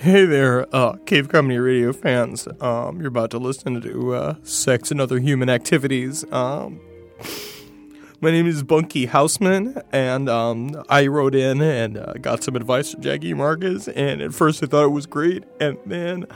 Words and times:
Hey 0.00 0.26
there, 0.26 0.64
uh, 0.72 0.92
Cave 1.06 1.28
Comedy 1.28 1.58
Radio 1.58 1.92
fans. 1.92 2.46
Um, 2.60 3.00
you're 3.00 3.08
about 3.08 3.32
to 3.32 3.38
listen 3.38 3.80
to 3.80 4.14
uh, 4.14 4.34
Sex 4.44 4.92
and 4.92 5.00
Other 5.00 5.18
Human 5.18 5.50
Activities. 5.50 6.24
Um, 6.32 6.80
my 8.20 8.30
name 8.30 8.46
is 8.46 8.62
Bunky 8.62 9.06
Houseman, 9.06 9.82
and 9.90 10.28
um, 10.28 10.84
I 10.88 11.08
wrote 11.08 11.34
in 11.34 11.60
and 11.60 11.98
uh, 11.98 12.12
got 12.12 12.44
some 12.44 12.54
advice 12.54 12.92
from 12.92 13.02
Jackie 13.02 13.34
Marcus. 13.34 13.88
And 13.88 14.22
at 14.22 14.32
first, 14.32 14.62
I 14.62 14.66
thought 14.66 14.84
it 14.84 14.92
was 14.92 15.06
great, 15.06 15.42
and 15.58 15.76
then 15.84 16.26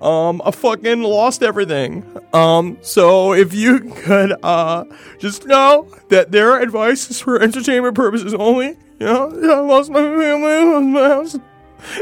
um, 0.00 0.40
I 0.44 0.52
fucking 0.52 1.02
lost 1.02 1.42
everything. 1.42 2.04
Um, 2.32 2.78
so 2.82 3.32
if 3.32 3.52
you 3.52 3.80
could 4.04 4.36
uh, 4.44 4.84
just 5.18 5.44
know 5.44 5.88
that 6.10 6.30
their 6.30 6.60
advice 6.62 7.10
is 7.10 7.20
for 7.20 7.42
entertainment 7.42 7.96
purposes 7.96 8.32
only. 8.34 8.76
You 9.00 9.06
know, 9.06 9.56
I 9.56 9.58
lost 9.58 9.90
my 9.90 10.02
family, 10.02 10.52
I 10.52 10.62
lost 10.62 10.86
my 10.86 11.08
house 11.08 11.38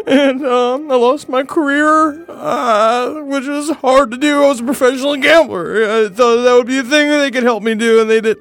and 0.07 0.45
um, 0.45 0.91
I 0.91 0.97
lost 0.97 1.29
my 1.29 1.43
career, 1.43 2.25
uh, 2.29 3.23
which 3.23 3.47
was 3.47 3.71
hard 3.77 4.11
to 4.11 4.17
do. 4.17 4.45
I 4.45 4.49
was 4.49 4.61
a 4.61 4.65
professional 4.65 5.17
gambler. 5.17 5.85
I 5.85 6.09
thought 6.09 6.43
that 6.43 6.55
would 6.55 6.67
be 6.67 6.79
a 6.79 6.83
thing 6.83 7.09
that 7.11 7.19
they 7.19 7.31
could 7.31 7.43
help 7.43 7.63
me 7.63 7.75
do, 7.75 8.01
and 8.01 8.11
they 8.11 8.21
did. 8.21 8.39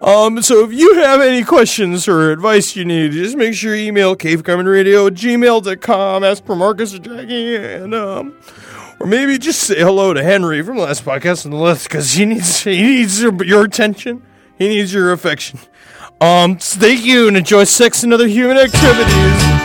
Um, 0.00 0.42
so 0.42 0.62
if 0.64 0.72
you 0.72 0.96
have 0.96 1.20
any 1.20 1.42
questions 1.42 2.06
or 2.06 2.30
advice 2.30 2.76
you 2.76 2.84
need, 2.84 3.12
just 3.12 3.36
make 3.36 3.54
sure 3.54 3.74
you 3.74 3.86
email 3.86 4.14
cavecomedyradio 4.14 5.06
at 5.06 5.14
gmail.com, 5.14 6.22
ask 6.24 6.44
for 6.44 6.54
Marcus 6.54 6.94
or 6.94 6.98
Jackie, 6.98 7.56
and 7.56 7.94
um, 7.94 8.36
or 9.00 9.06
maybe 9.06 9.38
just 9.38 9.62
say 9.62 9.78
hello 9.78 10.12
to 10.12 10.22
Henry 10.22 10.62
from 10.62 10.76
the 10.76 10.82
Last 10.82 11.04
Podcast 11.04 11.46
on 11.46 11.50
the 11.50 11.56
Left 11.56 11.84
because 11.84 12.12
he 12.12 12.26
needs 12.26 12.62
he 12.62 12.82
needs 12.82 13.22
your, 13.22 13.42
your 13.42 13.64
attention, 13.64 14.22
he 14.58 14.68
needs 14.68 14.92
your 14.92 15.12
affection. 15.12 15.58
Um, 16.20 16.56
thank 16.56 17.04
you 17.04 17.28
and 17.28 17.36
enjoy 17.36 17.64
sex 17.64 18.02
and 18.02 18.12
other 18.12 18.26
human 18.26 18.56
activities. 18.58 19.55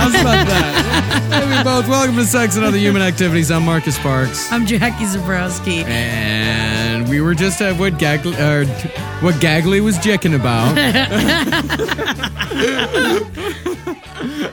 How's 0.00 0.14
about 0.14 0.46
that? 0.46 1.28
hey, 1.30 1.58
we 1.58 1.62
both 1.62 1.86
welcome 1.86 2.16
to 2.16 2.24
Sex 2.24 2.56
and 2.56 2.64
Other 2.64 2.78
Human 2.78 3.02
Activities. 3.02 3.50
I'm 3.50 3.66
Marcus 3.66 3.98
Parks, 3.98 4.50
I'm 4.50 4.64
Jackie 4.64 5.04
Zebrowski. 5.04 5.84
and 5.84 7.06
we 7.06 7.20
were 7.20 7.34
just 7.34 7.60
at 7.60 7.78
what 7.78 7.98
Gagley, 7.98 8.34
uh, 8.38 8.64
what 9.20 9.38
Gagley 9.42 9.82
was 9.82 9.98
jicking 9.98 10.34
about. 10.34 10.74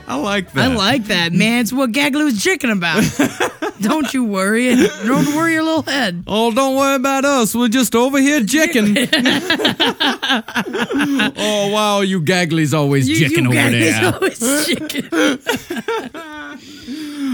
I 0.10 0.16
like 0.18 0.52
that. 0.52 0.72
I 0.72 0.76
like 0.76 1.06
that, 1.06 1.32
man. 1.32 1.62
It's 1.62 1.72
what 1.72 1.94
Gagley 1.94 2.26
was 2.26 2.44
chicking 2.44 2.72
about. 2.72 3.04
Don't 3.82 4.14
you 4.14 4.24
worry. 4.26 4.76
Don't 4.76 5.36
worry 5.36 5.54
your 5.54 5.64
little 5.64 5.82
head. 5.84 6.24
Oh, 6.28 6.52
don't 6.54 6.76
worry 6.76 6.96
about 6.96 7.26
us. 7.26 7.56
We're 7.56 7.68
just 7.68 7.96
over 7.96 8.20
here 8.20 8.42
jicking. 8.54 8.98
oh 11.38 11.70
wow, 11.72 12.02
you 12.02 12.22
Gagglies 12.22 12.74
always 12.78 13.08
You, 13.08 13.28
jicking 13.28 13.44
you 13.44 13.60
over 13.60 13.70
there. 13.70 14.14
always 14.14 14.68
chicking. 14.68 15.08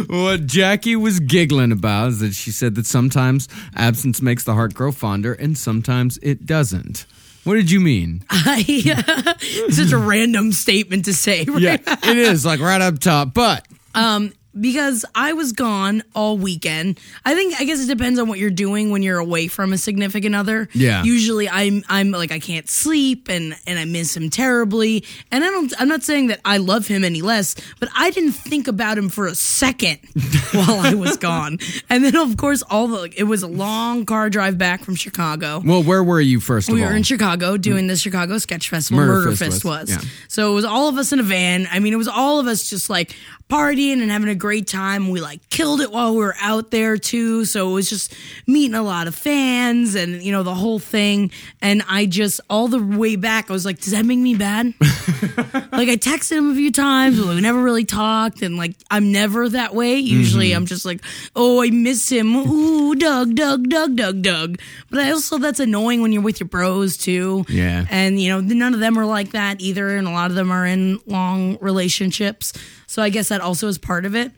What 0.07 0.45
Jackie 0.47 0.95
was 0.95 1.19
giggling 1.19 1.71
about 1.71 2.09
is 2.09 2.19
that 2.19 2.33
she 2.33 2.51
said 2.51 2.75
that 2.75 2.85
sometimes 2.85 3.47
absence 3.75 4.21
makes 4.21 4.43
the 4.43 4.53
heart 4.53 4.73
grow 4.73 4.91
fonder 4.91 5.33
and 5.33 5.57
sometimes 5.57 6.17
it 6.21 6.45
doesn't. 6.45 7.05
What 7.45 7.55
did 7.55 7.71
you 7.71 7.79
mean? 7.79 8.23
I, 8.29 9.03
uh, 9.07 9.33
such 9.71 9.91
a 9.91 9.97
random 9.97 10.51
statement 10.51 11.05
to 11.05 11.13
say. 11.13 11.45
Right? 11.45 11.61
Yeah, 11.61 11.77
it 12.03 12.17
is 12.17 12.45
like 12.45 12.59
right 12.59 12.81
up 12.81 12.99
top, 12.99 13.33
but 13.33 13.65
Um, 13.95 14.33
because 14.59 15.05
I 15.15 15.33
was 15.33 15.51
gone 15.51 16.03
all 16.13 16.37
weekend. 16.37 16.99
I 17.25 17.33
think 17.35 17.55
I 17.59 17.63
guess 17.65 17.83
it 17.83 17.87
depends 17.87 18.19
on 18.19 18.27
what 18.27 18.39
you're 18.39 18.49
doing 18.49 18.91
when 18.91 19.01
you're 19.03 19.17
away 19.19 19.47
from 19.47 19.73
a 19.73 19.77
significant 19.77 20.35
other. 20.35 20.69
Yeah. 20.73 21.03
Usually 21.03 21.49
I'm 21.49 21.83
I'm 21.89 22.11
like 22.11 22.31
I 22.31 22.39
can't 22.39 22.69
sleep 22.69 23.29
and 23.29 23.55
and 23.65 23.79
I 23.79 23.85
miss 23.85 24.15
him 24.15 24.29
terribly. 24.29 25.03
And 25.31 25.43
I 25.43 25.49
don't 25.49 25.73
I'm 25.79 25.87
not 25.87 26.03
saying 26.03 26.27
that 26.27 26.39
I 26.45 26.57
love 26.57 26.87
him 26.87 27.03
any 27.03 27.21
less, 27.21 27.55
but 27.79 27.89
I 27.95 28.11
didn't 28.11 28.33
think 28.33 28.67
about 28.67 28.97
him 28.97 29.09
for 29.09 29.25
a 29.27 29.35
second 29.35 29.99
while 30.53 30.79
I 30.79 30.93
was 30.93 31.17
gone. 31.17 31.59
And 31.89 32.03
then 32.03 32.15
of 32.15 32.37
course 32.37 32.61
all 32.69 32.87
the 32.87 33.13
it 33.17 33.23
was 33.23 33.43
a 33.43 33.47
long 33.47 34.05
car 34.05 34.29
drive 34.29 34.57
back 34.57 34.83
from 34.83 34.95
Chicago. 34.95 35.61
well, 35.65 35.83
where 35.83 36.03
were 36.03 36.21
you 36.21 36.39
first 36.39 36.69
of 36.69 36.75
We 36.75 36.83
all? 36.83 36.89
were 36.89 36.95
in 36.95 37.03
Chicago 37.03 37.57
doing 37.57 37.87
the 37.87 37.95
Chicago 37.95 38.37
Sketch 38.37 38.69
Festival. 38.69 39.03
Murder 39.03 39.13
Murder, 39.13 39.29
Fist 39.31 39.41
Fist, 39.41 39.65
was, 39.65 39.89
was. 39.89 39.89
yeah. 40.03 40.09
So 40.27 40.51
it 40.51 40.55
was 40.55 40.65
all 40.65 40.87
of 40.89 40.97
us 40.97 41.11
in 41.11 41.19
a 41.19 41.23
van. 41.23 41.67
I 41.71 41.79
mean, 41.79 41.93
it 41.93 41.97
was 41.97 42.07
all 42.07 42.39
of 42.39 42.47
us 42.47 42.69
just 42.69 42.89
like 42.89 43.15
partying 43.49 44.01
and 44.01 44.09
having 44.09 44.29
a 44.29 44.35
great 44.43 44.67
time. 44.67 45.07
We 45.07 45.21
like 45.21 45.49
killed 45.49 45.79
it 45.79 45.89
while 45.89 46.11
we 46.11 46.17
were 46.17 46.35
out 46.41 46.69
there 46.69 46.97
too. 46.97 47.45
So 47.45 47.69
it 47.69 47.73
was 47.75 47.89
just 47.89 48.13
meeting 48.45 48.75
a 48.75 48.83
lot 48.83 49.07
of 49.07 49.15
fans 49.15 49.95
and, 49.95 50.21
you 50.21 50.33
know, 50.33 50.43
the 50.43 50.53
whole 50.53 50.79
thing. 50.79 51.31
And 51.61 51.81
I 51.87 52.07
just, 52.07 52.41
all 52.49 52.67
the 52.67 52.77
way 52.83 53.15
back, 53.15 53.49
I 53.49 53.53
was 53.53 53.65
like, 53.65 53.79
does 53.79 53.93
that 53.93 54.03
make 54.05 54.19
me 54.19 54.35
bad? 54.35 54.65
like 54.81 55.87
I 55.87 55.95
texted 55.95 56.39
him 56.39 56.51
a 56.51 56.55
few 56.55 56.73
times, 56.73 57.17
but 57.17 57.33
we 57.33 57.39
never 57.39 57.63
really 57.63 57.85
talked. 57.85 58.41
And 58.41 58.57
like, 58.57 58.75
I'm 58.91 59.13
never 59.13 59.47
that 59.47 59.73
way. 59.73 59.95
Usually 59.95 60.49
Mm-hmm. 60.49 60.57
I'm 60.57 60.65
just 60.65 60.83
like, 60.83 60.99
oh, 61.37 61.63
I 61.63 61.69
miss 61.69 62.09
him. 62.09 62.35
Ooh, 62.35 62.95
Doug, 62.95 63.35
Doug, 63.35 63.69
Doug, 63.69 63.95
Doug, 63.95 64.21
Doug. 64.23 64.59
But 64.89 64.99
I 64.99 65.11
also, 65.11 65.37
that's 65.37 65.61
annoying 65.61 66.01
when 66.01 66.11
you're 66.11 66.21
with 66.21 66.41
your 66.41 66.49
bros 66.49 66.97
too. 66.97 67.45
Yeah. 67.47 67.85
And, 67.89 68.19
you 68.19 68.27
know, 68.27 68.41
none 68.41 68.73
of 68.73 68.81
them 68.81 68.97
are 68.99 69.05
like 69.05 69.31
that 69.31 69.61
either. 69.61 69.95
And 69.95 70.05
a 70.05 70.11
lot 70.11 70.31
of 70.31 70.35
them 70.35 70.51
are 70.51 70.65
in 70.65 70.99
long 71.05 71.57
relationships. 71.61 72.51
So 72.93 73.01
I 73.01 73.09
guess 73.09 73.29
that 73.29 73.41
also 73.41 73.67
is 73.67 73.79
part 73.79 74.05
of 74.05 74.15
it. 74.15 74.31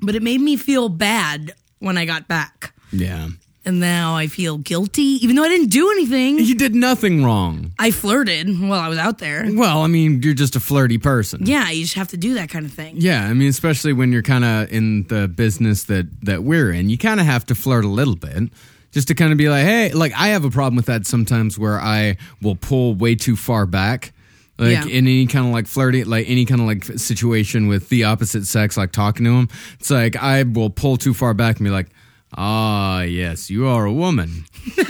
But 0.00 0.14
it 0.14 0.22
made 0.22 0.40
me 0.40 0.56
feel 0.56 0.88
bad 0.88 1.52
when 1.78 1.98
I 1.98 2.06
got 2.06 2.26
back. 2.26 2.72
yeah. 2.90 3.28
And 3.66 3.80
now 3.80 4.16
I 4.16 4.28
feel 4.28 4.56
guilty, 4.56 5.18
even 5.22 5.36
though 5.36 5.42
I 5.42 5.48
didn't 5.48 5.68
do 5.68 5.90
anything. 5.90 6.38
You 6.38 6.54
did 6.54 6.74
nothing 6.74 7.22
wrong. 7.22 7.72
I 7.78 7.90
flirted 7.90 8.48
while 8.62 8.80
I 8.80 8.88
was 8.88 8.96
out 8.96 9.18
there. 9.18 9.46
Well, 9.52 9.82
I 9.82 9.88
mean, 9.88 10.22
you're 10.22 10.32
just 10.32 10.56
a 10.56 10.60
flirty 10.60 10.96
person. 10.96 11.44
Yeah, 11.44 11.68
you 11.68 11.82
just 11.82 11.96
have 11.96 12.08
to 12.08 12.16
do 12.16 12.32
that 12.34 12.48
kind 12.48 12.64
of 12.64 12.72
thing. 12.72 12.94
Yeah, 12.96 13.28
I 13.28 13.34
mean, 13.34 13.50
especially 13.50 13.92
when 13.92 14.10
you're 14.10 14.22
kind 14.22 14.44
of 14.46 14.72
in 14.72 15.02
the 15.08 15.28
business 15.28 15.84
that 15.84 16.06
that 16.22 16.44
we're 16.44 16.70
in, 16.72 16.88
you 16.88 16.96
kind 16.96 17.20
of 17.20 17.26
have 17.26 17.44
to 17.46 17.54
flirt 17.54 17.84
a 17.84 17.88
little 17.88 18.16
bit, 18.16 18.44
just 18.90 19.08
to 19.08 19.14
kind 19.14 19.32
of 19.32 19.38
be 19.38 19.50
like, 19.50 19.64
hey, 19.66 19.92
like 19.92 20.14
I 20.16 20.28
have 20.28 20.46
a 20.46 20.50
problem 20.50 20.76
with 20.76 20.86
that 20.86 21.04
sometimes, 21.04 21.58
where 21.58 21.78
I 21.78 22.16
will 22.40 22.56
pull 22.56 22.94
way 22.94 23.16
too 23.16 23.36
far 23.36 23.66
back, 23.66 24.14
like 24.58 24.72
Yeah. 24.72 24.84
in 24.86 25.06
any 25.06 25.26
kind 25.26 25.46
of 25.46 25.52
like 25.52 25.66
flirty, 25.66 26.04
like 26.04 26.28
any 26.28 26.44
kind 26.44 26.60
of 26.60 26.66
like 26.66 26.84
situation 26.98 27.68
with 27.68 27.88
the 27.88 28.04
opposite 28.04 28.46
sex, 28.46 28.76
like 28.76 28.92
talking 28.92 29.24
to 29.24 29.30
them. 29.30 29.48
It's 29.80 29.90
like 29.90 30.16
I 30.16 30.42
will 30.42 30.70
pull 30.70 30.96
too 30.96 31.14
far 31.14 31.34
back 31.34 31.56
and 31.58 31.64
be 31.64 31.70
like. 31.70 31.88
Ah, 32.36 33.00
yes, 33.00 33.48
you 33.48 33.66
are 33.66 33.86
a 33.86 33.92
woman. 33.92 34.44
uh, 34.78 34.82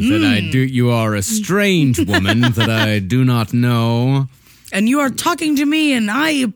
that 0.00 0.32
I 0.36 0.48
do. 0.50 0.60
You 0.60 0.90
are 0.90 1.14
a 1.14 1.20
strange 1.22 1.98
woman 1.98 2.40
that 2.40 2.70
I 2.70 3.00
do 3.00 3.22
not 3.22 3.52
know. 3.52 4.26
And 4.72 4.88
you 4.88 5.00
are 5.00 5.10
talking 5.10 5.56
to 5.56 5.66
me, 5.66 5.92
and 5.92 6.10
I 6.10 6.46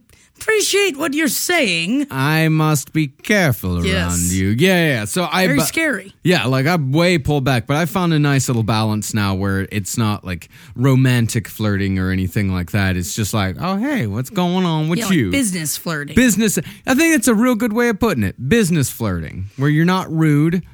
appreciate 0.41 0.97
what 0.97 1.13
you're 1.15 1.29
saying. 1.29 2.07
I 2.11 2.49
must 2.49 2.93
be 2.93 3.09
careful 3.09 3.77
around 3.77 3.85
Yes. 3.87 4.33
you. 4.33 4.49
Yeah, 4.59 4.87
yeah. 4.89 5.05
So 5.05 5.29
I, 5.31 5.47
Very 5.47 5.59
bu- 5.59 5.65
scary. 5.65 6.15
yeah, 6.25 6.47
like 6.47 6.67
I 6.67 6.77
way 6.77 7.19
pulled 7.19 7.45
back, 7.45 7.67
but 7.67 7.77
I 7.77 7.85
found 7.87 8.15
a 8.15 8.19
nice 8.19 8.49
little 8.49 8.63
balance 8.63 9.13
now 9.13 9.35
where 9.35 9.69
it's 9.71 9.99
not 9.99 10.25
like 10.25 10.49
romantic 10.75 11.47
flirting 11.47 11.99
or 11.99 12.11
anything 12.11 12.53
like 12.53 12.71
that. 12.73 12.97
It's 12.97 13.15
just 13.15 13.35
like, 13.35 13.57
oh 13.61 13.77
hey, 13.77 14.07
what's 14.07 14.31
going 14.31 14.65
on 14.65 14.89
with 14.89 14.99
Yeah, 15.01 15.07
like 15.07 15.15
you? 15.15 15.31
business 15.31 15.77
flirting. 15.77 16.17
Business. 16.17 16.59
I 16.87 16.95
think 16.95 17.15
it's 17.17 17.29
a 17.29 17.35
real 17.35 17.55
good 17.55 17.73
way 17.73 17.89
of 17.91 18.01
putting 18.01 18.25
it. 18.25 18.49
Business 18.49 18.91
flirting, 18.91 19.47
where 19.57 19.69
you're 19.71 19.85
not 19.85 20.11
rude 20.11 20.65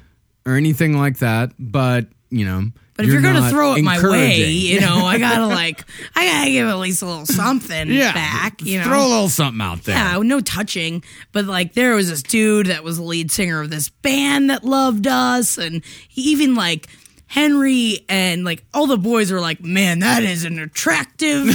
or 0.45 0.55
anything 0.55 0.97
like 0.97 1.17
that, 1.19 1.51
but 1.59 2.07
you 2.29 2.45
know. 2.45 2.71
But 2.97 3.05
if 3.05 3.11
you're, 3.11 3.21
gonna 3.21 3.49
throw 3.51 3.75
it 3.75 3.83
my 3.83 4.01
way, 4.01 4.47
you 4.47 4.81
know, 4.81 5.05
I 5.05 5.19
gotta 5.19 5.45
like, 5.47 5.85
I 6.15 6.25
gotta 6.25 6.49
give 6.49 6.67
at 6.67 6.79
least 6.79 7.03
a 7.03 7.05
little 7.05 7.27
something 7.27 7.89
yeah, 7.91 8.11
back. 8.11 8.63
You 8.63 8.79
know, 8.79 8.85
throw 8.85 9.05
a 9.05 9.07
little 9.07 9.29
something 9.29 9.61
out 9.61 9.83
there. 9.83 9.95
Yeah, 9.95 10.17
no 10.23 10.41
touching. 10.41 11.03
But 11.31 11.45
like 11.45 11.73
there 11.73 11.93
was 11.93 12.09
this 12.09 12.23
dude 12.23 12.65
that 12.65 12.83
was 12.83 12.97
the 12.97 13.03
lead 13.03 13.31
singer 13.31 13.61
of 13.61 13.69
this 13.69 13.89
band 13.89 14.49
that 14.49 14.63
loved 14.63 15.05
us 15.05 15.59
and 15.59 15.85
he 16.09 16.31
even 16.31 16.55
like 16.55 16.87
Henry 17.27 18.05
and 18.07 18.45
like 18.45 18.63
all 18.73 18.87
the 18.87 18.97
boys 18.97 19.31
are 19.31 19.41
like, 19.41 19.63
man, 19.63 19.99
that 19.99 20.23
is 20.23 20.45
an 20.45 20.59
attractive 20.59 21.47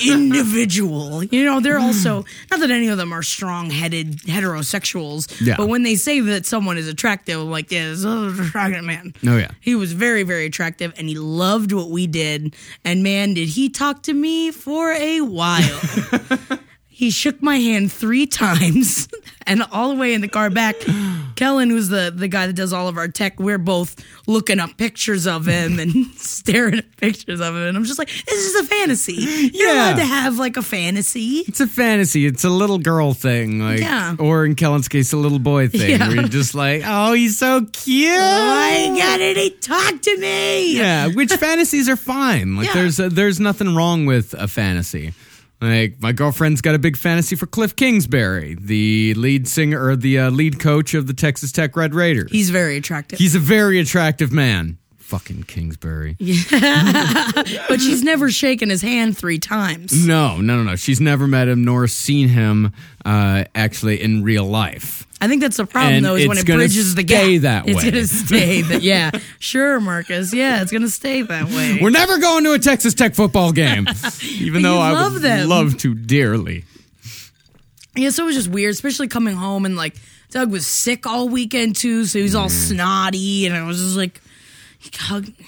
individual. 0.00 1.24
You 1.24 1.44
know, 1.44 1.60
they're 1.60 1.78
also 1.78 2.22
hmm. 2.22 2.28
not 2.50 2.60
that 2.60 2.70
any 2.70 2.88
of 2.88 2.98
them 2.98 3.12
are 3.12 3.22
strong 3.22 3.70
headed 3.70 4.18
heterosexuals, 4.18 5.44
Yeah. 5.44 5.56
but 5.56 5.68
when 5.68 5.82
they 5.82 5.96
say 5.96 6.20
that 6.20 6.46
someone 6.46 6.78
is 6.78 6.88
attractive, 6.88 7.40
I'm 7.40 7.50
like, 7.50 7.70
yeah, 7.70 7.88
this 7.90 8.04
is 8.04 8.38
attractive 8.38 8.84
man. 8.84 9.12
Oh, 9.26 9.36
yeah. 9.36 9.50
He 9.60 9.74
was 9.74 9.92
very, 9.92 10.22
very 10.22 10.46
attractive 10.46 10.94
and 10.96 11.08
he 11.08 11.18
loved 11.18 11.72
what 11.72 11.90
we 11.90 12.06
did. 12.06 12.54
And 12.84 13.02
man, 13.02 13.34
did 13.34 13.48
he 13.48 13.68
talk 13.68 14.02
to 14.04 14.14
me 14.14 14.50
for 14.52 14.92
a 14.92 15.20
while. 15.20 15.80
he 16.88 17.10
shook 17.10 17.40
my 17.40 17.58
hand 17.58 17.92
three 17.92 18.26
times 18.26 19.08
and 19.46 19.62
all 19.70 19.90
the 19.90 19.94
way 19.96 20.14
in 20.14 20.20
the 20.20 20.28
car 20.28 20.50
back, 20.50 20.74
Kellen, 21.38 21.70
who's 21.70 21.88
the 21.88 22.12
the 22.14 22.26
guy 22.26 22.48
that 22.48 22.54
does 22.54 22.72
all 22.72 22.88
of 22.88 22.96
our 22.98 23.06
tech, 23.06 23.38
we're 23.38 23.58
both 23.58 23.94
looking 24.26 24.58
up 24.58 24.76
pictures 24.76 25.24
of 25.28 25.46
him 25.46 25.78
and 25.78 26.06
staring 26.16 26.78
at 26.78 26.96
pictures 26.96 27.38
of 27.40 27.54
him, 27.54 27.62
and 27.62 27.76
I'm 27.76 27.84
just 27.84 27.96
like, 27.98 28.08
this 28.08 28.44
is 28.44 28.56
a 28.56 28.66
fantasy. 28.66 29.12
You're 29.54 29.68
Yeah. 29.68 29.74
allowed 29.92 29.96
to 29.98 30.04
have 30.04 30.38
like 30.38 30.56
a 30.56 30.62
fantasy. 30.62 31.44
It's 31.46 31.60
a 31.60 31.68
fantasy. 31.68 32.26
It's 32.26 32.42
a 32.42 32.50
little 32.50 32.78
girl 32.78 33.14
thing, 33.14 33.60
like, 33.60 33.78
Yeah. 33.78 34.16
or 34.18 34.44
in 34.44 34.56
Kellen's 34.56 34.88
case, 34.88 35.12
a 35.12 35.16
little 35.16 35.38
boy 35.38 35.68
thing. 35.68 35.90
Yeah. 35.92 36.08
Where 36.08 36.16
you're 36.16 36.24
just 36.28 36.56
like, 36.56 36.82
oh, 36.84 37.12
he's 37.12 37.38
so 37.38 37.64
cute. 37.72 38.10
Oh 38.10 38.90
my 38.90 38.98
god, 38.98 39.20
and 39.20 39.38
he 39.38 39.50
talked 39.50 40.02
to 40.02 40.16
me. 40.18 40.76
Yeah, 40.76 41.06
which 41.06 41.32
fantasies 41.34 41.88
are 41.88 41.94
fine. 41.96 42.56
Like 42.56 42.66
Yeah. 42.66 42.74
there's 42.74 42.96
there's 42.96 43.38
nothing 43.38 43.76
wrong 43.76 44.06
with 44.06 44.34
a 44.34 44.48
fantasy. 44.48 45.14
Like 45.60 46.00
my 46.00 46.12
girlfriend's 46.12 46.60
got 46.60 46.74
a 46.74 46.78
big 46.78 46.96
fantasy 46.96 47.34
for 47.34 47.46
Cliff 47.46 47.74
Kingsbury, 47.74 48.56
the 48.60 49.14
lead 49.14 49.48
singer 49.48 49.82
or 49.82 49.96
the 49.96 50.18
uh, 50.18 50.30
lead 50.30 50.60
coach 50.60 50.94
of 50.94 51.06
the 51.06 51.14
Texas 51.14 51.50
Tech 51.50 51.76
Red 51.76 51.94
Raiders. 51.94 52.30
He's 52.30 52.50
very 52.50 52.76
attractive. 52.76 53.18
He's 53.18 53.34
a 53.34 53.40
very 53.40 53.80
attractive 53.80 54.30
man. 54.32 54.78
Fucking 55.08 55.44
Kingsbury. 55.44 56.16
but 56.50 57.80
she's 57.80 58.02
never 58.02 58.30
shaken 58.30 58.68
his 58.68 58.82
hand 58.82 59.16
three 59.16 59.38
times. 59.38 60.06
No, 60.06 60.36
no, 60.36 60.56
no, 60.58 60.62
no. 60.64 60.76
She's 60.76 61.00
never 61.00 61.26
met 61.26 61.48
him 61.48 61.64
nor 61.64 61.86
seen 61.88 62.28
him 62.28 62.74
uh, 63.06 63.44
actually 63.54 64.02
in 64.02 64.22
real 64.22 64.44
life. 64.44 65.06
I 65.18 65.26
think 65.26 65.40
that's 65.40 65.56
the 65.56 65.64
problem, 65.64 65.94
And 65.94 66.04
though, 66.04 66.14
is 66.16 66.28
when 66.28 66.36
it 66.36 66.44
bridges 66.44 66.94
the 66.94 67.02
gap. 67.04 67.40
that 67.40 67.66
It's 67.66 67.82
gonna 67.82 68.06
stay 68.26 68.60
that. 68.60 68.82
Yeah, 68.82 69.10
sure, 69.38 69.80
Marcus. 69.80 70.34
Yeah, 70.34 70.60
it's 70.60 70.70
gonna 70.70 70.90
stay 70.90 71.22
that 71.22 71.46
way. 71.46 71.78
We're 71.80 71.88
never 71.88 72.18
going 72.18 72.44
to 72.44 72.52
a 72.52 72.58
Texas 72.58 72.92
Tech 72.92 73.14
football 73.14 73.50
game, 73.52 73.88
even 74.22 74.60
though 74.60 74.78
I 74.78 74.92
love 74.92 75.14
would 75.14 75.22
them. 75.22 75.48
love 75.48 75.78
to 75.78 75.94
dearly. 75.94 76.66
Yeah, 77.96 78.10
so 78.10 78.24
it 78.24 78.26
was 78.26 78.36
just 78.36 78.48
weird, 78.48 78.72
especially 78.74 79.08
coming 79.08 79.36
home 79.36 79.64
and 79.64 79.74
like 79.74 79.96
Doug 80.30 80.52
was 80.52 80.66
sick 80.66 81.06
all 81.06 81.30
weekend 81.30 81.76
too, 81.76 82.04
so 82.04 82.18
he 82.18 82.22
was 82.22 82.34
all 82.34 82.50
snotty, 82.50 83.46
and 83.46 83.56
I 83.56 83.62
was 83.66 83.78
just 83.80 83.96
like, 83.96 84.20
hugged 84.96 85.38
me, 85.38 85.46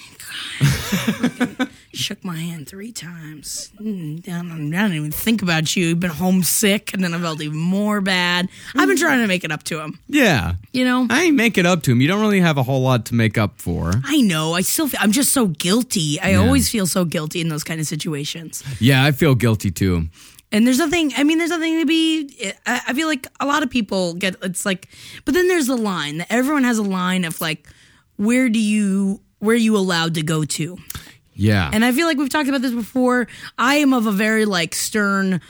shook 1.93 2.25
my 2.25 2.37
hand 2.37 2.69
three 2.69 2.93
times. 2.93 3.71
Mm, 3.81 4.29
I 4.29 4.33
don't, 4.33 4.75
I 4.75 4.83
don't 4.83 4.93
even 4.93 5.11
think 5.11 5.43
about 5.43 5.75
you. 5.77 5.87
You've 5.89 6.01
been 6.01 6.11
homesick, 6.11 6.93
and 6.95 7.03
then 7.03 7.15
I 7.15 7.19
felt 7.19 7.41
even 7.41 7.59
more 7.59 8.01
bad. 8.01 8.49
I've 8.77 8.89
been 8.89 8.97
trying 8.97 9.21
to 9.21 9.27
make 9.27 9.45
it 9.45 9.53
up 9.53 9.63
to 9.65 9.81
him, 9.81 9.99
Yeah, 10.09 10.55
you 10.73 10.85
know. 10.85 11.07
I 11.11 11.25
ain't 11.25 11.37
make 11.37 11.59
it 11.59 11.67
up 11.67 11.83
to 11.85 11.93
him. 11.93 12.01
You 12.01 12.09
don't 12.09 12.21
really 12.21 12.41
have 12.41 12.59
a 12.59 12.63
whole 12.63 12.83
lot 12.83 13.07
to 13.07 13.15
make 13.15 13.39
up 13.39 13.61
for. 13.61 13.93
I 14.05 14.21
know. 14.21 14.55
I 14.55 14.61
still. 14.63 14.89
Feel, 14.89 15.01
I'm 15.03 15.13
just 15.13 15.33
so 15.33 15.47
guilty. 15.49 16.21
I 16.21 16.35
always 16.35 16.69
feel 16.69 16.87
so 16.87 17.05
guilty 17.05 17.41
in 17.41 17.49
those 17.49 17.65
kind 17.65 17.81
of 17.81 17.87
situations. 17.87 18.63
Yeah, 18.81 19.05
I 19.05 19.13
feel 19.13 19.35
guilty 19.35 19.71
too. 19.71 20.09
And 20.53 20.67
there's 20.67 20.79
nothing. 20.79 21.13
I 21.17 21.23
mean, 21.23 21.39
there's 21.39 21.51
nothing 21.51 21.79
to 21.79 21.87
be. 21.87 22.53
I, 22.67 22.81
I 22.89 22.93
feel 22.93 23.07
like 23.07 23.27
a 23.39 23.47
lot 23.47 23.63
of 23.63 23.71
people 23.71 24.15
get. 24.15 24.35
It's 24.43 24.67
like, 24.67 24.89
but 25.25 25.35
then 25.35 25.47
there's 25.49 25.69
the 25.69 25.77
line 25.77 26.19
that 26.19 26.27
everyone 26.31 26.65
has 26.65 26.79
a 26.79 26.83
line 26.83 27.25
of 27.25 27.41
like, 27.41 27.69
where 28.17 28.49
do 28.49 28.59
you 28.59 29.21
where 29.41 29.57
you 29.57 29.77
allowed 29.77 30.15
to 30.15 30.23
go 30.23 30.45
to? 30.45 30.79
Yeah, 31.35 31.71
And 31.73 31.85
I 31.85 31.93
feel 31.93 32.07
like 32.07 32.19
we've 32.19 32.29
talked 32.29 32.49
about 32.51 32.61
this 32.61 32.75
before. 32.75 33.27
I 33.57 33.77
am 33.77 33.95
of 33.95 34.07
a 34.07 34.13
very 34.13 34.45
like 34.45 34.75
stern. 34.75 35.41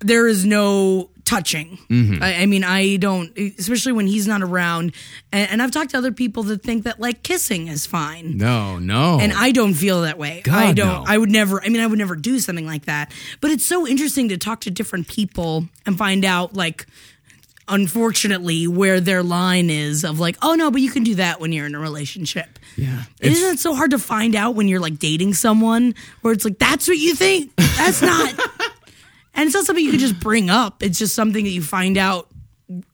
There 0.00 0.28
is 0.28 0.44
no 0.44 1.08
touching. 1.24 1.78
Mm-hmm. 1.88 2.22
I, 2.22 2.34
I 2.42 2.46
mean, 2.46 2.64
I 2.64 2.96
don't, 2.96 3.36
especially 3.38 3.92
when 3.92 4.06
he's 4.06 4.26
not 4.26 4.42
around. 4.42 4.94
And, 5.32 5.50
and 5.52 5.62
I've 5.62 5.70
talked 5.70 5.92
to 5.92 5.98
other 5.98 6.12
people 6.12 6.42
that 6.44 6.62
think 6.62 6.84
that 6.84 7.00
like 7.00 7.22
kissing 7.22 7.68
is 7.68 7.86
fine. 7.86 8.36
no, 8.36 8.78
no. 8.78 9.18
And 9.20 9.32
I 9.32 9.52
don't 9.52 9.72
feel 9.72 10.02
that 10.02 10.18
way. 10.18 10.42
God, 10.44 10.54
I 10.54 10.72
don't. 10.72 10.86
no. 10.86 11.04
I 11.06 11.16
would 11.16 11.30
never. 11.30 11.62
I 11.64 11.68
mean, 11.68 11.80
I 11.80 11.86
would 11.86 11.98
never 11.98 12.16
do 12.16 12.38
something 12.38 12.66
like 12.66 12.84
that. 12.84 13.10
But 13.40 13.52
it's 13.52 13.64
so 13.64 13.86
interesting 13.86 14.28
to 14.28 14.36
talk 14.36 14.60
to 14.62 14.70
different 14.70 15.08
people 15.08 15.66
and 15.86 15.96
find 15.96 16.24
out, 16.26 16.54
like, 16.54 16.86
unfortunately, 17.72 18.66
where 18.68 19.00
their 19.00 19.22
line 19.22 19.70
is 19.70 20.04
of 20.04 20.20
like, 20.20 20.36
oh 20.42 20.54
no, 20.54 20.70
but 20.70 20.80
you 20.80 20.90
can 20.90 21.02
do 21.02 21.16
that 21.16 21.40
when 21.40 21.52
you're 21.52 21.66
in 21.66 21.74
a 21.74 21.80
relationship. 21.80 22.58
yeah, 22.76 23.04
And 23.20 23.32
Isn't 23.32 23.54
it 23.54 23.58
so 23.58 23.74
hard 23.74 23.90
to 23.92 23.98
find 23.98 24.36
out 24.36 24.54
when 24.54 24.68
you're 24.68 24.80
like 24.80 24.98
dating 24.98 25.34
someone 25.34 25.94
where 26.20 26.32
it's 26.32 26.44
like 26.44 26.58
that's 26.58 26.86
what 26.86 26.98
you 26.98 27.14
think? 27.14 27.54
That's 27.56 28.02
not. 28.02 28.30
and 29.34 29.46
it's 29.46 29.54
not 29.54 29.64
something 29.64 29.84
you 29.84 29.90
can 29.90 30.00
just 30.00 30.20
bring 30.20 30.50
up. 30.50 30.82
It's 30.82 30.98
just 30.98 31.14
something 31.14 31.44
that 31.44 31.50
you 31.50 31.62
find 31.62 31.96
out 31.96 32.28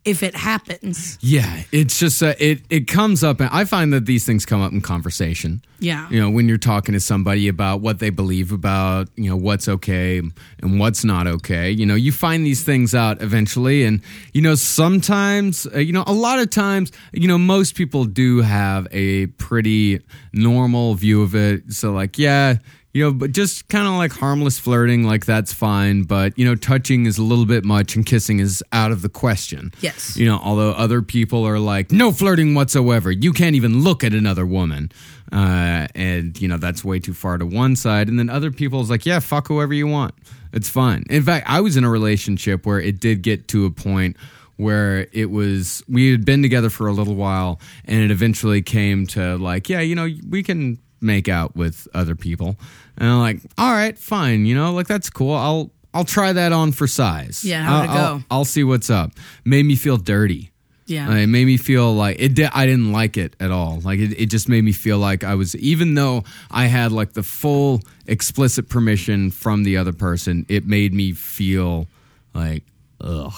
if 0.05 0.23
it 0.23 0.35
happens. 0.35 1.19
yeah. 1.21 1.63
It's 1.73 1.99
just 1.99 2.23
uh, 2.23 2.35
it 2.39 2.63
it 2.71 2.87
comes 2.89 3.23
up, 3.23 3.41
and 3.41 3.51
I 3.53 3.65
find 3.65 3.93
that 3.93 4.07
these 4.07 4.25
things 4.25 4.47
come 4.47 4.61
up 4.61 4.73
in 4.73 4.81
conversation. 4.81 5.63
Yeah. 5.81 6.09
You 6.11 6.21
know, 6.21 6.31
when 6.31 6.49
you're 6.49 6.59
talking 6.59 6.93
to 6.95 7.01
somebody 7.01 7.47
about 7.49 7.81
what 7.81 8.01
they 8.01 8.11
believe 8.11 8.53
about, 8.53 9.09
you 9.17 9.31
know, 9.31 9.37
what's 9.37 9.69
okay 9.69 10.19
and 10.19 10.81
what's 10.81 11.05
not 11.05 11.27
okay, 11.27 11.71
you 11.71 11.87
know, 11.87 11.95
you 11.95 12.11
find 12.11 12.45
these 12.45 12.65
things 12.65 12.95
out 12.95 13.23
eventually. 13.23 13.85
And, 13.85 14.01
you 14.33 14.43
know, 14.43 14.57
sometimes, 14.57 15.67
uh, 15.73 15.79
you 15.79 15.93
know, 15.93 16.05
a 16.07 16.13
lot 16.13 16.41
of 16.41 16.51
times, 16.51 16.91
you 17.13 17.29
know, 17.29 17.39
most 17.39 17.77
people 17.77 18.07
do 18.07 18.41
have 18.41 18.89
a 18.91 19.27
pretty 19.27 20.01
normal 20.33 20.95
view 20.95 21.23
of 21.23 21.35
it. 21.37 21.73
So, 21.73 21.93
like, 21.93 22.19
yeah, 22.19 22.57
you 22.99 23.05
know, 23.05 23.13
but 23.13 23.31
just 23.31 23.69
kind 23.69 23.87
of 23.87 23.95
like 23.95 24.11
harmless 24.11 24.59
flirting, 24.59 25.05
like 25.05 25.25
that's 25.25 25.53
fine. 25.53 26.03
But, 26.03 26.37
you 26.37 26.45
know, 26.45 26.57
touching 26.57 27.07
is 27.07 27.17
a 27.17 27.23
little 27.23 27.47
bit 27.47 27.65
much 27.65 27.95
and 27.95 28.05
kissing 28.05 28.41
is 28.41 28.61
out 28.73 28.91
of 28.91 29.03
the 29.03 29.09
question. 29.09 29.73
Yes. 29.81 30.17
You 30.17 30.27
know, 30.27 30.41
although 30.43 30.73
other 30.73 31.01
people 31.01 31.45
are 31.45 31.61
like, 31.61 31.93
no 31.93 32.11
flirting 32.11 32.57
whatsoever. 32.57 33.13
You 33.13 33.33
can't 33.33 33.55
even 33.55 33.85
look 33.85 34.03
at 34.03 34.15
another 34.15 34.45
woman. 34.45 34.91
Uh, 35.31 35.87
and, 35.95 36.41
you 36.43 36.49
know, 36.49 36.57
that's 36.57 36.85
way 36.85 36.99
too 36.99 37.15
far 37.15 37.39
to 37.39 37.47
one 37.47 37.77
side. 37.77 38.09
And 38.09 38.19
then 38.19 38.29
other 38.29 38.51
people 38.51 38.81
is 38.81 38.91
like, 38.91 39.07
yeah, 39.07 39.21
fuck 39.21 39.47
whoever 39.47 39.73
you 39.73 39.87
want. 39.87 40.13
It's 40.53 40.69
fine. 40.69 41.05
In 41.09 41.23
fact, 41.23 41.47
I 41.49 41.61
was 41.61 41.77
in 41.77 41.85
a 41.85 41.91
relationship 41.91 42.67
where 42.67 42.81
it 42.81 42.99
did 42.99 43.23
get 43.23 43.47
to 43.49 43.65
a 43.65 43.71
point 43.71 44.17
where 44.57 45.07
it 45.13 45.31
was, 45.31 45.85
we 45.89 46.11
had 46.11 46.25
been 46.25 46.43
together 46.43 46.69
for 46.69 46.89
a 46.89 46.93
little 46.93 47.15
while 47.15 47.61
and 47.85 48.01
it 48.01 48.11
eventually 48.11 48.61
came 48.61 49.07
to 49.07 49.37
like, 49.39 49.69
yeah, 49.69 49.79
you 49.79 49.95
know, 49.95 50.09
we 50.29 50.43
can 50.43 50.81
make 51.01 51.29
out 51.29 51.55
with 51.57 51.87
other 51.95 52.15
people. 52.17 52.57
And 52.97 53.09
I'm 53.09 53.19
like, 53.21 53.41
all 53.57 53.73
right, 53.73 53.97
fine. 53.99 54.47
You 54.47 54.55
know, 54.55 54.73
like 54.73 54.87
that's 54.87 55.11
cool. 55.11 55.35
I'll, 55.35 55.71
I'll 55.95 56.05
try 56.05 56.33
that 56.33 56.53
on 56.53 56.73
for 56.73 56.87
size. 56.87 57.45
Yeah, 57.45 57.63
how'd 57.63 57.85
it 57.85 57.91
I'll- 57.91 57.97
I'll- 57.97 58.19
go? 58.19 58.25
I'll 58.31 58.45
see 58.45 58.65
what's 58.65 58.91
up. 58.91 59.13
Made 59.45 59.65
me 59.67 59.75
feel 59.77 59.97
dirty. 59.97 60.51
Yeah. 60.87 61.11
Uh, 61.11 61.17
it 61.17 61.27
made 61.27 61.45
me 61.45 61.59
feel 61.59 61.93
like 61.95 62.17
it. 62.19 62.35
Di- 62.35 62.51
I 62.51 62.65
didn't 62.65 62.93
like 62.93 63.19
it 63.19 63.37
at 63.41 63.51
all. 63.51 63.81
Like 63.81 63.99
it, 63.99 64.19
it 64.19 64.27
just 64.27 64.49
made 64.49 64.65
me 64.65 64.73
feel 64.73 64.99
like 64.99 65.23
I 65.23 65.35
was, 65.35 65.55
even 65.57 65.93
though 65.95 66.25
I 66.51 66.65
had 66.65 66.93
like 66.93 67.13
the 67.13 67.23
full 67.23 67.83
explicit 68.07 68.71
permission 68.71 69.31
from 69.31 69.65
the 69.65 69.77
other 69.77 69.93
person, 69.93 70.47
it 70.49 70.67
made 70.67 70.95
me 70.95 71.13
feel 71.13 71.89
like 72.35 72.65
ugh. 73.03 73.33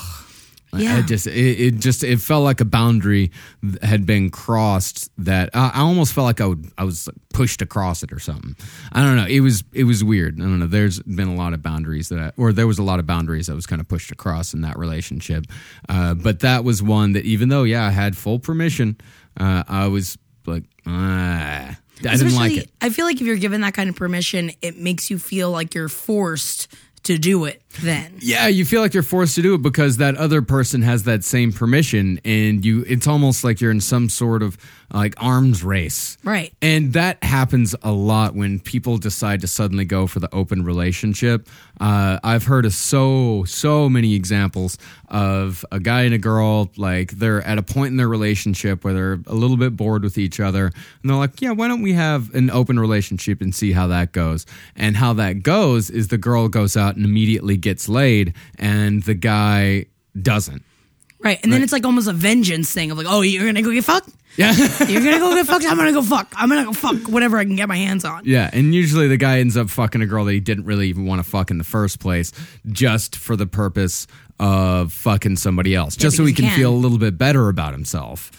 I 0.72 0.80
Yeah. 0.82 1.02
just 1.02 1.26
it, 1.26 1.32
it 1.60 1.74
just 1.80 2.04
it 2.04 2.20
felt 2.20 2.44
like 2.44 2.60
a 2.60 2.64
boundary 2.64 3.32
had 3.82 4.06
been 4.06 4.30
crossed 4.30 5.10
that 5.18 5.50
I, 5.54 5.70
I 5.74 5.80
almost 5.80 6.12
felt 6.12 6.26
like 6.26 6.40
I 6.40 6.46
would 6.46 6.70
I 6.78 6.84
was 6.84 7.08
pushed 7.34 7.60
across 7.62 8.02
it 8.02 8.12
or 8.12 8.20
something. 8.20 8.54
I 8.92 9.02
don't 9.02 9.16
know. 9.16 9.26
It 9.26 9.40
was 9.40 9.64
it 9.72 9.84
was 9.84 10.04
weird. 10.04 10.36
I 10.40 10.44
don't 10.44 10.58
know. 10.60 10.66
There's 10.66 11.00
been 11.00 11.28
a 11.28 11.34
lot 11.34 11.54
of 11.54 11.62
boundaries 11.62 12.08
that 12.10 12.18
I, 12.20 12.32
or 12.36 12.52
there 12.52 12.66
was 12.66 12.78
a 12.78 12.84
lot 12.84 13.00
of 13.00 13.06
boundaries 13.06 13.48
that 13.48 13.54
was 13.54 13.66
kind 13.66 13.80
of 13.80 13.88
pushed 13.88 14.10
across 14.12 14.54
in 14.54 14.60
that 14.60 14.78
relationship. 14.78 15.46
Uh, 15.88 16.14
but 16.14 16.40
that 16.40 16.62
was 16.64 16.82
one 16.82 17.12
that 17.12 17.24
even 17.24 17.48
though 17.48 17.64
yeah 17.64 17.84
I 17.86 17.90
had 17.90 18.16
full 18.16 18.38
permission, 18.38 18.96
uh, 19.38 19.64
I 19.66 19.88
was 19.88 20.18
like 20.46 20.64
ah, 20.86 21.76
I 22.08 22.16
didn't 22.16 22.34
like 22.36 22.56
it. 22.56 22.70
I 22.80 22.90
feel 22.90 23.04
like 23.06 23.20
if 23.20 23.26
you're 23.26 23.36
given 23.36 23.60
that 23.62 23.74
kind 23.74 23.90
of 23.90 23.96
permission, 23.96 24.52
it 24.62 24.78
makes 24.78 25.10
you 25.10 25.18
feel 25.18 25.50
like 25.50 25.74
you're 25.74 25.88
forced 25.88 26.68
to 27.04 27.18
do 27.18 27.44
it 27.44 27.62
then. 27.80 28.14
Yeah, 28.18 28.48
you 28.48 28.64
feel 28.64 28.80
like 28.80 28.94
you're 28.94 29.02
forced 29.02 29.34
to 29.36 29.42
do 29.42 29.54
it 29.54 29.62
because 29.62 29.98
that 29.98 30.16
other 30.16 30.42
person 30.42 30.82
has 30.82 31.04
that 31.04 31.24
same 31.24 31.52
permission, 31.52 32.20
and 32.24 32.64
you. 32.64 32.84
It's 32.86 33.06
almost 33.06 33.44
like 33.44 33.60
you're 33.60 33.70
in 33.70 33.80
some 33.80 34.08
sort 34.08 34.42
of 34.42 34.58
like 34.92 35.14
arms 35.22 35.62
race, 35.62 36.18
Right. 36.24 36.52
And 36.60 36.94
that 36.94 37.22
happens 37.22 37.76
a 37.82 37.92
lot 37.92 38.34
when 38.34 38.58
people 38.58 38.98
decide 38.98 39.40
to 39.42 39.46
suddenly 39.46 39.84
go 39.84 40.08
for 40.08 40.18
the 40.18 40.32
open 40.34 40.64
relationship. 40.64 41.48
Uh, 41.80 42.18
I've 42.24 42.44
heard 42.44 42.66
of 42.66 42.74
so 42.74 43.44
so 43.44 43.88
many 43.88 44.14
examples 44.14 44.76
of 45.08 45.64
a 45.70 45.78
guy 45.78 46.02
and 46.02 46.14
a 46.14 46.18
girl 46.18 46.70
like 46.76 47.12
they're 47.12 47.40
at 47.42 47.56
a 47.56 47.62
point 47.62 47.92
in 47.92 47.96
their 47.96 48.08
relationship 48.08 48.84
where 48.84 48.92
they're 48.92 49.18
a 49.26 49.34
little 49.34 49.56
bit 49.56 49.76
bored 49.76 50.02
with 50.02 50.18
each 50.18 50.40
other, 50.40 50.66
and 50.66 51.10
they're 51.10 51.16
like, 51.16 51.40
"Yeah, 51.40 51.52
why 51.52 51.68
don't 51.68 51.82
we 51.82 51.92
have 51.92 52.34
an 52.34 52.50
open 52.50 52.78
relationship 52.78 53.40
and 53.40 53.54
see 53.54 53.72
how 53.72 53.86
that 53.86 54.12
goes?" 54.12 54.44
And 54.74 54.96
how 54.96 55.12
that 55.14 55.42
goes 55.44 55.88
is 55.88 56.08
the 56.08 56.18
girl 56.18 56.48
goes 56.48 56.76
out 56.76 56.89
and 56.96 57.04
immediately 57.04 57.56
gets 57.56 57.88
laid, 57.88 58.34
and 58.58 59.02
the 59.02 59.14
guy 59.14 59.86
doesn't. 60.20 60.62
Right. 61.22 61.38
And 61.42 61.52
then 61.52 61.62
it's 61.62 61.72
like 61.72 61.84
almost 61.84 62.08
a 62.08 62.12
vengeance 62.12 62.72
thing 62.72 62.90
of 62.90 62.96
like, 62.96 63.06
oh, 63.08 63.20
you're 63.20 63.42
going 63.42 63.54
to 63.54 63.62
go 63.62 63.72
get 63.72 63.84
fucked? 63.84 64.08
Yeah. 64.36 64.52
You're 64.88 65.02
going 65.02 65.14
to 65.14 65.18
go 65.18 65.34
get 65.34 65.46
fucked? 65.46 65.64
I'm 65.66 65.76
going 65.76 65.92
to 65.92 66.00
go 66.00 66.02
fuck. 66.02 66.32
I'm 66.36 66.48
going 66.48 66.64
to 66.64 66.66
go 66.66 66.72
fuck 66.72 67.08
whatever 67.08 67.36
I 67.36 67.44
can 67.44 67.56
get 67.56 67.68
my 67.68 67.76
hands 67.76 68.04
on. 68.04 68.22
Yeah, 68.24 68.48
and 68.52 68.72
usually 68.72 69.08
the 69.08 69.16
guy 69.16 69.40
ends 69.40 69.56
up 69.56 69.68
fucking 69.68 70.00
a 70.02 70.06
girl 70.06 70.24
that 70.24 70.32
he 70.32 70.40
didn't 70.40 70.64
really 70.64 70.88
even 70.88 71.04
want 71.04 71.22
to 71.22 71.28
fuck 71.28 71.50
in 71.50 71.58
the 71.58 71.64
first 71.64 71.98
place, 71.98 72.32
just 72.68 73.16
for 73.16 73.34
the 73.34 73.46
purpose 73.46 74.06
of 74.38 74.92
fucking 74.92 75.36
somebody 75.36 75.74
else, 75.74 75.96
just 75.96 76.16
so 76.16 76.24
he 76.24 76.32
can 76.32 76.44
he 76.44 76.50
can. 76.50 76.58
feel 76.58 76.70
a 76.70 76.76
little 76.78 76.96
bit 76.96 77.18
better 77.18 77.48
about 77.48 77.72
himself. 77.72 78.30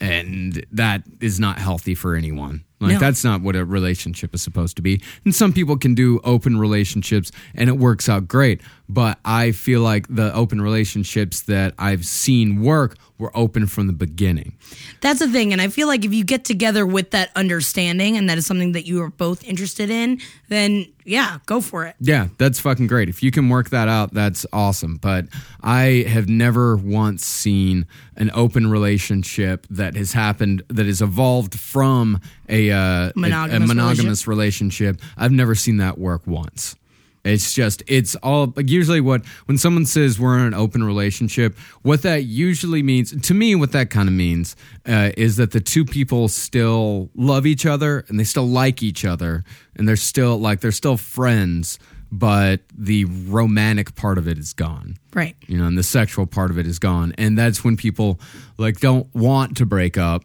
And 0.00 0.66
that 0.72 1.02
is 1.20 1.38
not 1.38 1.58
healthy 1.58 1.94
for 1.94 2.16
anyone. 2.16 2.64
Like 2.80 2.94
No. 2.94 2.98
that's 2.98 3.22
not 3.24 3.42
what 3.42 3.56
a 3.56 3.64
relationship 3.64 4.34
is 4.34 4.42
supposed 4.42 4.76
to 4.76 4.82
be. 4.82 5.02
And 5.24 5.34
some 5.34 5.52
people 5.52 5.76
can 5.76 5.94
do 5.94 6.18
open 6.24 6.58
relationships 6.58 7.30
and 7.54 7.68
it 7.68 7.76
works 7.78 8.08
out 8.08 8.26
great. 8.26 8.62
But 8.88 9.18
I 9.24 9.52
feel 9.52 9.82
like 9.82 10.06
the 10.08 10.34
open 10.34 10.60
relationships 10.60 11.42
that 11.42 11.74
I've 11.78 12.04
seen 12.06 12.60
work 12.62 12.96
were 13.18 13.30
open 13.36 13.66
from 13.66 13.86
the 13.86 13.92
beginning. 13.92 14.56
That's 15.02 15.18
the 15.20 15.28
thing. 15.28 15.52
And 15.52 15.60
I 15.60 15.68
feel 15.68 15.86
like 15.86 16.04
if 16.06 16.12
you 16.14 16.24
get 16.24 16.42
together 16.44 16.86
with 16.86 17.10
that 17.10 17.30
understanding 17.36 18.16
and 18.16 18.28
that 18.30 18.38
is 18.38 18.46
something 18.46 18.72
that 18.72 18.86
you 18.86 19.02
are 19.02 19.10
both 19.10 19.44
interested 19.44 19.90
in, 19.90 20.20
then 20.48 20.86
yeah, 21.04 21.38
go 21.46 21.60
for 21.60 21.84
it. 21.86 21.96
Yeah, 22.00 22.28
that's 22.38 22.58
fucking 22.60 22.86
great. 22.86 23.08
If 23.08 23.22
you 23.22 23.30
can 23.30 23.48
work 23.48 23.70
that 23.70 23.88
out, 23.88 24.14
that's 24.14 24.46
awesome. 24.52 24.96
But 24.96 25.26
I 25.60 26.04
have 26.08 26.28
never 26.28 26.76
once 26.76 27.24
seen 27.24 27.86
an 28.16 28.30
open 28.34 28.70
relationship 28.70 29.66
that 29.70 29.94
has 29.96 30.12
happened 30.12 30.62
that 30.68 30.86
has 30.86 31.02
evolved 31.02 31.58
from 31.58 32.20
a, 32.50 32.70
uh, 32.70 32.78
a- 32.78 33.06
a, 33.08 33.12
Monogamous 33.16 33.68
monogamous 33.68 34.26
relationship. 34.26 35.00
I've 35.16 35.32
never 35.32 35.54
seen 35.54 35.78
that 35.78 35.96
work 35.98 36.26
once. 36.26 36.76
It's 37.22 37.52
just 37.52 37.82
it's 37.86 38.14
all 38.16 38.50
like 38.56 38.70
usually 38.70 39.02
what 39.02 39.26
when 39.44 39.58
someone 39.58 39.84
says 39.84 40.18
we're 40.18 40.38
in 40.38 40.46
an 40.46 40.54
open 40.54 40.82
relationship, 40.82 41.54
what 41.82 42.00
that 42.00 42.24
usually 42.24 42.82
means 42.82 43.12
to 43.28 43.34
me, 43.34 43.54
what 43.54 43.72
that 43.72 43.90
kind 43.90 44.08
of 44.08 44.14
means 44.14 44.56
uh, 44.88 45.10
is 45.18 45.36
that 45.36 45.50
the 45.50 45.60
two 45.60 45.84
people 45.84 46.28
still 46.28 47.10
love 47.14 47.44
each 47.44 47.66
other 47.66 48.06
and 48.08 48.18
they 48.18 48.24
still 48.24 48.46
like 48.48 48.82
each 48.82 49.04
other 49.04 49.44
and 49.76 49.86
they're 49.86 49.96
still 49.96 50.38
like 50.38 50.60
they're 50.60 50.72
still 50.72 50.96
friends, 50.96 51.78
but 52.10 52.62
the 52.74 53.04
romantic 53.04 53.94
part 53.96 54.16
of 54.16 54.26
it 54.26 54.38
is 54.38 54.54
gone 54.54 54.96
Right. 55.12 55.36
you 55.46 55.58
know, 55.58 55.66
and 55.66 55.76
the 55.76 55.82
sexual 55.82 56.24
part 56.24 56.50
of 56.50 56.58
it 56.58 56.66
is 56.66 56.78
gone. 56.78 57.12
And 57.18 57.36
that's 57.36 57.62
when 57.62 57.76
people 57.76 58.18
like 58.56 58.80
don't 58.80 59.14
want 59.14 59.58
to 59.58 59.66
break 59.66 59.98
up, 59.98 60.24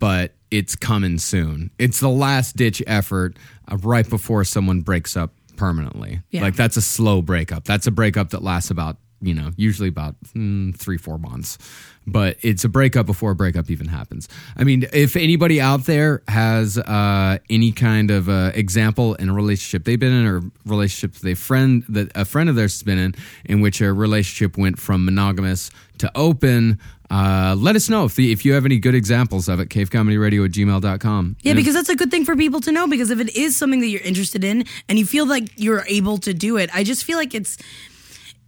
but 0.00 0.34
it's 0.52 0.76
coming 0.76 1.18
soon. 1.18 1.70
It's 1.78 1.98
the 1.98 2.10
last 2.10 2.56
ditch 2.56 2.82
effort 2.86 3.38
uh, 3.70 3.78
right 3.78 4.08
before 4.08 4.44
someone 4.44 4.82
breaks 4.82 5.16
up 5.16 5.32
permanently. 5.56 6.20
Yeah. 6.30 6.42
Like 6.42 6.56
that's 6.56 6.76
a 6.76 6.82
slow 6.82 7.22
breakup. 7.22 7.64
That's 7.64 7.86
a 7.86 7.90
breakup 7.90 8.30
that 8.30 8.42
lasts 8.42 8.70
about, 8.70 8.98
you 9.22 9.32
know, 9.32 9.50
usually 9.56 9.88
about 9.88 10.14
mm, 10.34 10.76
three, 10.76 10.98
four 10.98 11.18
months. 11.18 11.56
But 12.06 12.36
it's 12.42 12.64
a 12.64 12.68
breakup 12.68 13.06
before 13.06 13.30
a 13.30 13.34
breakup 13.34 13.70
even 13.70 13.86
happens. 13.86 14.28
I 14.56 14.64
mean, 14.64 14.86
if 14.92 15.16
anybody 15.16 15.60
out 15.60 15.86
there 15.86 16.22
has 16.28 16.76
uh, 16.76 17.38
any 17.48 17.72
kind 17.72 18.10
of 18.10 18.28
uh, 18.28 18.50
example 18.54 19.14
in 19.14 19.28
a 19.30 19.32
relationship 19.32 19.84
they've 19.84 20.00
been 20.00 20.12
in, 20.12 20.26
or 20.26 20.42
relationship 20.66 21.14
they 21.22 21.34
friend 21.34 21.84
that 21.88 22.10
a 22.14 22.24
friend 22.24 22.50
of 22.50 22.56
theirs 22.56 22.74
has 22.74 22.82
been 22.82 22.98
in, 22.98 23.14
in 23.44 23.60
which 23.60 23.80
a 23.80 23.92
relationship 23.92 24.58
went 24.58 24.78
from 24.80 25.04
monogamous 25.04 25.70
to 25.98 26.10
open, 26.16 26.80
uh, 27.12 27.54
let 27.58 27.76
us 27.76 27.90
know 27.90 28.06
if 28.06 28.14
the, 28.16 28.32
if 28.32 28.42
you 28.44 28.54
have 28.54 28.64
any 28.64 28.78
good 28.78 28.94
examples 28.94 29.46
of 29.48 29.60
it. 29.60 29.68
Cavecomedyradio 29.68 30.46
at 30.46 30.50
gmail.com. 30.52 31.36
Yeah, 31.42 31.52
because 31.52 31.74
that's 31.74 31.90
a 31.90 31.96
good 31.96 32.10
thing 32.10 32.24
for 32.24 32.34
people 32.34 32.60
to 32.62 32.72
know. 32.72 32.86
Because 32.86 33.10
if 33.10 33.20
it 33.20 33.36
is 33.36 33.54
something 33.54 33.80
that 33.80 33.88
you're 33.88 34.00
interested 34.00 34.42
in 34.44 34.64
and 34.88 34.98
you 34.98 35.04
feel 35.04 35.26
like 35.26 35.50
you're 35.56 35.84
able 35.88 36.16
to 36.18 36.32
do 36.32 36.56
it, 36.56 36.70
I 36.74 36.84
just 36.84 37.04
feel 37.04 37.18
like 37.18 37.34
it's 37.34 37.58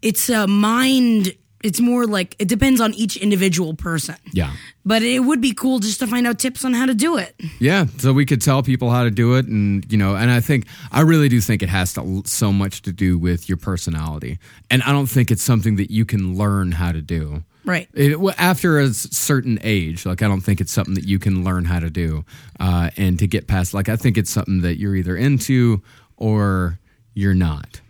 it's 0.01 0.31
a 0.31 0.47
mind. 0.47 1.35
It's 1.63 1.81
more 1.81 2.07
like 2.07 2.37
it 2.39 2.49
depends 2.49 2.81
on 2.81 2.93
each 2.95 3.17
individual 3.17 3.75
person. 3.75 4.17
yeah. 4.33 4.53
But 4.85 5.03
it 5.03 5.21
would 5.21 5.41
be 5.41 5.55
cool 5.55 5.79
just 5.79 5.99
to 6.01 6.07
find 6.07 6.27
out 6.27 6.39
tips 6.39 6.63
on 6.65 6.75
how 6.75 6.85
to 6.87 6.93
do 6.95 7.17
it. 7.17 7.35
Yeah, 7.59 7.87
so 7.97 8.13
we 8.13 8.27
could 8.27 8.43
tell 8.43 8.63
people 8.63 8.91
how 8.91 9.05
to 9.05 9.11
do 9.11 9.37
it, 9.37 9.47
and 9.47 9.85
you 9.91 9.97
know, 9.97 10.15
and 10.15 10.31
I 10.31 10.41
think 10.41 10.67
I 10.93 11.01
really 11.01 11.29
do 11.31 11.41
think 11.41 11.63
it 11.63 11.71
has 11.71 11.95
to, 11.95 12.23
so 12.27 12.53
much 12.53 12.83
to 12.83 12.93
do 12.93 13.17
with 13.19 13.49
your 13.49 13.57
personality, 13.57 14.39
and 14.71 14.83
I 14.83 14.93
don't 14.93 15.07
think 15.07 15.31
it's 15.31 15.43
something 15.43 15.77
that 15.77 15.91
you 15.91 16.05
can 16.05 16.37
learn 16.37 16.73
how 16.73 16.93
to 16.93 17.01
do. 17.01 17.45
Right. 17.65 17.89
It, 17.95 18.21
well, 18.21 18.35
after 18.37 18.79
a 18.79 18.89
certain 18.93 19.59
age, 19.63 20.05
like 20.05 20.23
I 20.23 20.29
don't 20.29 20.43
think 20.43 20.61
it's 20.61 20.73
something 20.73 20.95
that 20.95 21.05
you 21.05 21.19
can 21.19 21.45
learn 21.45 21.65
how 21.65 21.81
to 21.81 21.91
do, 21.91 22.25
uh, 22.61 22.91
and 22.97 23.19
to 23.19 23.27
get 23.27 23.47
past. 23.47 23.73
Like 23.75 23.89
I 23.89 23.97
think 23.97 24.19
it's 24.19 24.31
something 24.31 24.61
that 24.63 24.79
you're 24.79 24.95
either 24.95 25.17
into 25.17 25.83
or 26.17 26.79
you're 27.15 27.35
not. 27.35 27.81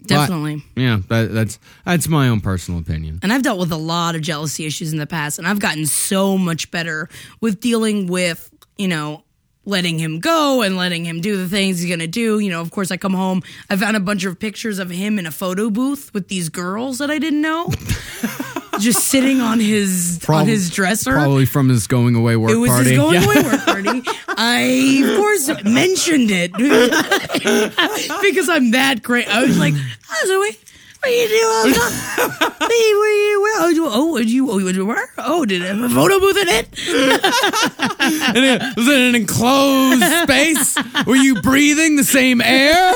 But, 0.00 0.08
Definitely. 0.08 0.62
yeah, 0.76 1.00
that, 1.08 1.32
that's 1.32 1.58
that's 1.84 2.08
my 2.08 2.28
own 2.28 2.40
personal 2.40 2.80
opinion. 2.80 3.18
And 3.22 3.32
I've 3.32 3.42
dealt 3.42 3.58
with 3.58 3.72
a 3.72 3.76
lot 3.76 4.14
of 4.14 4.22
jealousy 4.22 4.64
issues 4.64 4.92
in 4.92 4.98
the 4.98 5.06
past, 5.06 5.38
and 5.38 5.46
I've 5.46 5.60
gotten 5.60 5.86
so 5.86 6.38
much 6.38 6.70
better 6.70 7.08
with 7.40 7.60
dealing 7.60 8.06
with, 8.06 8.50
you 8.78 8.88
know, 8.88 9.24
letting 9.64 9.98
him 9.98 10.18
go 10.20 10.62
and 10.62 10.76
letting 10.76 11.04
him 11.04 11.20
do 11.20 11.36
the 11.36 11.48
things 11.48 11.80
he's 11.80 11.90
gonna 11.90 12.06
do. 12.06 12.38
You 12.38 12.48
know, 12.50 12.60
of 12.60 12.70
course, 12.70 12.90
I 12.90 12.96
come 12.96 13.12
home, 13.12 13.42
I 13.68 13.76
found 13.76 13.96
a 13.96 14.00
bunch 14.00 14.24
of 14.24 14.38
pictures 14.38 14.78
of 14.78 14.88
him 14.88 15.18
in 15.18 15.26
a 15.26 15.30
photo 15.30 15.68
booth 15.68 16.14
with 16.14 16.28
these 16.28 16.48
girls 16.48 16.98
that 16.98 17.10
I 17.10 17.18
didn't 17.18 17.42
know, 17.42 17.66
just 18.78 19.04
sitting 19.04 19.40
on 19.40 19.60
his 19.60 20.20
on 20.28 20.46
his 20.46 20.70
dresser. 20.70 21.12
Probably 21.12 21.46
from 21.46 21.68
his 21.68 21.86
going 21.86 22.14
away 22.14 22.36
work 22.36 22.50
It 22.50 22.56
was 22.56 22.70
party. 22.70 22.90
his 22.90 22.98
going 22.98 23.14
Yeah. 23.14 23.24
away 23.24 23.42
work 23.42 23.64
party. 23.64 24.02
I, 24.28 25.02
of 25.04 25.16
course, 25.16 25.64
mentioned 25.64 26.30
it 26.30 26.52
because 28.22 28.48
I'm 28.48 28.70
that 28.72 29.02
great. 29.02 29.28
I 29.28 29.44
was 29.44 29.58
like, 29.58 29.74
oh, 29.74 30.26
Zoe, 30.26 30.58
what 31.00 31.08
are 31.08 31.14
you 31.14 31.28
doing? 31.28 31.74
Hey, 31.74 32.94
where 32.94 33.30
you? 33.30 33.42
Where? 33.42 33.62
Oh, 33.62 33.68
you- 33.68 33.88
oh, 33.90 34.18
did 34.18 34.30
you? 34.30 34.50
Oh, 34.50 34.58
you 34.58 34.86
where? 34.86 35.08
Oh, 35.18 35.44
did 35.44 35.62
it 35.62 35.66
have 35.74 35.80
a 35.80 35.88
photo 35.88 36.18
booth 36.20 36.36
in 36.36 36.48
it? 36.48 36.68
And 38.28 38.38
it 38.38 38.62
was 38.76 38.88
it 38.88 38.98
an 39.00 39.14
enclosed 39.14 40.02
space? 40.22 40.76
Were 41.06 41.16
you 41.16 41.40
breathing 41.42 41.96
the 41.96 42.04
same 42.04 42.40
air? 42.40 42.92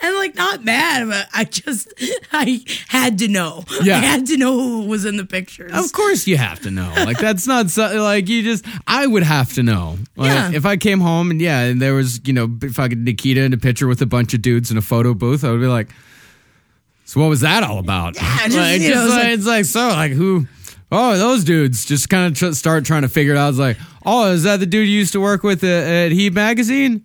And 0.00 0.14
like, 0.16 0.34
not 0.34 0.64
mad, 0.64 1.08
but 1.08 1.28
I 1.34 1.44
just, 1.44 1.92
I 2.32 2.62
had 2.88 3.18
to 3.18 3.28
know. 3.28 3.64
Yeah. 3.82 3.96
I 3.96 4.00
had 4.00 4.26
to 4.26 4.36
know 4.36 4.52
who 4.58 4.86
was 4.86 5.04
in 5.04 5.16
the 5.16 5.24
pictures. 5.26 5.72
Of 5.74 5.92
course 5.92 6.26
you 6.26 6.36
have 6.36 6.60
to 6.60 6.70
know. 6.70 6.92
Like 6.96 7.18
that's 7.18 7.46
not 7.46 7.70
so, 7.70 8.02
like 8.02 8.28
you 8.28 8.42
just. 8.42 8.64
I 8.86 9.06
would 9.06 9.22
have 9.22 9.52
to 9.54 9.62
know. 9.62 9.98
Like, 10.16 10.28
Yeah. 10.30 10.50
If 10.52 10.64
I 10.66 10.76
came 10.76 11.00
home 11.00 11.30
and 11.30 11.40
yeah, 11.40 11.60
and 11.60 11.80
there 11.80 11.94
was 11.94 12.20
you 12.26 12.32
know 12.32 12.48
fucking 12.72 13.04
Nikita 13.04 13.42
in 13.42 13.52
a 13.52 13.58
picture 13.58 13.86
with 13.86 14.00
a 14.02 14.06
bunch 14.06 14.34
of 14.34 14.42
dudes 14.42 14.70
in 14.70 14.76
a 14.78 14.82
photo 14.82 15.14
booth, 15.14 15.44
I 15.44 15.50
would 15.50 15.60
be 15.60 15.66
like, 15.66 15.88
so 17.06 17.20
what 17.20 17.28
was 17.28 17.40
that 17.40 17.62
all 17.62 17.78
about? 17.78 18.14
just, 18.14 18.56
like, 18.56 18.80
you 18.82 18.90
know, 18.90 18.94
just 18.94 19.06
it's 19.06 19.14
like, 19.14 19.28
it's 19.28 19.46
like 19.46 19.64
so 19.64 19.88
like 19.88 20.12
who. 20.12 20.46
Oh, 20.92 21.16
those 21.16 21.42
dudes 21.42 21.84
just 21.84 22.08
kind 22.08 22.28
of 22.30 22.38
tr- 22.38 22.52
start 22.52 22.84
trying 22.84 23.02
to 23.02 23.08
figure 23.08 23.34
it 23.34 23.36
out. 23.36 23.46
I 23.46 23.48
was 23.48 23.58
like, 23.58 23.76
oh, 24.04 24.30
is 24.30 24.44
that 24.44 24.60
the 24.60 24.66
dude 24.66 24.86
you 24.86 24.98
used 24.98 25.14
to 25.14 25.20
work 25.20 25.42
with 25.42 25.64
at, 25.64 25.86
at 25.88 26.12
Heat 26.12 26.32
Magazine? 26.32 27.04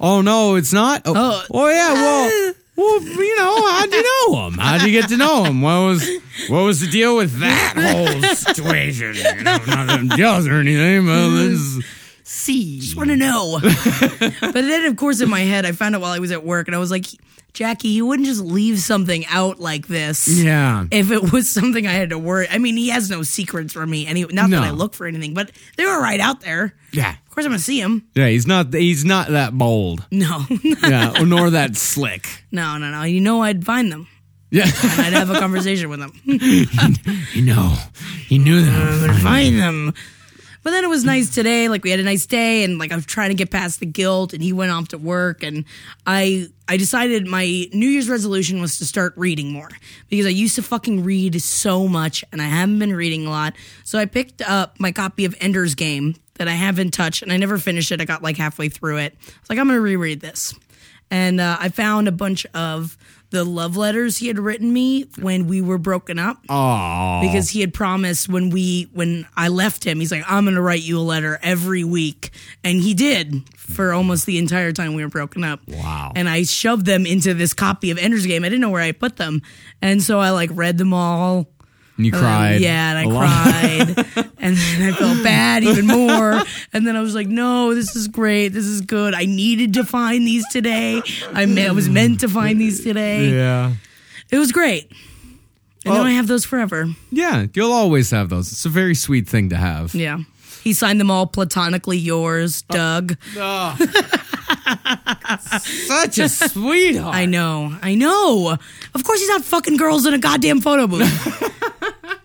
Oh 0.00 0.20
no, 0.20 0.56
it's 0.56 0.72
not. 0.72 1.02
Oh, 1.04 1.14
Oh. 1.14 1.44
oh 1.52 1.68
yeah, 1.68 1.92
well, 1.92 2.54
well, 2.76 3.02
you 3.02 3.36
know, 3.36 3.70
how'd 3.70 3.92
you 3.92 4.02
know 4.02 4.46
him? 4.46 4.54
How'd 4.54 4.82
you 4.82 4.90
get 4.90 5.08
to 5.10 5.16
know 5.16 5.44
him? 5.44 5.60
What 5.60 5.80
was 5.80 6.08
what 6.48 6.62
was 6.62 6.80
the 6.80 6.88
deal 6.88 7.16
with 7.16 7.38
that 7.40 7.74
whole 7.76 8.22
situation? 8.34 9.14
You 9.14 9.44
know, 9.44 9.58
not 9.66 9.90
I'm 9.90 10.08
jealous 10.10 10.46
or 10.46 10.54
anything, 10.54 11.06
but 11.06 11.12
mm-hmm. 11.12 11.50
this 11.50 11.84
see. 12.30 12.80
just 12.80 12.96
want 12.96 13.10
to 13.10 13.16
know. 13.16 13.58
but 13.60 14.52
then, 14.54 14.84
of 14.86 14.96
course, 14.96 15.20
in 15.20 15.28
my 15.28 15.40
head, 15.40 15.66
I 15.66 15.72
found 15.72 15.94
out 15.94 16.00
while 16.00 16.12
I 16.12 16.18
was 16.18 16.30
at 16.32 16.44
work, 16.44 16.68
and 16.68 16.74
I 16.74 16.78
was 16.78 16.90
like, 16.90 17.06
Jackie, 17.52 17.88
you 17.88 18.06
wouldn't 18.06 18.26
just 18.28 18.40
leave 18.40 18.78
something 18.78 19.26
out 19.26 19.58
like 19.58 19.88
this. 19.88 20.28
Yeah. 20.28 20.86
If 20.92 21.10
it 21.10 21.32
was 21.32 21.50
something 21.50 21.84
I 21.84 21.92
had 21.92 22.10
to 22.10 22.18
worry, 22.18 22.46
I 22.48 22.58
mean, 22.58 22.76
he 22.76 22.90
has 22.90 23.10
no 23.10 23.22
secrets 23.24 23.72
from 23.72 23.90
me, 23.90 24.06
and 24.06 24.16
he, 24.16 24.24
not 24.26 24.48
No. 24.50 24.60
that 24.60 24.66
I 24.68 24.70
look 24.70 24.94
for 24.94 25.06
anything, 25.06 25.34
but 25.34 25.50
they 25.76 25.84
were 25.84 26.00
right 26.00 26.20
out 26.20 26.42
there. 26.42 26.74
Yeah. 26.92 27.10
Of 27.26 27.34
course, 27.34 27.44
I'm 27.46 27.50
gonna 27.50 27.58
see 27.58 27.80
him. 27.80 28.06
Yeah, 28.14 28.28
he's 28.28 28.46
not 28.46 28.72
he's 28.72 29.04
not 29.04 29.28
that 29.30 29.52
bold. 29.56 30.04
No, 30.12 30.44
Yeah, 30.62 31.12
nor 31.24 31.50
that 31.50 31.76
slick. 31.76 32.44
no, 32.52 32.78
no, 32.78 32.90
no. 32.90 33.02
You 33.02 33.20
know, 33.20 33.42
I'd 33.42 33.64
find 33.64 33.90
them. 33.90 34.06
Yeah. 34.52 34.64
and 34.64 35.06
I'd 35.06 35.12
have 35.12 35.30
a 35.30 35.38
conversation 35.38 35.88
with 35.90 36.00
them. 36.00 36.12
you 37.34 37.42
know. 37.42 37.76
He 38.26 38.38
knew 38.38 38.60
that. 38.62 38.72
I'm 38.74 39.00
gonna 39.06 39.18
find 39.20 39.58
them. 39.58 39.94
But 40.62 40.70
then 40.70 40.84
it 40.84 40.88
was 40.88 41.04
nice 41.04 41.34
today. 41.34 41.68
Like 41.68 41.84
we 41.84 41.90
had 41.90 42.00
a 42.00 42.04
nice 42.04 42.26
day, 42.26 42.64
and 42.64 42.78
like 42.78 42.92
I'm 42.92 43.02
trying 43.02 43.30
to 43.30 43.34
get 43.34 43.50
past 43.50 43.80
the 43.80 43.86
guilt, 43.86 44.32
and 44.32 44.42
he 44.42 44.52
went 44.52 44.70
off 44.72 44.88
to 44.88 44.98
work, 44.98 45.42
and 45.42 45.64
I 46.06 46.48
I 46.68 46.76
decided 46.76 47.26
my 47.26 47.68
New 47.72 47.88
Year's 47.88 48.08
resolution 48.08 48.60
was 48.60 48.78
to 48.78 48.84
start 48.86 49.14
reading 49.16 49.52
more 49.52 49.68
because 50.08 50.26
I 50.26 50.30
used 50.30 50.56
to 50.56 50.62
fucking 50.62 51.02
read 51.04 51.40
so 51.40 51.88
much, 51.88 52.24
and 52.32 52.42
I 52.42 52.46
haven't 52.46 52.78
been 52.78 52.94
reading 52.94 53.26
a 53.26 53.30
lot. 53.30 53.54
So 53.84 53.98
I 53.98 54.04
picked 54.04 54.42
up 54.42 54.78
my 54.78 54.92
copy 54.92 55.24
of 55.24 55.34
Ender's 55.40 55.74
Game 55.74 56.14
that 56.34 56.48
I 56.48 56.52
haven't 56.52 56.92
touched, 56.92 57.22
and 57.22 57.32
I 57.32 57.36
never 57.36 57.58
finished 57.58 57.92
it. 57.92 58.00
I 58.00 58.04
got 58.04 58.22
like 58.22 58.36
halfway 58.36 58.68
through 58.68 58.98
it. 58.98 59.14
I 59.18 59.24
was 59.40 59.50
like, 59.50 59.58
I'm 59.58 59.66
gonna 59.66 59.80
reread 59.80 60.20
this, 60.20 60.54
and 61.10 61.40
uh, 61.40 61.56
I 61.58 61.68
found 61.68 62.08
a 62.08 62.12
bunch 62.12 62.46
of 62.54 62.96
the 63.30 63.44
love 63.44 63.76
letters 63.76 64.18
he 64.18 64.26
had 64.26 64.38
written 64.38 64.72
me 64.72 65.02
when 65.20 65.46
we 65.46 65.60
were 65.60 65.78
broken 65.78 66.18
up 66.18 66.44
Aww. 66.48 67.20
because 67.20 67.50
he 67.50 67.60
had 67.60 67.72
promised 67.72 68.28
when 68.28 68.50
we 68.50 68.88
when 68.92 69.26
I 69.36 69.48
left 69.48 69.84
him, 69.84 70.00
he's 70.00 70.10
like, 70.10 70.24
I'm 70.26 70.44
gonna 70.44 70.60
write 70.60 70.82
you 70.82 70.98
a 70.98 71.02
letter 71.02 71.38
every 71.42 71.84
week, 71.84 72.30
and 72.64 72.80
he 72.80 72.92
did 72.94 73.48
for 73.56 73.92
almost 73.92 74.26
the 74.26 74.38
entire 74.38 74.72
time 74.72 74.94
we 74.94 75.02
were 75.04 75.08
broken 75.10 75.44
up. 75.44 75.60
Wow. 75.68 76.12
And 76.16 76.28
I 76.28 76.42
shoved 76.42 76.86
them 76.86 77.06
into 77.06 77.34
this 77.34 77.54
copy 77.54 77.90
of 77.90 77.98
Ender's 77.98 78.26
Game. 78.26 78.44
I 78.44 78.48
didn't 78.48 78.62
know 78.62 78.70
where 78.70 78.82
I 78.82 78.92
put 78.92 79.16
them, 79.16 79.42
and 79.80 80.02
so 80.02 80.18
I 80.18 80.30
like 80.30 80.50
read 80.52 80.78
them 80.78 80.92
all. 80.92 81.46
And 82.00 82.06
you 82.06 82.12
then- 82.12 82.20
cried. 82.22 82.60
yeah, 82.62 82.96
and 82.96 82.98
I 82.98 83.04
cried, 83.04 83.88
and 84.38 84.56
then 84.56 84.92
I 84.94 84.96
felt 84.96 85.22
bad 85.22 85.64
even 85.64 85.86
more. 85.86 86.40
And 86.72 86.86
then 86.86 86.96
I 86.96 87.02
was 87.02 87.14
like, 87.14 87.26
"No, 87.28 87.74
this 87.74 87.94
is 87.94 88.08
great. 88.08 88.48
This 88.48 88.64
is 88.64 88.80
good. 88.80 89.12
I 89.14 89.26
needed 89.26 89.74
to 89.74 89.84
find 89.84 90.26
these 90.26 90.48
today. 90.48 91.02
I, 91.34 91.44
me- 91.44 91.66
I 91.66 91.72
was 91.72 91.90
meant 91.90 92.20
to 92.20 92.28
find 92.28 92.58
these 92.58 92.82
today. 92.82 93.28
Yeah. 93.28 93.74
It 94.30 94.38
was 94.38 94.50
great." 94.50 94.90
And 95.84 95.92
Well- 95.94 96.04
now 96.04 96.08
I 96.08 96.12
have 96.12 96.26
those 96.26 96.46
forever. 96.46 96.86
Yeah, 97.10 97.46
you'll 97.52 97.72
always 97.72 98.10
have 98.12 98.30
those. 98.30 98.50
It's 98.50 98.64
a 98.64 98.70
very 98.70 98.94
sweet 98.94 99.28
thing 99.28 99.50
to 99.50 99.56
have. 99.56 99.94
Yeah. 99.94 100.20
He 100.62 100.72
signed 100.72 101.00
them 101.00 101.10
all 101.10 101.26
platonically 101.26 101.98
yours, 101.98 102.64
Oh. 102.70 102.74
Doug. 102.74 103.16
Oh. 103.36 103.76
Such 105.62 106.18
a 106.18 106.28
sweetheart. 106.28 107.14
I 107.14 107.26
know, 107.26 107.76
I 107.82 107.94
know. 107.94 108.56
Of 108.94 109.04
course, 109.04 109.20
he's 109.20 109.28
not 109.28 109.44
fucking 109.44 109.76
girls 109.76 110.06
in 110.06 110.14
a 110.14 110.18
goddamn 110.18 110.60
photo 110.60 110.86
booth. 110.86 111.56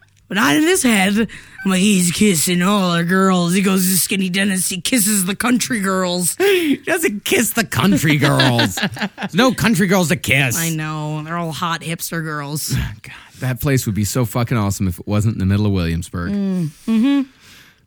but 0.27 0.35
not 0.35 0.55
in 0.55 0.63
his 0.63 0.83
head. 0.83 1.17
I'm 1.63 1.71
like, 1.71 1.79
he's 1.81 2.11
kissing 2.11 2.61
all 2.61 2.95
the 2.97 3.03
girls. 3.03 3.53
He 3.53 3.61
goes 3.61 3.87
to 3.89 3.97
Skinny 3.97 4.29
Dennis. 4.29 4.69
He 4.69 4.81
kisses 4.81 5.25
the 5.25 5.35
country 5.35 5.79
girls. 5.79 6.35
He 6.65 6.77
doesn't 6.77 7.25
kiss 7.25 7.51
the 7.51 7.63
country 7.65 8.17
girls. 8.17 8.75
There's 8.75 9.33
no 9.35 9.53
country 9.53 9.87
girls 9.87 10.09
to 10.09 10.15
kiss. 10.15 10.57
I 10.57 10.69
know. 10.69 11.21
They're 11.23 11.37
all 11.37 11.51
hot 11.51 11.81
hipster 11.81 12.23
girls. 12.23 12.73
God, 13.01 13.13
that 13.39 13.61
place 13.61 13.85
would 13.85 13.93
be 13.95 14.03
so 14.03 14.25
fucking 14.25 14.57
awesome 14.57 14.87
if 14.87 14.99
it 14.99 15.07
wasn't 15.07 15.35
in 15.35 15.39
the 15.39 15.45
middle 15.45 15.65
of 15.67 15.71
Williamsburg. 15.71 16.31
Mm, 16.31 16.65
mm-hmm. 16.87 17.21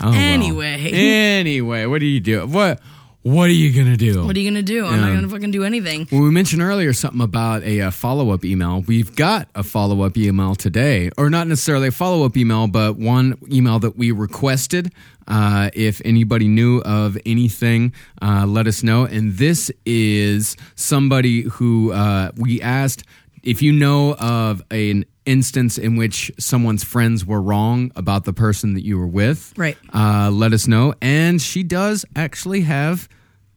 Oh, 0.01 0.09
well. 0.09 0.13
Anyway. 0.15 0.89
Anyway, 0.91 1.85
what 1.85 1.99
do 1.99 2.07
you 2.07 2.19
do? 2.19 2.47
What 2.47 2.81
What 3.21 3.47
are 3.47 3.53
you 3.53 3.71
gonna 3.71 3.95
do? 3.95 4.25
What 4.25 4.35
are 4.35 4.39
you 4.39 4.49
going 4.51 4.65
to 4.65 4.73
do? 4.73 4.85
I'm 4.85 4.99
not 4.99 5.11
going 5.11 5.21
to 5.21 5.29
fucking 5.29 5.51
do 5.51 5.63
anything. 5.63 6.07
Well, 6.11 6.23
we 6.23 6.31
mentioned 6.31 6.61
earlier 6.63 6.91
something 6.93 7.21
about 7.21 7.61
a 7.63 7.81
uh, 7.81 7.91
follow 7.91 8.31
up 8.31 8.43
email. 8.43 8.81
We've 8.81 9.15
got 9.15 9.47
a 9.53 9.61
follow 9.63 10.01
up 10.01 10.17
email 10.17 10.55
today, 10.55 11.11
or 11.15 11.29
not 11.29 11.47
necessarily 11.47 11.87
a 11.89 11.91
follow 11.91 12.25
up 12.25 12.35
email, 12.35 12.67
but 12.67 12.97
one 12.97 13.37
email 13.51 13.77
that 13.79 13.95
we 13.95 14.11
requested. 14.11 14.91
Uh, 15.27 15.69
if 15.73 16.01
anybody 16.03 16.47
knew 16.49 16.81
of 16.81 17.17
anything, 17.25 17.93
uh, 18.21 18.45
let 18.47 18.67
us 18.67 18.83
know. 18.83 19.05
And 19.05 19.33
this 19.37 19.71
is 19.85 20.57
somebody 20.75 21.43
who 21.43 21.93
uh, 21.93 22.31
we 22.35 22.61
asked 22.61 23.03
if 23.43 23.61
you 23.61 23.71
know 23.73 24.15
of 24.15 24.63
an 24.71 25.05
instance 25.25 25.77
in 25.77 25.95
which 25.95 26.31
someone's 26.39 26.83
friends 26.83 27.25
were 27.25 27.41
wrong 27.41 27.91
about 27.95 28.25
the 28.25 28.33
person 28.33 28.73
that 28.73 28.83
you 28.83 28.97
were 28.97 29.07
with. 29.07 29.53
Right. 29.57 29.77
Uh, 29.93 30.29
let 30.31 30.53
us 30.53 30.67
know. 30.67 30.93
And 31.01 31.41
she 31.41 31.63
does 31.63 32.05
actually 32.15 32.61
have 32.61 33.07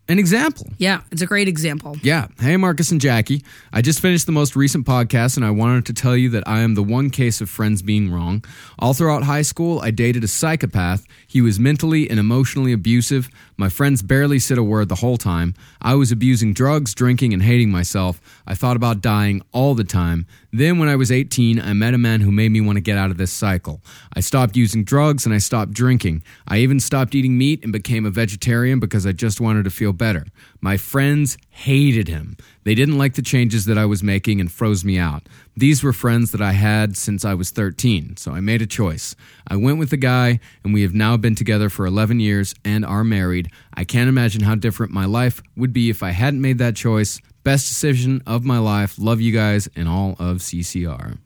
an 0.09 0.19
example. 0.21 0.67
Yeah, 0.79 1.01
it's 1.11 1.23
a 1.23 1.27
great 1.27 1.49
example. 1.49 1.97
Yeah. 2.01 2.29
Hey, 2.39 2.57
Marcus 2.57 2.93
and 2.93 3.01
Jackie. 3.01 3.43
I 3.73 3.83
just 3.83 4.01
finished 4.01 4.27
the 4.27 4.33
most 4.33 4.55
recent 4.55 4.87
podcast 4.87 5.37
and 5.37 5.45
I 5.45 5.51
wanted 5.51 5.87
to 5.87 5.93
tell 5.93 6.17
you 6.17 6.31
that 6.31 6.45
I 6.47 6.61
am 6.61 6.75
the 6.75 6.83
one 6.83 7.11
case 7.11 7.41
of 7.41 7.51
friends 7.51 7.83
being 7.83 8.13
wrong. 8.13 8.45
All 8.79 8.95
throughout 8.95 9.25
high 9.25 9.43
school, 9.43 9.81
I 9.81 9.91
dated 9.91 10.23
a 10.23 10.29
psychopath. 10.29 11.05
He 11.27 11.41
was 11.41 11.59
mentally 11.59 12.09
and 12.09 12.21
emotionally 12.21 12.73
abusive. 12.73 13.29
My 13.59 13.71
friends 13.71 14.03
barely 14.03 14.39
said 14.39 14.59
a 14.59 14.63
word 14.63 14.91
the 14.91 14.97
whole 14.97 15.17
time. 15.17 15.55
I 15.81 15.95
was 15.95 16.13
abusing 16.13 16.53
drugs, 16.53 16.95
drinking, 16.95 17.33
and 17.33 17.43
hating 17.43 17.71
myself. 17.71 18.21
I 18.47 18.55
thought 18.55 18.77
about 18.77 19.01
dying 19.01 19.41
all 19.53 19.75
the 19.75 19.85
time. 19.85 20.27
Then, 20.53 20.79
when 20.79 20.91
I 20.91 20.97
was 20.97 21.11
18, 21.11 21.59
I 21.61 21.73
met 21.73 21.95
a 21.95 21.99
man 21.99 22.21
who 22.21 22.31
made 22.31 22.51
me 22.51 22.61
want 22.61 22.77
to 22.77 22.83
get 22.83 22.99
out 22.99 23.11
of 23.11 23.17
this 23.17 23.33
cycle. 23.33 23.81
I 24.15 24.21
stopped 24.21 24.57
using 24.57 24.85
drugs 24.85 25.25
and 25.25 25.35
I 25.35 25.39
stopped 25.39 25.73
drinking. 25.73 26.23
I 26.47 26.59
even 26.59 26.81
stopped 26.81 27.15
eating 27.15 27.39
meat 27.39 27.63
and 27.63 27.73
became 27.73 28.05
a 28.05 28.11
vegetarian 28.11 28.79
because 28.79 29.07
I 29.07 29.13
just 29.13 29.41
wanted 29.41 29.65
to 29.65 29.71
feel 29.71 29.95
better. 29.95 30.27
My 30.61 30.77
friends 30.77 31.39
hated 31.49 32.09
him. 32.09 32.37
They 32.65 32.75
didn't 32.75 32.99
like 32.99 33.15
the 33.15 33.23
changes 33.23 33.65
that 33.67 33.79
I 33.79 33.87
was 33.87 34.03
making 34.03 34.41
and 34.41 34.53
froze 34.53 34.85
me 34.85 34.99
out. 34.99 35.29
These 35.59 35.83
were 35.83 35.95
friends 35.95 36.33
that 36.33 36.43
I 36.43 36.53
had 36.53 36.99
since 36.99 37.25
I 37.25 37.33
was 37.33 37.51
13, 37.51 38.19
so 38.19 38.33
I 38.33 38.41
made 38.41 38.61
a 38.61 38.67
choice. 38.67 39.17
I 39.49 39.57
went 39.57 39.79
with 39.79 39.89
the 39.89 39.97
guy, 39.97 40.39
and 40.63 40.75
we 40.75 40.83
have 40.83 40.93
now 40.95 41.17
been 41.17 41.35
together 41.35 41.71
for 41.71 41.87
11 41.87 42.21
years 42.21 42.55
and 42.63 42.85
are 42.85 43.05
married. 43.05 43.51
I 43.73 43.85
can't 43.85 44.09
imagine 44.11 44.43
how 44.43 44.55
different 44.55 44.93
my 44.93 45.07
life 45.07 45.43
would 45.57 45.73
be 45.73 45.89
if 45.89 46.03
I 46.03 46.11
hadn't 46.11 46.43
made 46.43 46.59
that 46.59 46.77
choice. 46.77 47.21
Best 47.43 47.69
decision 47.69 48.23
of 48.27 48.45
my 48.45 48.59
life. 48.59 48.99
Love 48.99 49.21
you 49.23 49.33
guys 49.33 49.67
and 49.75 49.89
all 49.89 50.11
of 50.19 50.39
CCR. 50.39 51.17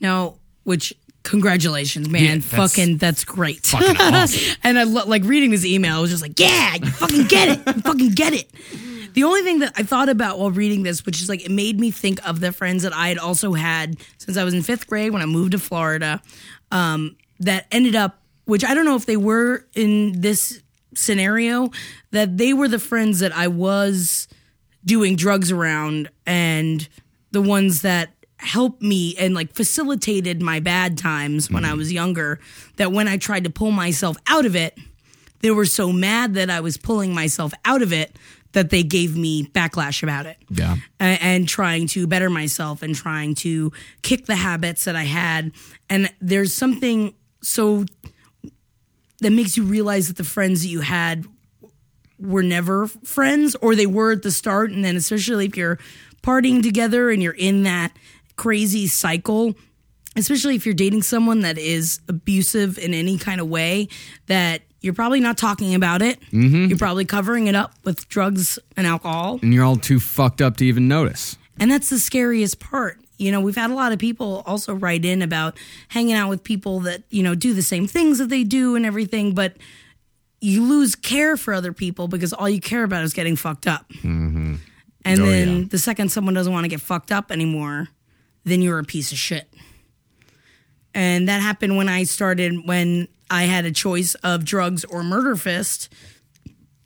No, 0.00 0.38
which 0.64 0.94
congratulations, 1.22 2.08
man. 2.08 2.22
Yeah, 2.24 2.34
that's 2.36 2.46
fucking 2.46 2.96
that's 2.96 3.24
great. 3.24 3.58
fucking 3.66 3.96
awesome. 4.00 4.56
and 4.64 4.78
I 4.78 4.84
lo- 4.84 5.04
like 5.06 5.24
reading 5.24 5.50
this 5.50 5.66
email, 5.66 5.96
I 5.96 6.00
was 6.00 6.10
just 6.10 6.22
like, 6.22 6.38
yeah, 6.40 6.76
you 6.76 6.90
fucking 6.90 7.26
get 7.26 7.48
it. 7.48 7.76
You 7.76 7.82
fucking 7.82 8.10
get 8.12 8.32
it. 8.32 8.50
The 9.12 9.24
only 9.24 9.42
thing 9.42 9.60
that 9.60 9.72
I 9.76 9.82
thought 9.82 10.08
about 10.08 10.38
while 10.38 10.50
reading 10.50 10.82
this, 10.82 11.04
which 11.04 11.20
is 11.20 11.28
like 11.28 11.44
it 11.44 11.50
made 11.50 11.80
me 11.80 11.90
think 11.90 12.26
of 12.26 12.40
the 12.40 12.52
friends 12.52 12.82
that 12.82 12.94
I 12.94 13.08
had 13.08 13.18
also 13.18 13.52
had 13.54 13.96
since 14.18 14.36
I 14.36 14.44
was 14.44 14.54
in 14.54 14.62
fifth 14.62 14.86
grade 14.86 15.12
when 15.12 15.22
I 15.22 15.26
moved 15.26 15.52
to 15.52 15.58
Florida, 15.58 16.22
um, 16.70 17.16
that 17.40 17.66
ended 17.72 17.96
up, 17.96 18.20
which 18.44 18.64
I 18.64 18.74
don't 18.74 18.84
know 18.84 18.96
if 18.96 19.06
they 19.06 19.16
were 19.16 19.66
in 19.74 20.20
this 20.20 20.62
scenario, 20.94 21.70
that 22.10 22.36
they 22.36 22.52
were 22.52 22.68
the 22.68 22.78
friends 22.78 23.20
that 23.20 23.32
I 23.36 23.48
was 23.48 24.28
doing 24.84 25.16
drugs 25.16 25.52
around 25.52 26.10
and 26.26 26.88
the 27.32 27.42
ones 27.42 27.82
that 27.82 28.10
helped 28.38 28.80
me 28.80 29.14
and 29.18 29.34
like 29.34 29.52
facilitated 29.52 30.40
my 30.40 30.60
bad 30.60 30.96
times 30.96 31.50
when 31.50 31.64
I 31.64 31.74
was 31.74 31.92
younger 31.92 32.40
that 32.76 32.90
when 32.90 33.06
I 33.06 33.18
tried 33.18 33.44
to 33.44 33.50
pull 33.50 33.70
myself 33.70 34.16
out 34.26 34.46
of 34.46 34.56
it 34.56 34.78
they 35.40 35.50
were 35.50 35.66
so 35.66 35.92
mad 35.92 36.34
that 36.34 36.50
I 36.50 36.60
was 36.60 36.76
pulling 36.76 37.14
myself 37.14 37.52
out 37.64 37.82
of 37.82 37.92
it 37.92 38.16
that 38.52 38.70
they 38.70 38.82
gave 38.82 39.16
me 39.16 39.44
backlash 39.44 40.02
about 40.02 40.26
it 40.26 40.36
Yeah. 40.50 40.76
and, 40.98 41.20
and 41.22 41.48
trying 41.48 41.86
to 41.88 42.06
better 42.06 42.28
myself 42.30 42.82
and 42.82 42.94
trying 42.94 43.34
to 43.36 43.70
kick 44.02 44.26
the 44.26 44.34
habits 44.36 44.84
that 44.84 44.96
I 44.96 45.04
had. 45.04 45.52
And 45.88 46.12
there's 46.20 46.52
something 46.52 47.14
so 47.42 47.84
that 49.20 49.30
makes 49.30 49.56
you 49.56 49.64
realize 49.64 50.08
that 50.08 50.16
the 50.16 50.24
friends 50.24 50.62
that 50.62 50.68
you 50.68 50.80
had 50.80 51.26
were 52.18 52.42
never 52.42 52.86
friends 52.86 53.54
or 53.56 53.74
they 53.74 53.86
were 53.86 54.12
at 54.12 54.22
the 54.22 54.30
start. 54.30 54.70
And 54.70 54.84
then, 54.84 54.96
especially 54.96 55.46
if 55.46 55.56
you're 55.56 55.78
partying 56.22 56.62
together 56.62 57.10
and 57.10 57.22
you're 57.22 57.32
in 57.32 57.62
that 57.64 57.92
crazy 58.36 58.86
cycle, 58.86 59.54
especially 60.16 60.54
if 60.56 60.66
you're 60.66 60.74
dating 60.74 61.02
someone 61.02 61.40
that 61.40 61.56
is 61.58 62.00
abusive 62.08 62.78
in 62.78 62.94
any 62.94 63.16
kind 63.18 63.40
of 63.40 63.48
way, 63.48 63.88
that 64.26 64.62
you're 64.80 64.94
probably 64.94 65.20
not 65.20 65.36
talking 65.38 65.74
about 65.74 66.02
it. 66.02 66.20
Mm-hmm. 66.32 66.66
You're 66.66 66.78
probably 66.78 67.04
covering 67.04 67.46
it 67.46 67.54
up 67.54 67.72
with 67.84 68.08
drugs 68.08 68.58
and 68.76 68.86
alcohol. 68.86 69.38
And 69.42 69.52
you're 69.52 69.64
all 69.64 69.76
too 69.76 70.00
fucked 70.00 70.40
up 70.40 70.56
to 70.58 70.64
even 70.66 70.88
notice. 70.88 71.36
And 71.58 71.70
that's 71.70 71.90
the 71.90 71.98
scariest 71.98 72.58
part. 72.60 72.98
You 73.18 73.30
know, 73.32 73.40
we've 73.42 73.56
had 73.56 73.70
a 73.70 73.74
lot 73.74 73.92
of 73.92 73.98
people 73.98 74.42
also 74.46 74.72
write 74.74 75.04
in 75.04 75.20
about 75.20 75.58
hanging 75.88 76.14
out 76.14 76.30
with 76.30 76.42
people 76.42 76.80
that, 76.80 77.02
you 77.10 77.22
know, 77.22 77.34
do 77.34 77.52
the 77.52 77.62
same 77.62 77.86
things 77.86 78.16
that 78.18 78.30
they 78.30 78.44
do 78.44 78.74
and 78.76 78.86
everything, 78.86 79.34
but 79.34 79.56
you 80.40 80.64
lose 80.64 80.94
care 80.94 81.36
for 81.36 81.52
other 81.52 81.74
people 81.74 82.08
because 82.08 82.32
all 82.32 82.48
you 82.48 82.60
care 82.62 82.82
about 82.82 83.04
is 83.04 83.12
getting 83.12 83.36
fucked 83.36 83.66
up. 83.66 83.86
Mm-hmm. 83.90 84.54
And 85.04 85.20
Oh, 85.20 85.26
then 85.26 85.56
yeah. 85.58 85.64
the 85.68 85.78
second 85.78 86.10
someone 86.10 86.32
doesn't 86.32 86.52
want 86.52 86.64
to 86.64 86.68
get 86.68 86.80
fucked 86.80 87.12
up 87.12 87.30
anymore, 87.30 87.88
then 88.44 88.62
you're 88.62 88.78
a 88.78 88.84
piece 88.84 89.12
of 89.12 89.18
shit. 89.18 89.52
And 90.94 91.28
that 91.28 91.40
happened 91.40 91.76
when 91.76 91.88
I 91.88 92.04
started, 92.04 92.66
when 92.66 93.08
I 93.30 93.44
had 93.44 93.64
a 93.64 93.70
choice 93.70 94.14
of 94.16 94.44
drugs 94.44 94.84
or 94.84 95.02
murder 95.02 95.36
fist 95.36 95.92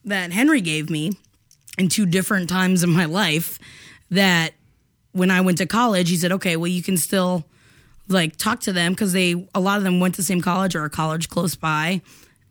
that 0.05 0.33
Henry 0.33 0.61
gave 0.61 0.91
me 0.91 1.13
in 1.79 1.89
two 1.89 2.07
different 2.07 2.49
times 2.49 2.83
in 2.83 2.91
my 2.91 3.07
life. 3.07 3.59
That 4.11 4.53
when 5.13 5.31
I 5.31 5.41
went 5.41 5.59
to 5.59 5.67
college, 5.67 6.11
he 6.11 6.17
said, 6.17 6.33
okay, 6.33 6.57
well, 6.57 6.69
you 6.69 6.83
can 6.83 6.97
still 6.97 7.45
like 8.09 8.37
talk 8.37 8.61
to 8.61 8.73
them 8.73 8.93
because 8.93 9.13
they, 9.13 9.49
a 9.55 9.61
lot 9.61 9.79
of 9.79 9.85
them 9.85 10.01
went 10.01 10.15
to 10.15 10.21
the 10.21 10.25
same 10.25 10.43
college 10.43 10.75
or 10.75 10.85
a 10.85 10.91
college 10.91 11.29
close 11.29 11.55
by. 11.55 12.03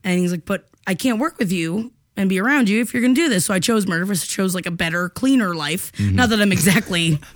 And 0.03 0.19
he's 0.19 0.31
like, 0.31 0.45
but 0.45 0.67
I 0.87 0.95
can't 0.95 1.19
work 1.19 1.37
with 1.37 1.51
you 1.51 1.91
and 2.17 2.29
be 2.29 2.39
around 2.39 2.69
you 2.69 2.81
if 2.81 2.93
you're 2.93 3.01
going 3.01 3.15
to 3.15 3.21
do 3.21 3.29
this. 3.29 3.45
So 3.45 3.53
I 3.53 3.59
chose 3.59 3.87
murder 3.87 4.05
fist. 4.05 4.23
I 4.23 4.27
chose 4.27 4.55
like 4.55 4.65
a 4.65 4.71
better, 4.71 5.09
cleaner 5.09 5.55
life. 5.55 5.91
Mm-hmm. 5.93 6.15
Not 6.15 6.29
that 6.29 6.41
I'm 6.41 6.51
exactly 6.51 7.19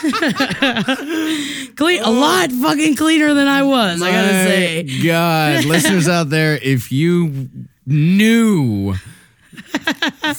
clean, 1.76 2.02
a 2.02 2.10
lot 2.10 2.50
fucking 2.52 2.96
cleaner 2.96 3.34
than 3.34 3.46
I 3.46 3.62
was, 3.62 4.00
I 4.02 4.10
gotta 4.10 4.44
say. 4.44 5.02
God, 5.04 5.64
listeners 5.66 6.08
out 6.08 6.30
there, 6.30 6.56
if 6.56 6.90
you 6.90 7.48
knew 7.86 8.94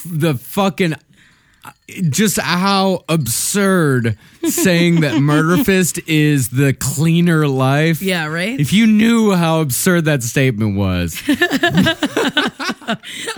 the 0.05 0.35
fucking 0.35 0.95
just 2.09 2.39
how 2.39 3.03
absurd 3.09 4.17
saying 4.43 5.01
that 5.01 5.19
Murder 5.19 5.63
Fist 5.63 5.99
is 6.07 6.49
the 6.49 6.73
cleaner 6.73 7.47
life. 7.47 8.01
Yeah, 8.01 8.27
right? 8.27 8.59
If 8.59 8.73
you 8.73 8.87
knew 8.87 9.33
how 9.33 9.61
absurd 9.61 10.05
that 10.05 10.23
statement 10.23 10.75
was. 10.77 11.21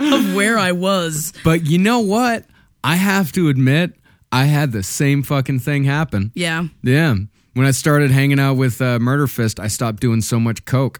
of 0.00 0.34
where 0.34 0.58
I 0.58 0.72
was. 0.72 1.32
But 1.44 1.66
you 1.66 1.78
know 1.78 2.00
what? 2.00 2.44
I 2.82 2.96
have 2.96 3.32
to 3.32 3.48
admit, 3.48 3.94
I 4.34 4.46
had 4.46 4.72
the 4.72 4.82
same 4.82 5.22
fucking 5.22 5.60
thing 5.60 5.84
happen. 5.84 6.32
Yeah. 6.34 6.64
Yeah. 6.82 7.14
When 7.52 7.66
I 7.66 7.70
started 7.70 8.10
hanging 8.10 8.40
out 8.40 8.54
with 8.54 8.82
uh, 8.82 8.98
Murder 8.98 9.28
Fist, 9.28 9.60
I 9.60 9.68
stopped 9.68 10.00
doing 10.00 10.22
so 10.22 10.40
much 10.40 10.64
coke. 10.64 10.98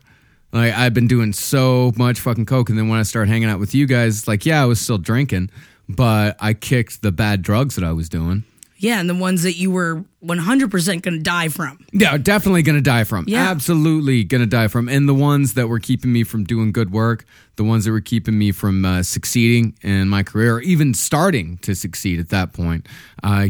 Like 0.52 0.72
I've 0.72 0.94
been 0.94 1.08
doing 1.08 1.32
so 1.32 1.92
much 1.96 2.20
fucking 2.20 2.46
coke, 2.46 2.68
and 2.68 2.78
then 2.78 2.88
when 2.88 3.00
I 3.00 3.02
started 3.02 3.28
hanging 3.28 3.48
out 3.48 3.58
with 3.58 3.74
you 3.74 3.86
guys, 3.86 4.28
like 4.28 4.46
yeah, 4.46 4.62
I 4.62 4.66
was 4.66 4.80
still 4.80 4.98
drinking, 4.98 5.50
but 5.88 6.36
I 6.38 6.54
kicked 6.54 7.02
the 7.02 7.10
bad 7.10 7.42
drugs 7.42 7.74
that 7.74 7.82
I 7.82 7.90
was 7.90 8.08
doing. 8.08 8.44
Yeah, 8.84 9.00
and 9.00 9.08
the 9.08 9.14
ones 9.14 9.44
that 9.44 9.54
you 9.54 9.70
were 9.70 10.04
100% 10.22 11.00
going 11.00 11.14
to 11.14 11.18
die 11.18 11.48
from. 11.48 11.78
Yeah, 11.94 12.18
definitely 12.18 12.60
gonna 12.60 12.82
die 12.82 13.04
from. 13.04 13.24
Yeah. 13.26 13.48
Absolutely 13.50 14.24
gonna 14.24 14.44
die 14.44 14.68
from. 14.68 14.90
And 14.90 15.08
the 15.08 15.14
ones 15.14 15.54
that 15.54 15.68
were 15.68 15.78
keeping 15.78 16.12
me 16.12 16.22
from 16.22 16.44
doing 16.44 16.70
good 16.70 16.92
work, 16.92 17.24
the 17.56 17.64
ones 17.64 17.86
that 17.86 17.92
were 17.92 18.02
keeping 18.02 18.38
me 18.38 18.52
from 18.52 18.84
uh, 18.84 19.02
succeeding 19.02 19.74
in 19.80 20.10
my 20.10 20.22
career, 20.22 20.56
or 20.56 20.60
even 20.60 20.92
starting 20.92 21.56
to 21.62 21.74
succeed 21.74 22.20
at 22.20 22.28
that 22.28 22.52
point. 22.52 22.86
Uh, 23.22 23.48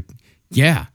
yeah. 0.51 0.87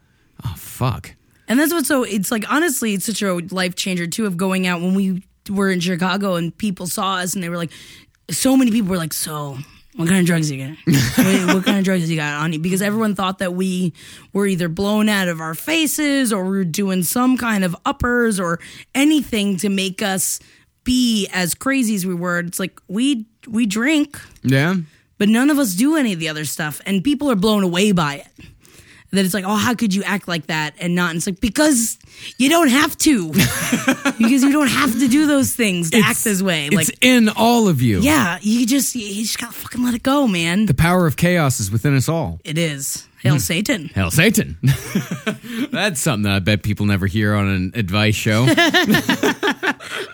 Oh 0.46 0.54
fuck. 0.56 1.14
And 1.50 1.60
that's 1.60 1.74
what's 1.74 1.90
so, 1.90 2.04
it's 2.04 2.32
like, 2.32 2.50
honestly, 2.50 2.94
it's 2.94 3.08
such 3.08 3.22
a 3.22 3.34
life 3.52 3.76
changer 3.76 4.08
too 4.08 4.26
of 4.26 4.38
going 4.38 4.68
out 4.68 4.80
when 4.80 4.94
we 4.94 5.22
were 5.50 5.70
in 5.70 5.82
Chicago 5.82 6.36
and 6.36 6.58
people 6.58 6.88
saw 6.88 7.16
us 7.16 7.34
and 7.34 7.44
they 7.44 7.50
were 7.50 7.58
like, 7.58 7.72
so 8.30 8.56
many 8.56 8.72
people 8.72 8.90
were 8.90 8.98
like, 8.98 9.12
so 9.12 9.58
what 10.00 10.08
kind 10.08 10.22
of 10.22 10.26
drugs 10.26 10.50
you 10.50 10.66
got? 10.66 10.78
what, 11.18 11.56
what 11.56 11.66
kind 11.66 11.78
of 11.78 11.84
drugs 11.84 12.10
you 12.10 12.16
got 12.16 12.42
on 12.42 12.54
you? 12.54 12.60
Because 12.60 12.82
everyone 12.82 13.16
thought 13.16 13.40
that 13.40 13.54
we 13.54 13.92
were 14.32 14.48
either 14.48 14.70
blown 14.70 15.10
out 15.10 15.28
of 15.28 15.42
our 15.42 15.54
faces 15.54 16.32
or 16.32 16.46
we 16.46 16.52
were 16.52 16.64
doing 16.64 17.04
some 17.04 17.38
kind 17.38 17.66
of 17.66 17.76
uppers 17.86 18.40
or 18.40 18.62
anything 18.96 19.58
to 19.58 19.68
make 19.68 20.02
us 20.02 20.40
be 20.86 21.28
as 21.34 21.54
crazy 21.54 21.96
as 21.96 22.06
we 22.06 22.14
were. 22.14 22.40
It's 22.40 22.62
like 22.62 22.80
we 22.88 23.26
we 23.46 23.66
drink, 23.66 24.18
Yeah. 24.42 24.76
but 25.18 25.28
none 25.28 25.50
of 25.50 25.60
us 25.60 25.74
do 25.74 25.98
any 25.98 26.14
of 26.14 26.20
the 26.20 26.30
other 26.30 26.46
stuff, 26.46 26.80
and 26.86 27.04
people 27.04 27.30
are 27.30 27.36
blown 27.36 27.64
away 27.64 27.92
by 27.92 28.16
it. 28.16 28.46
That 29.12 29.26
it's 29.26 29.34
like, 29.34 29.44
oh, 29.46 29.56
how 29.56 29.74
could 29.74 29.94
you 29.96 30.04
act 30.04 30.28
like 30.28 30.48
that 30.48 30.76
and 30.80 30.94
not? 30.94 31.10
And 31.10 31.18
it's 31.18 31.26
like 31.26 31.40
because 31.42 31.98
you 32.38 32.48
don't 32.50 32.68
have 32.68 32.96
to, 33.00 33.30
because 34.20 34.44
you 34.44 34.52
don't 34.52 34.68
have 34.68 34.94
to 35.00 35.08
do 35.08 35.26
those 35.26 35.54
things 35.56 35.90
to 35.92 35.98
act 36.00 36.24
this 36.24 36.44
way. 36.44 36.68
It's 36.68 36.76
Like, 36.76 36.98
in 37.04 37.28
all 37.30 37.68
of 37.68 37.82
you. 37.82 38.02
yeah, 38.02 38.38
you 38.42 38.68
just 38.68 38.94
you 38.96 39.24
just 39.24 39.40
gotta 39.40 39.54
fucking 39.54 39.84
let 39.84 39.96
it 39.96 40.04
go, 40.04 40.28
man. 40.28 40.68
The 40.68 40.76
power 40.76 41.08
of 41.08 41.18
chaos 41.18 41.60
is 41.60 41.72
within 41.72 41.96
us 41.96 42.08
all. 42.08 42.40
It 42.44 42.60
is 42.60 43.08
hail 43.24 43.40
Satan. 43.40 43.88
Hell, 43.96 44.12
Satan. 44.12 44.58
That's 45.72 46.00
something 46.00 46.24
that 46.24 46.34
I 46.36 46.40
bet 46.40 46.62
people 46.64 46.86
never 46.86 47.08
hear 47.08 47.34
on 47.34 47.48
an 47.48 47.72
advice 47.76 48.16
show. 48.16 48.46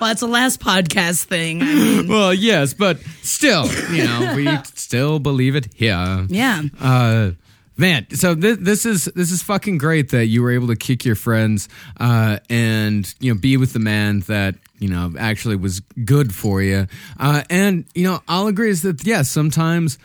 Well, 0.01 0.09
that's 0.09 0.19
the 0.21 0.27
last 0.27 0.59
podcast 0.59 1.23
thing. 1.23 1.61
I 1.61 1.65
mean, 1.65 2.07
well, 2.09 2.33
yes, 2.33 2.73
but 2.73 2.99
still, 3.21 3.65
you 3.91 4.03
know, 4.03 4.33
we 4.35 4.47
still 4.73 5.19
believe 5.19 5.55
it 5.55 5.69
here. 5.73 6.25
yeah, 6.27 6.63
Uh, 6.81 7.31
man, 7.77 8.07
so 8.11 8.35
th- 8.35 8.59
this 8.59 8.85
is 8.85 9.05
this 9.05 9.31
is 9.31 9.41
fucking 9.41 9.77
great 9.77 10.09
that 10.11 10.25
you 10.27 10.41
were 10.41 10.51
able 10.51 10.67
to 10.67 10.75
kick 10.75 11.05
your 11.05 11.15
friends 11.15 11.69
uh, 11.99 12.39
and 12.49 13.13
you 13.19 13.33
know 13.33 13.39
be 13.39 13.57
with 13.57 13.73
the 13.73 13.79
man 13.79 14.21
that 14.21 14.55
you 14.79 14.89
know 14.89 15.13
actually 15.17 15.55
was 15.55 15.81
good 16.03 16.33
for 16.33 16.61
you. 16.61 16.87
Uh, 17.19 17.43
and 17.49 17.85
you 17.93 18.03
know, 18.03 18.21
I'll 18.27 18.47
agree 18.47 18.69
is 18.69 18.81
that 18.83 19.05
yes, 19.05 19.29
sometimes. 19.29 19.97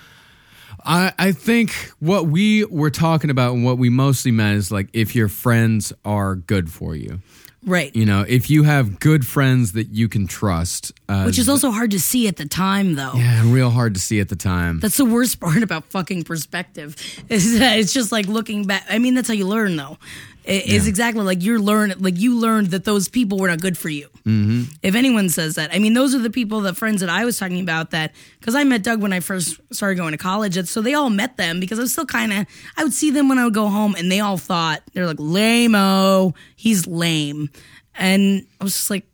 I, 0.82 1.12
I 1.18 1.32
think 1.32 1.72
what 1.98 2.28
we 2.28 2.64
were 2.64 2.88
talking 2.88 3.28
about 3.28 3.52
and 3.52 3.66
what 3.66 3.76
we 3.76 3.90
mostly 3.90 4.30
meant 4.30 4.56
is 4.56 4.70
like 4.72 4.88
if 4.94 5.14
your 5.14 5.28
friends 5.28 5.92
are 6.06 6.36
good 6.36 6.72
for 6.72 6.96
you. 6.96 7.20
Right. 7.64 7.94
You 7.94 8.06
know, 8.06 8.24
if 8.26 8.50
you 8.50 8.62
have 8.64 9.00
good 9.00 9.26
friends 9.26 9.72
that 9.72 9.88
you 9.90 10.08
can 10.08 10.26
trust, 10.26 10.92
uh, 11.08 11.24
Which 11.24 11.38
is 11.38 11.48
also 11.48 11.70
hard 11.70 11.90
to 11.92 12.00
see 12.00 12.28
at 12.28 12.36
the 12.36 12.46
time, 12.46 12.94
though. 12.94 13.12
yeah, 13.14 13.42
real 13.46 13.70
hard 13.70 13.94
to 13.94 14.00
see 14.00 14.20
at 14.20 14.28
the 14.28 14.36
time. 14.36 14.80
That's 14.80 14.96
the 14.96 15.04
worst 15.04 15.40
part 15.40 15.62
about 15.62 15.84
fucking 15.86 16.24
perspective 16.24 16.96
is 17.28 17.58
that 17.58 17.78
it's 17.78 17.92
just 17.92 18.12
like 18.12 18.26
looking 18.26 18.64
back. 18.66 18.84
I 18.88 18.98
mean, 18.98 19.14
that's 19.14 19.28
how 19.28 19.34
you 19.34 19.46
learn, 19.46 19.76
though. 19.76 19.98
It- 20.44 20.64
It's 20.70 20.86
exactly 20.86 21.22
like 21.22 21.42
you're 21.42 21.60
learn 21.60 21.92
like 21.98 22.18
you 22.18 22.36
learned 22.38 22.68
that 22.68 22.84
those 22.84 23.08
people 23.08 23.38
were 23.38 23.48
not 23.48 23.60
good 23.60 23.76
for 23.78 23.88
you. 23.88 24.08
Mm-hmm. 24.26 24.62
If 24.82 24.94
anyone 24.94 25.28
says 25.28 25.54
that, 25.56 25.70
I 25.72 25.78
mean, 25.78 25.94
those 25.94 26.14
are 26.14 26.18
the 26.18 26.30
people, 26.30 26.60
the 26.60 26.74
friends 26.74 27.00
that 27.00 27.10
I 27.10 27.24
was 27.24 27.38
talking 27.38 27.60
about. 27.60 27.90
That 27.90 28.12
because 28.38 28.54
I 28.54 28.64
met 28.64 28.82
Doug 28.82 29.00
when 29.02 29.12
I 29.12 29.20
first 29.20 29.60
started 29.72 29.96
going 29.96 30.12
to 30.12 30.18
college, 30.18 30.56
and 30.56 30.68
so 30.68 30.80
they 30.82 30.94
all 30.94 31.10
met 31.10 31.36
them 31.36 31.60
because 31.60 31.78
I 31.78 31.82
was 31.82 31.92
still 31.92 32.06
kind 32.06 32.32
of. 32.32 32.46
I 32.76 32.84
would 32.84 32.92
see 32.94 33.10
them 33.10 33.28
when 33.28 33.38
I 33.38 33.44
would 33.44 33.54
go 33.54 33.68
home, 33.68 33.94
and 33.96 34.10
they 34.10 34.20
all 34.20 34.38
thought 34.38 34.82
they're 34.92 35.06
like 35.06 35.16
lame-o, 35.20 36.34
he's 36.56 36.86
lame, 36.86 37.50
and 37.94 38.46
I 38.60 38.64
was 38.64 38.74
just 38.74 38.90
like, 38.90 39.06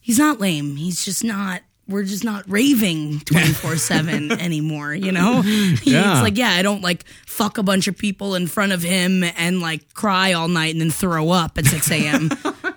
he's 0.00 0.18
not 0.18 0.40
lame. 0.40 0.76
He's 0.76 1.04
just 1.04 1.24
not. 1.24 1.62
We're 1.88 2.02
just 2.04 2.24
not 2.24 2.44
raving 2.48 3.20
twenty 3.20 3.52
four 3.52 3.76
seven 3.76 4.32
anymore. 4.40 4.92
You 4.94 5.12
know, 5.12 5.42
Yeah. 5.44 5.72
it's 6.14 6.22
like 6.22 6.36
yeah, 6.36 6.50
I 6.50 6.62
don't 6.62 6.82
like 6.82 7.04
fuck 7.26 7.58
a 7.58 7.62
bunch 7.62 7.86
of 7.86 7.96
people 7.96 8.34
in 8.34 8.46
front 8.48 8.72
of 8.72 8.82
him 8.82 9.22
and 9.22 9.60
like 9.60 9.94
cry 9.94 10.32
all 10.32 10.48
night 10.48 10.72
and 10.74 10.80
then 10.80 10.90
throw 10.90 11.30
up 11.30 11.56
at 11.58 11.66
six 11.66 11.90
a.m. 11.90 12.30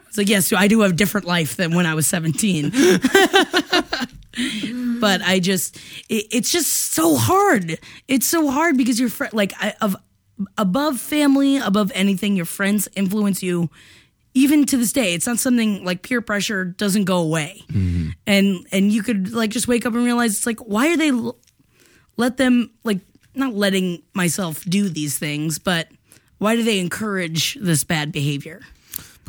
it's 0.07 0.17
like 0.17 0.29
yes, 0.29 0.53
I 0.53 0.67
do 0.67 0.81
have 0.81 0.91
a 0.91 0.95
different 0.95 1.25
life 1.27 1.55
than 1.55 1.73
when 1.73 1.85
I 1.85 1.95
was 1.95 2.05
seventeen. 2.07 2.71
but 4.99 5.21
I 5.21 5.39
just, 5.41 5.77
it, 6.07 6.27
it's 6.31 6.51
just 6.51 6.71
so 6.93 7.15
hard. 7.15 7.79
It's 8.07 8.27
so 8.27 8.49
hard 8.51 8.77
because 8.77 8.99
your 8.99 9.09
friend, 9.09 9.33
like, 9.33 9.53
I, 9.59 9.73
of 9.81 9.95
above 10.57 10.99
family, 10.99 11.57
above 11.57 11.91
anything, 11.95 12.35
your 12.35 12.45
friends 12.45 12.87
influence 12.95 13.41
you. 13.43 13.69
Even 14.33 14.65
to 14.65 14.77
this 14.77 14.91
day, 14.91 15.13
it's 15.13 15.25
not 15.25 15.39
something 15.39 15.83
like 15.83 16.03
peer 16.03 16.21
pressure 16.21 16.65
doesn't 16.65 17.05
go 17.05 17.17
away, 17.17 17.63
mm-hmm. 17.67 18.09
and 18.27 18.67
and 18.71 18.91
you 18.91 19.01
could 19.03 19.33
like 19.33 19.49
just 19.49 19.67
wake 19.67 19.85
up 19.85 19.93
and 19.93 20.03
realize 20.05 20.37
it's 20.37 20.45
like 20.45 20.59
why 20.59 20.89
are 20.89 20.97
they 20.97 21.09
l- 21.09 21.37
let 22.15 22.37
them 22.37 22.71
like 22.83 22.99
not 23.33 23.53
letting 23.53 24.03
myself 24.13 24.63
do 24.65 24.87
these 24.89 25.17
things, 25.17 25.57
but 25.57 25.87
why 26.37 26.55
do 26.55 26.63
they 26.63 26.79
encourage 26.79 27.55
this 27.55 27.83
bad 27.83 28.11
behavior? 28.11 28.61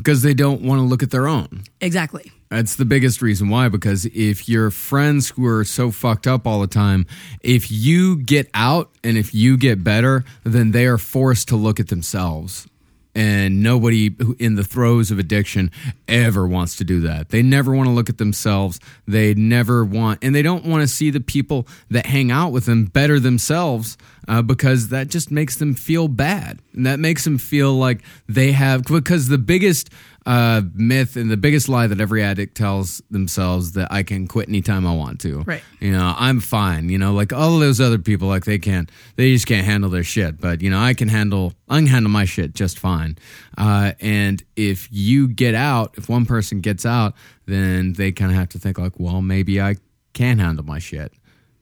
because 0.01 0.23
they 0.23 0.33
don't 0.33 0.63
want 0.63 0.79
to 0.79 0.83
look 0.83 1.03
at 1.03 1.11
their 1.11 1.27
own. 1.27 1.63
Exactly. 1.79 2.31
That's 2.49 2.75
the 2.75 2.85
biggest 2.85 3.21
reason 3.21 3.49
why. 3.49 3.69
Because 3.69 4.07
if 4.07 4.49
your 4.49 4.71
friends 4.71 5.29
who 5.29 5.45
are 5.45 5.63
so 5.63 5.91
fucked 5.91 6.25
up 6.25 6.47
all 6.47 6.59
the 6.59 6.65
time, 6.65 7.05
if 7.41 7.69
you 7.71 8.17
get 8.17 8.49
out 8.55 8.89
and 9.03 9.15
if 9.15 9.35
you 9.35 9.57
get 9.57 9.83
better, 9.83 10.25
then 10.43 10.71
they 10.71 10.87
are 10.87 10.97
forced 10.97 11.49
to 11.49 11.55
look 11.55 11.79
at 11.79 11.89
themselves. 11.89 12.67
And 13.13 13.61
nobody 13.61 14.15
in 14.39 14.55
the 14.55 14.63
throes 14.63 15.11
of 15.11 15.19
addiction 15.19 15.69
ever 16.07 16.47
wants 16.47 16.77
to 16.77 16.85
do 16.85 17.01
that. 17.01 17.27
They 17.27 17.41
never 17.41 17.75
want 17.75 17.87
to 17.87 17.91
look 17.91 18.09
at 18.09 18.17
themselves. 18.19 18.79
They 19.05 19.33
never 19.33 19.83
want, 19.83 20.23
and 20.23 20.33
they 20.33 20.41
don't 20.41 20.63
want 20.63 20.81
to 20.81 20.87
see 20.87 21.09
the 21.09 21.19
people 21.19 21.67
that 21.89 22.05
hang 22.05 22.31
out 22.31 22.53
with 22.53 22.65
them 22.65 22.85
better 22.85 23.19
themselves 23.19 23.97
uh, 24.29 24.41
because 24.41 24.87
that 24.89 25.09
just 25.09 25.29
makes 25.29 25.57
them 25.57 25.73
feel 25.73 26.07
bad. 26.07 26.59
And 26.73 26.85
that 26.85 26.99
makes 26.99 27.25
them 27.25 27.37
feel 27.37 27.73
like 27.73 28.01
they 28.29 28.53
have, 28.53 28.83
because 28.83 29.27
the 29.27 29.37
biggest 29.37 29.89
uh, 30.25 30.61
myth 30.75 31.15
and 31.15 31.31
the 31.31 31.37
biggest 31.37 31.67
lie 31.67 31.87
that 31.87 31.99
every 31.99 32.21
addict 32.23 32.55
tells 32.55 33.01
themselves 33.09 33.71
that 33.71 33.91
I 33.91 34.03
can 34.03 34.27
quit 34.27 34.47
anytime 34.47 34.85
I 34.85 34.93
want 34.93 35.19
to. 35.21 35.39
Right. 35.39 35.63
You 35.79 35.91
know, 35.91 36.13
I'm 36.15 36.39
fine. 36.39 36.89
You 36.89 36.99
know, 36.99 37.13
like 37.13 37.33
all 37.33 37.57
those 37.57 37.81
other 37.81 37.97
people, 37.97 38.27
like 38.27 38.45
they 38.45 38.59
can't, 38.59 38.91
they 39.15 39.33
just 39.33 39.47
can't 39.47 39.65
handle 39.65 39.89
their 39.89 40.03
shit. 40.03 40.39
But 40.39 40.61
you 40.61 40.69
know, 40.69 40.79
I 40.79 40.93
can 40.93 41.07
handle, 41.07 41.53
I 41.69 41.77
can 41.77 41.87
handle 41.87 42.11
my 42.11 42.25
shit 42.25 42.53
just 42.53 42.77
fine. 42.77 43.17
Uh, 43.57 43.93
and 43.99 44.43
if 44.55 44.87
you 44.91 45.27
get 45.27 45.55
out, 45.55 45.95
if 45.97 46.07
one 46.07 46.25
person 46.25 46.61
gets 46.61 46.85
out, 46.85 47.15
then 47.47 47.93
they 47.93 48.11
kind 48.11 48.31
of 48.31 48.37
have 48.37 48.49
to 48.49 48.59
think 48.59 48.77
like, 48.77 48.99
well, 48.99 49.21
maybe 49.21 49.59
I 49.59 49.77
can 50.13 50.37
handle 50.37 50.65
my 50.65 50.77
shit. 50.77 51.13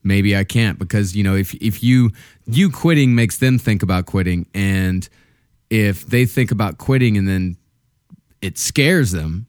Maybe 0.03 0.35
I 0.35 0.43
can't 0.43 0.79
because 0.79 1.13
you 1.13 1.23
know 1.23 1.35
if 1.35 1.53
if 1.55 1.83
you 1.83 2.11
you 2.45 2.69
quitting 2.71 3.15
makes 3.15 3.37
them 3.37 3.59
think 3.59 3.83
about 3.83 4.05
quitting, 4.05 4.47
and 4.53 5.07
if 5.69 6.05
they 6.05 6.25
think 6.25 6.51
about 6.51 6.77
quitting 6.77 7.17
and 7.17 7.27
then 7.27 7.57
it 8.41 8.57
scares 8.57 9.11
them, 9.11 9.47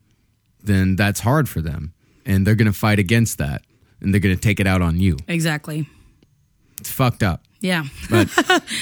then 0.62 0.96
that's 0.96 1.20
hard 1.20 1.48
for 1.48 1.60
them. 1.60 1.94
And 2.26 2.46
they're 2.46 2.54
going 2.54 2.66
to 2.66 2.72
fight 2.72 2.98
against 2.98 3.38
that 3.38 3.62
and 4.00 4.12
they're 4.12 4.20
going 4.20 4.34
to 4.34 4.40
take 4.40 4.60
it 4.60 4.66
out 4.66 4.82
on 4.82 4.98
you. 4.98 5.16
Exactly. 5.28 5.88
It's 6.78 6.90
fucked 6.90 7.22
up. 7.22 7.42
Yeah. 7.60 7.84
But 8.08 8.28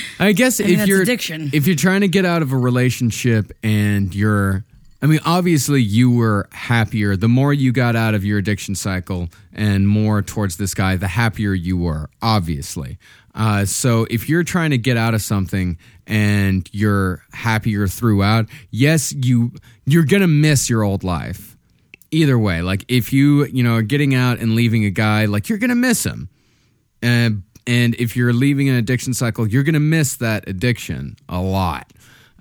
I 0.18 0.33
guess 0.33 0.61
mean, 0.61 0.79
if 0.79 0.87
you're 0.87 1.03
addiction. 1.03 1.51
if 1.53 1.66
you're 1.66 1.77
trying 1.77 2.03
to 2.03 2.09
get 2.09 2.25
out 2.25 2.42
of 2.42 2.53
a 2.53 2.57
relationship 2.57 3.53
and 3.62 4.14
you're 4.14 4.64
I 5.01 5.07
mean 5.07 5.21
obviously 5.25 5.83
you 5.83 6.11
were 6.11 6.49
happier 6.53 7.17
the 7.17 7.29
more 7.29 7.53
you 7.53 7.73
got 7.73 7.95
out 7.95 8.15
of 8.15 8.25
your 8.25 8.39
addiction 8.39 8.75
cycle 8.75 9.29
and 9.53 9.89
more 9.89 10.23
towards 10.23 10.57
this 10.57 10.75
guy 10.75 10.97
the 10.97 11.09
happier 11.09 11.55
you 11.55 11.77
were 11.77 12.11
obviously. 12.21 12.99
Uh, 13.39 13.65
so 13.65 14.05
if 14.11 14.29
you're 14.29 14.43
trying 14.43 14.71
to 14.71 14.79
get 14.79 14.97
out 14.97 15.15
of 15.15 15.23
something 15.23 15.79
and 16.09 16.69
you're 16.73 17.23
happier 17.33 17.87
throughout, 17.87 18.47
yes, 18.71 19.13
you 19.13 19.53
you're 19.87 20.05
to 20.23 20.29
miss 20.29 20.69
your 20.69 20.83
old 20.83 21.05
life. 21.05 21.57
Either 22.11 22.39
way, 22.39 22.63
like 22.63 22.85
if 22.89 23.13
you, 23.13 23.45
you 23.45 23.63
know, 23.63 23.77
are 23.77 23.83
getting 23.83 24.15
out 24.15 24.39
and 24.39 24.55
leaving 24.55 24.85
a 24.85 24.91
guy, 24.91 25.27
like 25.27 25.49
you're 25.49 25.59
to 25.69 25.77
miss 25.77 26.05
him. 26.05 26.29
And 27.01 27.45
and 27.67 27.95
if 27.97 28.17
you're 28.17 28.33
leaving 28.33 28.69
an 28.71 28.77
addiction 28.77 29.15
cycle, 29.15 29.47
you're 29.47 29.63
to 29.75 29.81
miss 29.81 30.17
that 30.17 30.49
addiction 30.49 31.17
a 31.29 31.41
lot. 31.41 31.93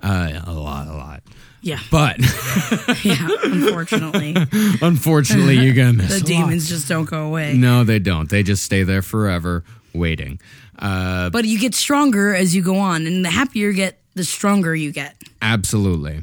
Uh, 0.02 0.42
a 0.46 0.54
lot, 0.54 0.88
a 0.88 0.94
lot. 0.94 1.22
Yeah. 1.62 1.80
But 1.92 2.18
Yeah. 3.04 3.28
Unfortunately, 3.44 4.36
unfortunately, 4.82 5.58
you're 5.60 5.74
going 5.74 5.98
to 5.98 6.04
miss 6.04 6.20
the 6.20 6.26
demons 6.26 6.70
just 6.70 6.88
don't 6.88 7.06
go 7.10 7.26
away. 7.28 7.54
No, 7.54 7.84
they 7.84 8.00
don't. 8.00 8.30
They 8.30 8.44
just 8.44 8.64
stay 8.64 8.84
there 8.84 9.02
forever 9.02 9.64
waiting. 9.94 10.40
Uh, 10.80 11.30
But 11.32 11.46
you 11.46 11.58
get 11.60 11.74
stronger 11.76 12.34
as 12.36 12.56
you 12.56 12.62
go 12.62 12.78
on, 12.78 13.08
and 13.08 13.26
the 13.26 13.30
happier 13.30 13.70
you 13.70 13.74
get, 13.76 14.00
the 14.16 14.24
stronger 14.24 14.76
you 14.76 14.92
get. 14.92 15.16
absolutely. 15.42 16.22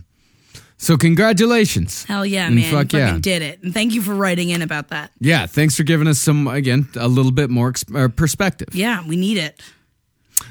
So 0.77 0.97
congratulations. 0.99 2.05
Hell 2.05 2.27
yeah, 2.27 2.47
And 2.47 2.57
man! 2.57 2.64
fuck 2.70 2.90
Fucking 2.90 2.99
yeah. 2.99 3.18
did 3.20 3.40
it, 3.42 3.62
and 3.62 3.73
thank 3.73 3.94
you 3.94 4.03
for 4.03 4.14
writing 4.14 4.51
in 4.51 4.61
about 4.61 4.88
that. 4.88 5.11
Yeah, 5.18 5.47
thanks 5.47 5.77
for 5.77 5.83
giving 5.83 6.07
us 6.09 6.18
some 6.20 6.47
again 6.47 6.88
a 6.97 7.09
little 7.09 7.33
bit 7.33 7.49
more 7.49 7.70
ex- 7.70 7.85
uh, 7.94 8.09
perspective. 8.09 8.68
Yeah, 8.75 9.03
we 9.07 9.16
need 9.16 9.38
it. 9.38 9.61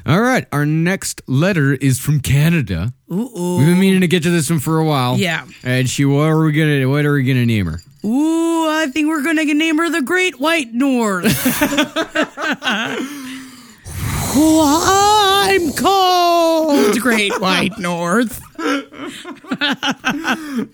All 0.06 0.20
right, 0.22 0.46
our 0.52 0.66
next 0.66 1.22
letter 1.28 1.74
is 1.74 2.00
from 2.00 2.20
Canada. 2.20 2.94
Ooh, 3.12 3.58
We've 3.58 3.68
been 3.68 3.80
meaning 3.80 4.02
to 4.02 4.08
get 4.08 4.24
to 4.24 4.30
this 4.32 4.50
one 4.50 4.60
for 4.60 4.78
a 4.80 4.84
while. 4.86 5.18
Yeah. 5.18 5.46
And 5.64 5.90
she, 5.90 6.04
what 6.04 6.30
are 6.30 6.44
we 6.44 6.52
gonna, 6.52 6.90
what 6.90 7.06
are 7.06 7.14
we 7.14 7.24
gonna 7.24 7.46
name 7.46 7.68
her? 7.68 7.80
ooh! 8.06 8.68
I 8.68 8.88
think 8.88 9.08
we're 9.08 9.24
gonna 9.24 9.46
name 9.46 9.78
her 9.78 9.90
the 9.90 10.02
Great 10.02 10.40
White 10.42 10.74
North. 10.74 11.24
I'm 14.36 15.72
cold, 15.74 17.00
Great 17.00 17.40
White 17.40 17.78
North. 17.80 18.42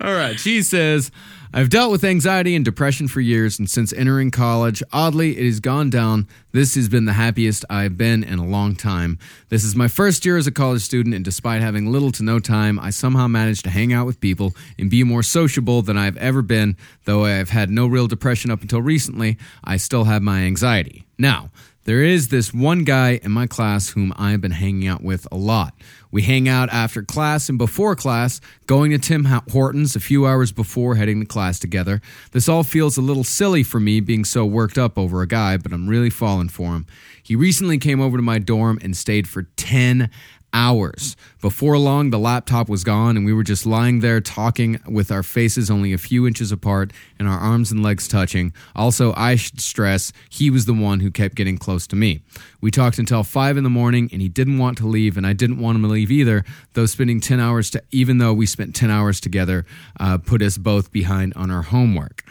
All 0.01 0.13
right. 0.13 0.39
She 0.39 0.61
says, 0.63 1.11
I've 1.51 1.69
dealt 1.69 1.91
with 1.91 2.03
anxiety 2.03 2.55
and 2.55 2.63
depression 2.63 3.07
for 3.07 3.21
years, 3.21 3.57
and 3.57 3.67
since 3.67 3.91
entering 3.91 4.29
college, 4.29 4.83
oddly, 4.93 5.35
it 5.35 5.45
has 5.45 5.59
gone 5.59 5.89
down. 5.89 6.27
This 6.51 6.75
has 6.75 6.89
been 6.89 7.05
the 7.05 7.13
happiest 7.13 7.65
I've 7.71 7.97
been 7.97 8.23
in 8.23 8.37
a 8.37 8.45
long 8.45 8.75
time. 8.75 9.17
This 9.49 9.63
is 9.63 9.75
my 9.75 9.87
first 9.87 10.27
year 10.27 10.37
as 10.37 10.45
a 10.45 10.51
college 10.51 10.83
student, 10.83 11.15
and 11.15 11.25
despite 11.25 11.61
having 11.61 11.91
little 11.91 12.11
to 12.11 12.23
no 12.23 12.37
time, 12.37 12.79
I 12.79 12.91
somehow 12.91 13.27
managed 13.27 13.63
to 13.63 13.71
hang 13.71 13.91
out 13.91 14.05
with 14.05 14.21
people 14.21 14.55
and 14.77 14.91
be 14.91 15.03
more 15.03 15.23
sociable 15.23 15.81
than 15.81 15.97
I've 15.97 16.17
ever 16.17 16.43
been. 16.43 16.77
Though 17.05 17.25
I 17.25 17.31
have 17.31 17.49
had 17.49 17.71
no 17.71 17.87
real 17.87 18.05
depression 18.05 18.51
up 18.51 18.61
until 18.61 18.83
recently, 18.83 19.39
I 19.63 19.77
still 19.77 20.03
have 20.03 20.21
my 20.21 20.41
anxiety. 20.41 21.07
Now, 21.17 21.49
there 21.89 22.03
is 22.03 22.27
this 22.27 22.53
one 22.53 22.83
guy 22.83 23.19
in 23.23 23.31
my 23.31 23.47
class 23.47 23.89
whom 23.89 24.13
I've 24.15 24.41
been 24.41 24.51
hanging 24.51 24.87
out 24.87 25.03
with 25.03 25.27
a 25.31 25.35
lot. 25.35 25.73
We 26.11 26.21
hang 26.21 26.47
out 26.47 26.69
after 26.69 27.01
class 27.01 27.49
and 27.49 27.57
before 27.57 27.95
class, 27.95 28.39
going 28.67 28.91
to 28.91 28.99
Tim 28.99 29.25
Hortons 29.25 29.95
a 29.95 29.99
few 29.99 30.27
hours 30.27 30.51
before 30.51 30.93
heading 30.93 31.19
to 31.19 31.25
class 31.25 31.57
together. 31.57 31.99
This 32.31 32.47
all 32.47 32.61
feels 32.63 32.97
a 32.97 33.01
little 33.01 33.23
silly 33.23 33.63
for 33.63 33.79
me 33.79 34.01
being 34.01 34.23
so 34.23 34.45
worked 34.45 34.77
up 34.77 34.99
over 34.99 35.23
a 35.23 35.27
guy, 35.27 35.57
but 35.57 35.73
I'm 35.73 35.87
really 35.87 36.11
falling 36.11 36.49
for 36.49 36.73
him. 36.73 36.85
He 37.23 37.35
recently 37.35 37.79
came 37.79 37.99
over 37.99 38.17
to 38.17 38.23
my 38.23 38.37
dorm 38.37 38.77
and 38.83 38.95
stayed 38.95 39.27
for 39.27 39.47
10 39.55 40.11
hours. 40.53 41.15
Before 41.41 41.77
long, 41.77 42.09
the 42.09 42.19
laptop 42.19 42.69
was 42.69 42.83
gone, 42.83 43.15
and 43.15 43.25
we 43.25 43.33
were 43.33 43.43
just 43.43 43.65
lying 43.65 43.99
there 43.99 44.21
talking 44.21 44.79
with 44.87 45.11
our 45.11 45.23
faces 45.23 45.69
only 45.69 45.93
a 45.93 45.97
few 45.97 46.27
inches 46.27 46.51
apart 46.51 46.91
and 47.17 47.27
our 47.27 47.37
arms 47.37 47.71
and 47.71 47.83
legs 47.83 48.07
touching. 48.07 48.53
Also, 48.75 49.13
I 49.15 49.35
should 49.35 49.61
stress 49.61 50.11
he 50.29 50.49
was 50.49 50.65
the 50.65 50.73
one 50.73 50.99
who 50.99 51.11
kept 51.11 51.35
getting 51.35 51.57
close 51.57 51.87
to 51.87 51.95
me. 51.95 52.21
We 52.61 52.71
talked 52.71 52.99
until 52.99 53.23
five 53.23 53.57
in 53.57 53.63
the 53.63 53.69
morning, 53.69 54.09
and 54.11 54.21
he 54.21 54.29
didn't 54.29 54.57
want 54.57 54.77
to 54.79 54.87
leave, 54.87 55.17
and 55.17 55.25
I 55.25 55.33
didn't 55.33 55.59
want 55.59 55.77
him 55.77 55.83
to 55.83 55.87
leave 55.89 56.11
either. 56.11 56.43
Though 56.73 56.85
spending 56.85 57.19
ten 57.19 57.39
hours 57.39 57.69
to, 57.71 57.83
even 57.91 58.17
though 58.17 58.33
we 58.33 58.45
spent 58.45 58.75
ten 58.75 58.89
hours 58.89 59.19
together, 59.19 59.65
uh, 59.99 60.17
put 60.17 60.41
us 60.41 60.57
both 60.57 60.91
behind 60.91 61.33
on 61.35 61.51
our 61.51 61.63
homework. 61.63 62.23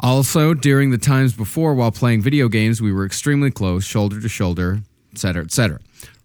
Also, 0.00 0.54
during 0.54 0.90
the 0.90 0.98
times 0.98 1.34
before 1.34 1.74
while 1.74 1.92
playing 1.92 2.20
video 2.20 2.48
games, 2.48 2.82
we 2.82 2.92
were 2.92 3.06
extremely 3.06 3.50
close, 3.50 3.84
shoulder 3.84 4.20
to 4.20 4.28
shoulder, 4.28 4.82
etc., 5.12 5.44
etc. 5.44 5.78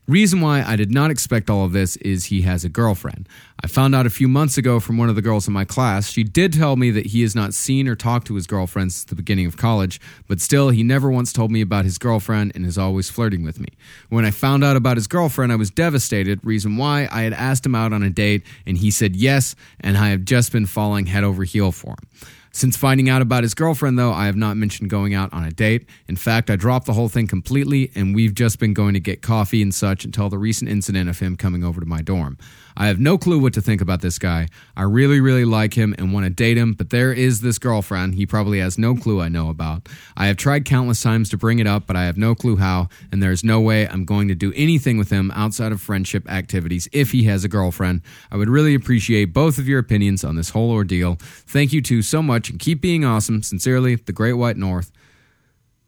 Reason 0.10 0.42
why 0.42 0.64
I 0.64 0.76
did 0.76 0.92
not 0.92 1.12
expect 1.12 1.52
all 1.52 1.66
of 1.66 1.72
this 1.72 1.96
is 1.98 2.26
he 2.26 2.42
has 2.42 2.66
a 2.66 2.70
girlfriend. 2.70 3.30
I 3.64 3.68
found 3.68 3.94
out 3.94 4.08
a 4.08 4.10
few 4.10 4.28
months 4.28 4.58
ago 4.58 4.80
from 4.80 4.98
one 4.98 5.08
of 5.08 5.16
the 5.16 5.22
girls 5.22 5.48
in 5.48 5.54
my 5.54 5.66
class. 5.66 6.10
She 6.10 6.24
did 6.24 6.52
tell 6.52 6.78
me 6.78 6.90
that 6.90 7.06
he 7.06 7.22
has 7.22 7.36
not 7.36 7.54
seen 7.54 7.88
or 7.88 7.96
talked 7.96 8.26
to 8.26 8.34
his 8.34 8.48
girlfriend 8.48 8.92
since 8.92 9.04
the 9.04 9.14
beginning 9.14 9.46
of 9.46 9.56
college, 9.56 10.02
but 10.28 10.42
still, 10.42 10.70
he 10.70 10.82
never 10.82 11.12
once 11.12 11.32
told 11.32 11.52
me 11.52 11.62
about 11.62 11.86
his 11.86 12.00
girlfriend 12.00 12.54
and 12.56 12.66
is 12.66 12.76
always 12.76 13.08
flirting 13.08 13.44
with 13.44 13.60
me. 13.60 13.68
When 14.10 14.26
I 14.26 14.32
found 14.32 14.64
out 14.64 14.76
about 14.76 14.98
his 14.98 15.06
girlfriend, 15.06 15.52
I 15.52 15.58
was 15.58 15.70
devastated. 15.70 16.40
Reason 16.44 16.76
why 16.76 17.08
I 17.12 17.22
had 17.22 17.34
asked 17.34 17.64
him 17.64 17.76
out 17.76 17.94
on 17.94 18.02
a 18.02 18.10
date 18.10 18.42
and 18.66 18.80
he 18.80 18.90
said 18.90 19.16
yes, 19.16 19.56
and 19.80 19.96
I 19.96 20.10
have 20.10 20.26
just 20.26 20.52
been 20.52 20.66
falling 20.66 21.06
head 21.06 21.24
over 21.24 21.44
heel 21.44 21.72
for 21.72 21.92
him. 21.92 22.10
Since 22.52 22.78
finding 22.78 23.10
out 23.10 23.22
about 23.22 23.44
his 23.44 23.54
girlfriend, 23.54 24.00
though, 24.00 24.12
I 24.12 24.26
have 24.26 24.36
not 24.36 24.58
mentioned 24.58 24.90
going 24.90 25.14
out 25.14 25.32
on 25.32 25.44
a 25.44 25.52
date. 25.52 25.88
In 26.08 26.16
fact, 26.16 26.50
I 26.50 26.56
dropped 26.56 26.88
the 26.88 26.94
whole 26.94 27.10
thing 27.10 27.28
completely, 27.28 27.92
and 27.96 28.16
we've 28.16 28.34
just 28.34 28.60
been 28.60 28.74
going 28.74 28.96
to 28.96 29.00
get 29.00 29.22
coffee 29.22 29.62
and 29.62 29.74
such 29.74 30.04
until 30.04 30.30
the 30.30 30.38
recent 30.38 30.70
incident 30.70 31.10
of 31.10 31.20
him 31.20 31.36
coming 31.36 31.64
over 31.64 31.80
to 31.80 31.86
my 31.86 32.02
dorm. 32.02 32.38
I 32.80 32.88
have 32.88 32.98
no 32.98 33.18
clue 33.18 33.40
what 33.40 33.54
to 33.56 33.62
think 33.62 33.82
about 33.82 34.00
this 34.00 34.18
guy. 34.18 34.48
I 34.78 34.84
really, 34.84 35.20
really 35.20 35.44
like 35.44 35.74
him 35.74 35.94
and 35.98 36.14
want 36.14 36.26
to 36.26 36.30
date 36.30 36.58
him, 36.58 36.72
but 36.72 36.92
there 36.92 37.12
is 37.12 37.42
this 37.42 37.60
girlfriend 37.60 38.16
he 38.16 38.26
probably 38.26 38.60
has 38.60 38.78
no 38.78 38.96
clue 38.96 39.20
I 39.20 39.28
know 39.28 39.50
about. 39.50 39.90
I 40.16 40.28
have 40.28 40.38
tried 40.38 40.64
countless 40.64 41.04
times 41.04 41.30
to 41.32 41.38
bring 41.38 41.60
it 41.60 41.68
up, 41.68 41.86
but 41.86 41.98
I 41.98 42.06
have 42.06 42.18
no 42.18 42.36
clue 42.36 42.56
how, 42.56 42.88
and 43.12 43.22
there's 43.22 43.44
no 43.44 43.60
way 43.60 43.86
I'm 43.86 44.06
going 44.06 44.30
to 44.30 44.36
do 44.36 44.54
anything 44.56 44.98
with 44.98 45.10
him 45.10 45.30
outside 45.32 45.74
of 45.74 45.82
friendship 45.82 46.32
activities 46.32 46.88
if 46.94 47.12
he 47.12 47.24
has 47.24 47.44
a 47.44 47.50
girlfriend. 47.50 48.02
I 48.32 48.38
would 48.38 48.50
really 48.50 48.74
appreciate 48.74 49.34
both 49.34 49.58
of 49.58 49.68
your 49.68 49.80
opinions 49.80 50.24
on 50.24 50.38
this 50.38 50.52
whole 50.52 50.72
ordeal. 50.72 51.18
Thank 51.20 51.74
you 51.74 51.82
two 51.82 52.02
so 52.02 52.22
much 52.22 52.50
and 52.50 52.60
keep 52.60 52.80
being 52.80 53.04
awesome. 53.04 53.44
Sincerely, 53.44 53.96
the 53.96 54.14
Great 54.14 54.34
White 54.34 54.56
North. 54.56 54.90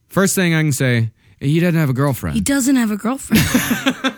First 0.09 0.35
thing 0.35 0.53
I 0.53 0.61
can 0.61 0.73
say, 0.73 1.11
he 1.39 1.61
doesn't 1.61 1.79
have 1.79 1.89
a 1.89 1.93
girlfriend. 1.93 2.35
He 2.35 2.41
doesn't 2.41 2.75
have 2.75 2.91
a 2.91 2.97
girlfriend. 2.97 3.41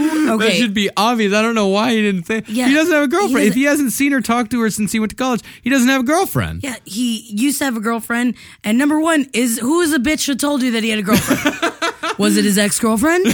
Who? 0.00 0.38
That 0.38 0.52
should 0.52 0.74
be 0.74 0.90
obvious. 0.96 1.32
I 1.34 1.42
don't 1.42 1.54
know 1.54 1.68
why 1.68 1.92
he 1.92 2.02
didn't 2.02 2.22
think. 2.22 2.46
Yeah. 2.48 2.68
He 2.68 2.74
doesn't 2.74 2.92
have 2.92 3.04
a 3.04 3.08
girlfriend. 3.08 3.34
doesn't- 3.34 3.48
if 3.48 3.54
he 3.54 3.64
hasn't 3.64 3.92
seen 3.92 4.12
her, 4.12 4.20
talked 4.20 4.50
to 4.52 4.60
her 4.60 4.70
since 4.70 4.92
he 4.92 4.98
went 5.00 5.10
to 5.10 5.16
college, 5.16 5.42
he 5.62 5.70
doesn't 5.70 5.88
have 5.88 6.00
a 6.02 6.04
girlfriend. 6.04 6.62
Yeah, 6.62 6.76
he 6.84 7.18
used 7.30 7.58
to 7.58 7.64
have 7.64 7.76
a 7.76 7.80
girlfriend. 7.80 8.34
And 8.64 8.78
number 8.78 8.98
one 9.00 9.28
is 9.32 9.58
who 9.58 9.80
is 9.80 9.90
the 9.90 9.98
bitch 9.98 10.26
that 10.26 10.40
told 10.40 10.62
you 10.62 10.70
that 10.72 10.82
he 10.82 10.90
had 10.90 10.98
a 10.98 11.02
girlfriend? 11.02 12.18
was 12.18 12.36
it 12.36 12.44
his 12.44 12.58
ex 12.58 12.78
girlfriend? 12.80 13.26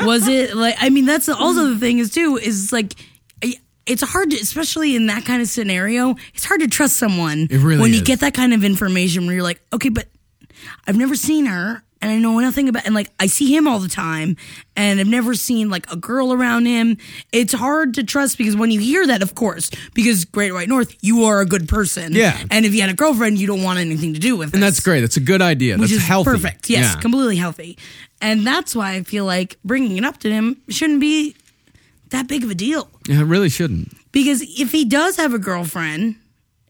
was 0.00 0.28
it 0.28 0.54
like? 0.56 0.76
I 0.80 0.90
mean, 0.90 1.04
that's 1.06 1.28
also 1.28 1.66
the 1.68 1.78
thing 1.78 1.98
is 1.98 2.10
too 2.10 2.36
is 2.36 2.72
like. 2.72 2.94
It's 3.84 4.00
hard, 4.00 4.30
to, 4.30 4.36
especially 4.36 4.94
in 4.94 5.06
that 5.06 5.24
kind 5.24 5.42
of 5.42 5.48
scenario. 5.48 6.14
It's 6.34 6.44
hard 6.44 6.60
to 6.60 6.68
trust 6.68 6.96
someone 6.98 7.48
It 7.50 7.58
really 7.58 7.80
when 7.80 7.92
you 7.92 8.00
get 8.00 8.20
that 8.20 8.32
kind 8.32 8.54
of 8.54 8.62
information 8.62 9.26
where 9.26 9.34
you're 9.34 9.42
like, 9.42 9.60
okay, 9.72 9.88
but 9.88 10.06
I've 10.86 10.96
never 10.96 11.16
seen 11.16 11.46
her 11.46 11.82
and 12.02 12.10
I 12.10 12.18
know 12.18 12.38
nothing 12.40 12.68
about 12.68 12.84
and 12.84 12.94
like 12.94 13.08
I 13.18 13.26
see 13.28 13.54
him 13.56 13.66
all 13.66 13.78
the 13.78 13.88
time 13.88 14.36
and 14.76 15.00
I've 15.00 15.06
never 15.06 15.34
seen 15.34 15.70
like 15.70 15.90
a 15.90 15.96
girl 15.96 16.32
around 16.32 16.66
him. 16.66 16.98
It's 17.32 17.52
hard 17.54 17.94
to 17.94 18.02
trust 18.04 18.36
because 18.36 18.56
when 18.56 18.70
you 18.70 18.80
hear 18.80 19.06
that, 19.06 19.22
of 19.22 19.34
course, 19.34 19.70
because 19.94 20.24
Great 20.26 20.52
White 20.52 20.68
North, 20.68 20.94
you 21.00 21.24
are 21.24 21.40
a 21.40 21.46
good 21.46 21.68
person. 21.68 22.12
Yeah. 22.12 22.36
And 22.50 22.66
if 22.66 22.74
you 22.74 22.80
had 22.82 22.90
a 22.90 22.94
girlfriend, 22.94 23.38
you 23.38 23.46
don't 23.46 23.62
want 23.62 23.78
anything 23.78 24.12
to 24.14 24.20
do 24.20 24.36
with 24.36 24.48
it. 24.48 24.54
And 24.54 24.62
that's 24.62 24.80
great. 24.80 25.00
That's 25.00 25.16
a 25.16 25.20
good 25.20 25.40
idea. 25.40 25.78
Which 25.78 25.90
that's 25.90 26.02
is 26.02 26.06
healthy. 26.08 26.30
perfect. 26.32 26.68
Yes, 26.68 26.94
Yeah. 26.94 27.00
completely 27.00 27.36
healthy. 27.36 27.78
And 28.20 28.46
that's 28.46 28.74
why 28.76 28.94
I 28.96 29.02
feel 29.04 29.24
like 29.24 29.56
bringing 29.64 29.96
it 29.96 30.04
up 30.04 30.18
to 30.18 30.30
him 30.30 30.60
shouldn't 30.68 31.00
be 31.00 31.34
that 32.10 32.26
big 32.28 32.44
of 32.44 32.50
a 32.50 32.54
deal. 32.54 32.90
Yeah, 33.08 33.20
it 33.20 33.24
really 33.24 33.48
shouldn't. 33.48 33.92
Because 34.12 34.42
if 34.42 34.72
he 34.72 34.84
does 34.84 35.16
have 35.16 35.32
a 35.32 35.38
girlfriend, 35.38 36.16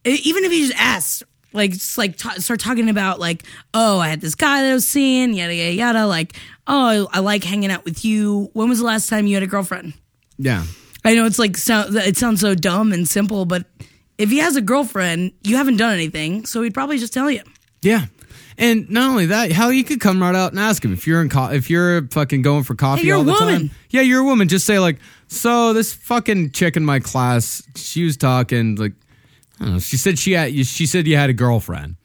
even 0.04 0.44
if 0.44 0.52
he 0.52 0.66
just 0.68 0.78
asks, 0.78 1.22
like, 1.54 1.72
just 1.72 1.98
like 1.98 2.16
ta 2.16 2.30
start 2.38 2.60
talking 2.60 2.88
about 2.88 3.20
like, 3.20 3.44
oh, 3.74 3.98
I 3.98 4.08
had 4.08 4.20
this 4.20 4.34
guy 4.34 4.62
that 4.62 4.70
I 4.70 4.74
was 4.74 4.86
seeing, 4.86 5.34
yada 5.34 5.54
yada 5.54 5.72
yada. 5.72 6.06
Like, 6.06 6.36
oh, 6.66 7.08
I, 7.12 7.18
I 7.18 7.20
like 7.20 7.44
hanging 7.44 7.70
out 7.70 7.84
with 7.84 8.04
you. 8.04 8.50
When 8.52 8.68
was 8.68 8.78
the 8.78 8.84
last 8.84 9.08
time 9.08 9.26
you 9.26 9.34
had 9.34 9.42
a 9.42 9.46
girlfriend? 9.46 9.94
Yeah. 10.38 10.64
I 11.04 11.14
know 11.14 11.26
it's 11.26 11.38
like 11.38 11.56
sound, 11.56 11.94
it 11.96 12.16
sounds 12.16 12.40
so 12.40 12.54
dumb 12.54 12.92
and 12.92 13.08
simple, 13.08 13.44
but 13.44 13.66
if 14.18 14.30
he 14.30 14.38
has 14.38 14.54
a 14.56 14.60
girlfriend, 14.60 15.32
you 15.42 15.56
haven't 15.56 15.76
done 15.78 15.92
anything, 15.92 16.46
so 16.46 16.62
he'd 16.62 16.74
probably 16.74 16.98
just 16.98 17.12
tell 17.12 17.28
you. 17.30 17.42
Yeah. 17.82 18.06
And 18.58 18.88
not 18.90 19.08
only 19.10 19.26
that, 19.26 19.50
how 19.50 19.70
you 19.70 19.82
could 19.82 19.98
come 19.98 20.22
right 20.22 20.34
out 20.34 20.52
and 20.52 20.60
ask 20.60 20.84
him 20.84 20.92
if 20.92 21.06
you're 21.06 21.20
in 21.22 21.28
co- 21.30 21.50
if 21.50 21.70
you're 21.70 22.06
fucking 22.08 22.42
going 22.42 22.62
for 22.64 22.74
coffee 22.74 23.00
Hey, 23.02 23.06
you're 23.08 23.16
all 23.16 23.22
a 23.22 23.24
the 23.26 23.32
woman. 23.32 23.68
time. 23.68 23.70
Yeah, 23.90 24.02
you're 24.02 24.20
a 24.20 24.24
woman. 24.24 24.46
Just 24.48 24.66
say 24.66 24.78
like, 24.78 24.98
so 25.26 25.72
this 25.72 25.92
fucking 25.92 26.50
chick 26.52 26.76
in 26.76 26.84
my 26.84 27.00
class, 27.00 27.62
she 27.74 28.04
was 28.04 28.16
talking 28.16 28.76
like, 28.76 28.92
know. 29.66 29.78
She 29.78 29.96
said 29.96 30.18
she 30.18 30.32
had 30.32 30.52
she 30.66 30.86
said 30.86 31.06
you 31.06 31.16
had 31.16 31.30
a 31.30 31.34
girlfriend. 31.34 31.96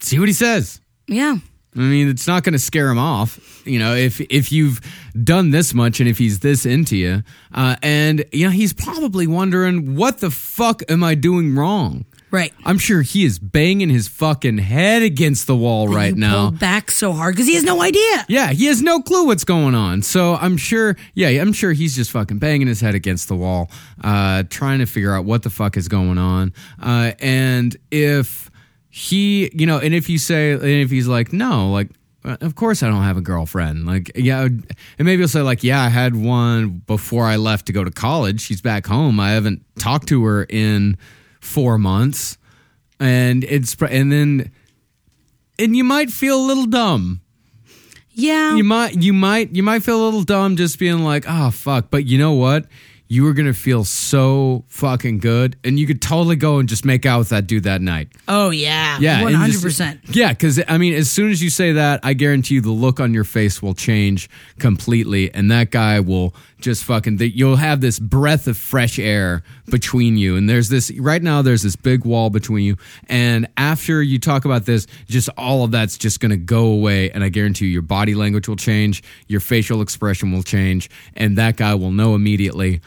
See 0.00 0.18
what 0.18 0.28
he 0.28 0.34
says. 0.34 0.80
Yeah. 1.06 1.36
I 1.74 1.78
mean, 1.78 2.08
it's 2.08 2.26
not 2.26 2.42
going 2.42 2.52
to 2.52 2.58
scare 2.58 2.90
him 2.90 2.98
off, 2.98 3.62
you 3.66 3.78
know, 3.78 3.94
if 3.94 4.20
if 4.20 4.52
you've 4.52 4.80
done 5.22 5.50
this 5.50 5.72
much 5.72 6.00
and 6.00 6.08
if 6.08 6.18
he's 6.18 6.40
this 6.40 6.66
into 6.66 6.96
you. 6.96 7.22
Uh, 7.54 7.76
and, 7.82 8.26
you 8.30 8.44
know, 8.44 8.50
he's 8.50 8.74
probably 8.74 9.26
wondering, 9.26 9.94
what 9.96 10.18
the 10.18 10.30
fuck 10.30 10.82
am 10.90 11.02
I 11.02 11.14
doing 11.14 11.54
wrong? 11.54 12.04
Right. 12.32 12.50
I'm 12.64 12.78
sure 12.78 13.02
he 13.02 13.24
is 13.26 13.38
banging 13.38 13.90
his 13.90 14.08
fucking 14.08 14.56
head 14.56 15.02
against 15.02 15.46
the 15.46 15.54
wall 15.54 15.86
right 15.86 16.14
now. 16.14 16.50
back 16.50 16.90
so 16.90 17.12
hard 17.12 17.34
because 17.34 17.46
he 17.46 17.54
has 17.56 17.62
no 17.62 17.82
idea. 17.82 18.24
Yeah, 18.26 18.52
he 18.52 18.66
has 18.66 18.80
no 18.80 19.02
clue 19.02 19.26
what's 19.26 19.44
going 19.44 19.74
on. 19.74 20.00
So 20.00 20.36
I'm 20.36 20.56
sure, 20.56 20.96
yeah, 21.12 21.28
I'm 21.28 21.52
sure 21.52 21.72
he's 21.74 21.94
just 21.94 22.10
fucking 22.10 22.38
banging 22.38 22.68
his 22.68 22.80
head 22.80 22.94
against 22.94 23.28
the 23.28 23.36
wall, 23.36 23.70
uh, 24.02 24.44
trying 24.48 24.78
to 24.78 24.86
figure 24.86 25.14
out 25.14 25.26
what 25.26 25.42
the 25.42 25.50
fuck 25.50 25.76
is 25.76 25.88
going 25.88 26.16
on. 26.16 26.54
Uh, 26.80 27.12
and 27.20 27.76
if 27.90 28.50
he, 28.88 29.50
you 29.52 29.66
know, 29.66 29.78
and 29.78 29.92
if 29.92 30.08
you 30.08 30.16
say, 30.16 30.52
and 30.52 30.64
if 30.64 30.90
he's 30.90 31.06
like, 31.06 31.34
no, 31.34 31.70
like, 31.70 31.90
uh, 32.24 32.38
of 32.40 32.54
course 32.54 32.82
I 32.82 32.88
don't 32.88 33.02
have 33.02 33.18
a 33.18 33.22
girlfriend. 33.22 33.84
Like, 33.84 34.10
yeah, 34.14 34.44
and 34.44 34.64
maybe 34.98 35.18
he'll 35.20 35.28
say, 35.28 35.42
like, 35.42 35.62
yeah, 35.62 35.82
I 35.82 35.88
had 35.90 36.16
one 36.16 36.82
before 36.86 37.26
I 37.26 37.36
left 37.36 37.66
to 37.66 37.74
go 37.74 37.84
to 37.84 37.90
college. 37.90 38.40
She's 38.40 38.62
back 38.62 38.86
home. 38.86 39.20
I 39.20 39.32
haven't 39.32 39.62
talked 39.78 40.08
to 40.08 40.24
her 40.24 40.44
in 40.44 40.96
four 41.42 41.76
months. 41.76 42.38
And 42.98 43.44
it's, 43.44 43.76
and 43.82 44.10
then, 44.10 44.50
and 45.58 45.76
you 45.76 45.84
might 45.84 46.10
feel 46.10 46.38
a 46.40 46.46
little 46.46 46.66
dumb 46.66 47.20
Yeah. 48.14 48.54
you 48.56 48.64
might 48.64 49.00
you 49.02 49.12
might 49.12 49.54
you 49.54 49.62
might 49.62 49.82
feel 49.82 50.02
a 50.02 50.04
little 50.04 50.22
dumb 50.22 50.56
just 50.56 50.78
being 50.78 51.00
like 51.04 51.24
oh 51.28 51.50
fuck 51.50 51.86
but 51.90 52.04
you 52.06 52.16
know 52.18 52.32
what 52.32 52.66
you 53.08 53.24
were 53.24 53.32
gonna 53.34 53.52
feel 53.54 53.84
so 53.84 54.64
fucking 54.68 55.18
good 55.18 55.56
and 55.64 55.78
you 55.78 55.86
could 55.86 56.00
totally 56.00 56.36
go 56.36 56.58
and 56.58 56.68
just 56.68 56.84
make 56.84 57.04
out 57.06 57.18
with 57.18 57.28
that 57.30 57.46
dude 57.46 57.64
that 57.64 57.80
night 57.82 58.08
oh 58.28 58.50
yeah. 58.50 58.98
yeah 59.00 59.22
one 59.22 59.34
hundred 59.34 59.60
percent. 59.62 60.00
yeah 60.08 60.30
because 60.30 60.60
i 60.68 60.78
mean 60.78 60.94
as 60.94 61.10
soon 61.10 61.30
as 61.30 61.42
you 61.42 61.50
say 61.50 61.72
that 61.72 62.00
i 62.02 62.14
guarantee 62.14 62.54
you 62.54 62.60
the 62.60 62.70
look 62.70 62.98
on 63.00 63.12
your 63.14 63.24
face 63.24 63.60
will 63.62 63.74
change 63.74 64.30
completely 64.58 65.32
and 65.34 65.50
that 65.50 65.70
guy 65.70 66.00
will 66.00 66.34
just 66.62 66.84
fucking 66.84 67.18
that 67.18 67.36
you'll 67.36 67.56
have 67.56 67.80
this 67.80 67.98
breath 67.98 68.46
of 68.46 68.56
fresh 68.56 68.98
air 68.98 69.42
between 69.66 70.16
you 70.16 70.36
and 70.36 70.48
there's 70.48 70.68
this 70.68 70.90
right 70.98 71.22
now 71.22 71.42
there's 71.42 71.62
this 71.62 71.76
big 71.76 72.04
wall 72.04 72.30
between 72.30 72.64
you 72.64 72.76
and 73.08 73.48
after 73.56 74.02
you 74.02 74.18
talk 74.18 74.44
about 74.44 74.64
this 74.64 74.86
just 75.08 75.28
all 75.36 75.64
of 75.64 75.70
that's 75.70 75.98
just 75.98 76.20
going 76.20 76.30
to 76.30 76.36
go 76.36 76.66
away 76.66 77.10
and 77.10 77.22
i 77.22 77.28
guarantee 77.28 77.66
you 77.66 77.72
your 77.72 77.82
body 77.82 78.14
language 78.14 78.48
will 78.48 78.56
change 78.56 79.02
your 79.28 79.40
facial 79.40 79.82
expression 79.82 80.32
will 80.32 80.42
change 80.42 80.88
and 81.14 81.36
that 81.36 81.56
guy 81.56 81.74
will 81.74 81.92
know 81.92 82.14
immediately 82.14 82.80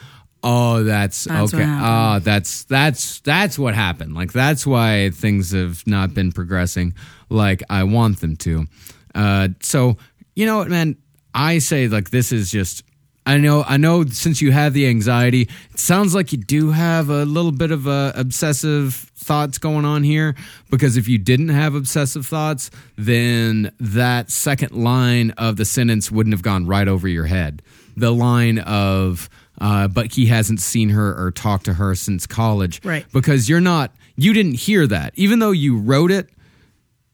Oh, 0.48 0.84
that's, 0.84 1.24
That's 1.24 1.52
okay. 1.52 1.64
Ah, 1.66 2.20
that's 2.22 2.62
that's 2.64 3.20
that's 3.22 3.58
what 3.58 3.74
happened. 3.74 4.14
Like 4.14 4.32
that's 4.32 4.64
why 4.64 5.10
things 5.10 5.50
have 5.50 5.84
not 5.88 6.14
been 6.14 6.30
progressing 6.30 6.94
like 7.28 7.64
I 7.68 7.82
want 7.82 8.20
them 8.20 8.36
to. 8.36 8.66
Uh, 9.12 9.48
so 9.60 9.96
you 10.36 10.46
know 10.46 10.58
what, 10.58 10.68
man? 10.68 10.98
I 11.34 11.58
say 11.58 11.88
like 11.88 12.10
this 12.10 12.30
is 12.30 12.50
just. 12.52 12.84
I 13.26 13.38
know. 13.38 13.64
I 13.64 13.76
know. 13.76 14.04
Since 14.06 14.40
you 14.40 14.52
have 14.52 14.72
the 14.72 14.86
anxiety, 14.86 15.48
it 15.72 15.78
sounds 15.78 16.14
like 16.14 16.32
you 16.32 16.38
do 16.38 16.70
have 16.70 17.10
a 17.10 17.24
little 17.24 17.52
bit 17.52 17.72
of 17.72 17.88
uh, 17.88 18.12
obsessive 18.14 18.94
thoughts 19.16 19.58
going 19.58 19.84
on 19.84 20.04
here. 20.04 20.36
Because 20.70 20.96
if 20.96 21.08
you 21.08 21.18
didn't 21.18 21.48
have 21.48 21.74
obsessive 21.74 22.24
thoughts, 22.24 22.70
then 22.96 23.72
that 23.80 24.30
second 24.30 24.72
line 24.72 25.32
of 25.32 25.56
the 25.56 25.64
sentence 25.64 26.10
wouldn't 26.10 26.34
have 26.34 26.42
gone 26.42 26.66
right 26.66 26.86
over 26.86 27.08
your 27.08 27.26
head. 27.26 27.62
The 27.96 28.12
line 28.12 28.60
of 28.60 29.28
uh, 29.60 29.88
but 29.88 30.12
he 30.12 30.26
hasn't 30.26 30.60
seen 30.60 30.90
her 30.90 31.18
or 31.18 31.30
talked 31.30 31.64
to 31.64 31.74
her 31.74 31.94
since 31.94 32.26
college. 32.26 32.84
Right. 32.84 33.06
Because 33.12 33.48
you're 33.48 33.60
not, 33.60 33.94
you 34.16 34.32
didn't 34.32 34.54
hear 34.54 34.86
that. 34.86 35.12
Even 35.16 35.38
though 35.38 35.50
you 35.50 35.78
wrote 35.78 36.10
it, 36.10 36.28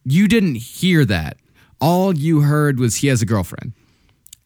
you 0.04 0.28
didn't 0.28 0.56
hear 0.56 1.04
that. 1.04 1.36
All 1.80 2.14
you 2.16 2.40
heard 2.40 2.78
was 2.78 2.96
he 2.96 3.08
has 3.08 3.22
a 3.22 3.26
girlfriend. 3.26 3.72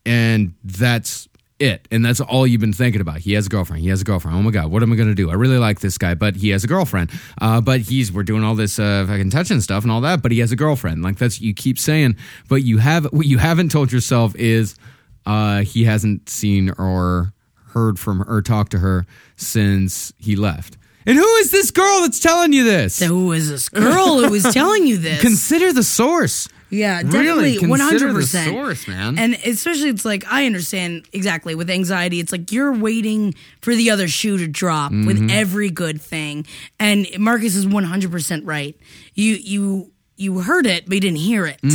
And 0.04 0.54
that's 0.62 1.28
it. 1.58 1.86
And 1.90 2.04
that's 2.04 2.20
all 2.20 2.46
you've 2.46 2.60
been 2.60 2.72
thinking 2.72 3.00
about. 3.00 3.18
He 3.18 3.32
has 3.32 3.46
a 3.46 3.48
girlfriend. 3.48 3.82
He 3.82 3.88
has 3.88 4.00
a 4.00 4.04
girlfriend. 4.04 4.36
Oh 4.36 4.42
my 4.42 4.50
God, 4.50 4.70
what 4.70 4.82
am 4.82 4.92
I 4.92 4.96
going 4.96 5.08
to 5.08 5.14
do? 5.14 5.30
I 5.30 5.34
really 5.34 5.58
like 5.58 5.80
this 5.80 5.96
guy, 5.98 6.14
but 6.14 6.36
he 6.36 6.50
has 6.50 6.64
a 6.64 6.66
girlfriend. 6.66 7.10
Uh, 7.40 7.60
but 7.60 7.80
he's, 7.80 8.12
we're 8.12 8.22
doing 8.24 8.44
all 8.44 8.54
this 8.54 8.78
uh, 8.78 9.04
fucking 9.08 9.30
touching 9.30 9.60
stuff 9.60 9.82
and 9.82 9.90
all 9.92 10.00
that, 10.02 10.22
but 10.22 10.32
he 10.32 10.40
has 10.40 10.52
a 10.52 10.56
girlfriend. 10.56 11.02
Like 11.02 11.16
that's, 11.16 11.40
you 11.40 11.54
keep 11.54 11.78
saying, 11.78 12.16
but 12.48 12.56
you 12.56 12.78
have, 12.78 13.04
what 13.06 13.26
you 13.26 13.38
haven't 13.38 13.70
told 13.70 13.90
yourself 13.92 14.34
is 14.36 14.76
uh, 15.24 15.62
he 15.62 15.84
hasn't 15.84 16.28
seen 16.28 16.70
or 16.78 17.32
heard 17.68 17.98
from 17.98 18.18
her 18.20 18.36
or 18.36 18.42
talked 18.42 18.72
to 18.72 18.78
her 18.78 19.06
since 19.36 20.12
he 20.18 20.36
left. 20.36 20.76
And 21.06 21.16
who 21.16 21.34
is 21.36 21.52
this 21.52 21.70
girl 21.70 22.00
that's 22.00 22.18
telling 22.18 22.52
you 22.52 22.64
this? 22.64 22.96
So 22.96 23.06
Who 23.06 23.32
is 23.32 23.48
this 23.48 23.68
girl 23.68 24.22
who 24.22 24.34
is 24.34 24.42
telling 24.52 24.86
you 24.86 24.96
this? 24.98 25.20
Consider 25.20 25.72
the 25.72 25.84
source. 25.84 26.48
Yeah, 26.68 27.02
definitely, 27.02 27.56
hundred 27.58 28.08
the 28.08 28.14
percent. 28.14 28.50
source, 28.50 28.88
man. 28.88 29.18
And 29.18 29.34
especially, 29.44 29.88
it's 29.90 30.04
like 30.04 30.24
I 30.26 30.46
understand 30.46 31.06
exactly 31.12 31.54
with 31.54 31.70
anxiety. 31.70 32.18
It's 32.18 32.32
like 32.32 32.50
you're 32.50 32.72
waiting 32.74 33.34
for 33.62 33.74
the 33.74 33.90
other 33.90 34.08
shoe 34.08 34.36
to 34.38 34.48
drop 34.48 34.90
Mm-hmm. 34.92 35.06
with 35.06 35.30
every 35.30 35.70
good 35.70 36.00
thing. 36.00 36.46
And 36.80 37.06
Marcus 37.18 37.54
is 37.54 37.66
one 37.66 37.84
hundred 37.84 38.10
percent 38.10 38.44
right. 38.44 38.76
You 39.14 39.34
you 39.34 39.92
you 40.16 40.40
heard 40.40 40.66
it, 40.66 40.86
but 40.86 40.94
you 40.94 41.00
didn't 41.00 41.18
hear 41.18 41.46
it. 41.46 41.60
Uh, 41.62 41.68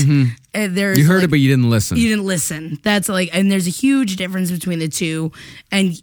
there's 0.67 0.97
Mm-hmm. 0.97 0.99
You 0.99 1.05
heard 1.07 1.15
like- 1.17 1.23
it, 1.25 1.29
but 1.29 1.39
you 1.39 1.49
didn't 1.49 1.69
listen. 1.69 1.97
you 1.97 2.09
didn't 2.09 2.25
listen. 2.25 2.79
That's 2.83 3.07
like, 3.07 3.29
and 3.33 3.51
there's 3.51 3.67
a 3.67 3.71
huge 3.71 4.15
difference 4.15 4.49
between 4.51 4.79
the 4.79 4.87
two. 4.89 5.31
And 5.71 5.93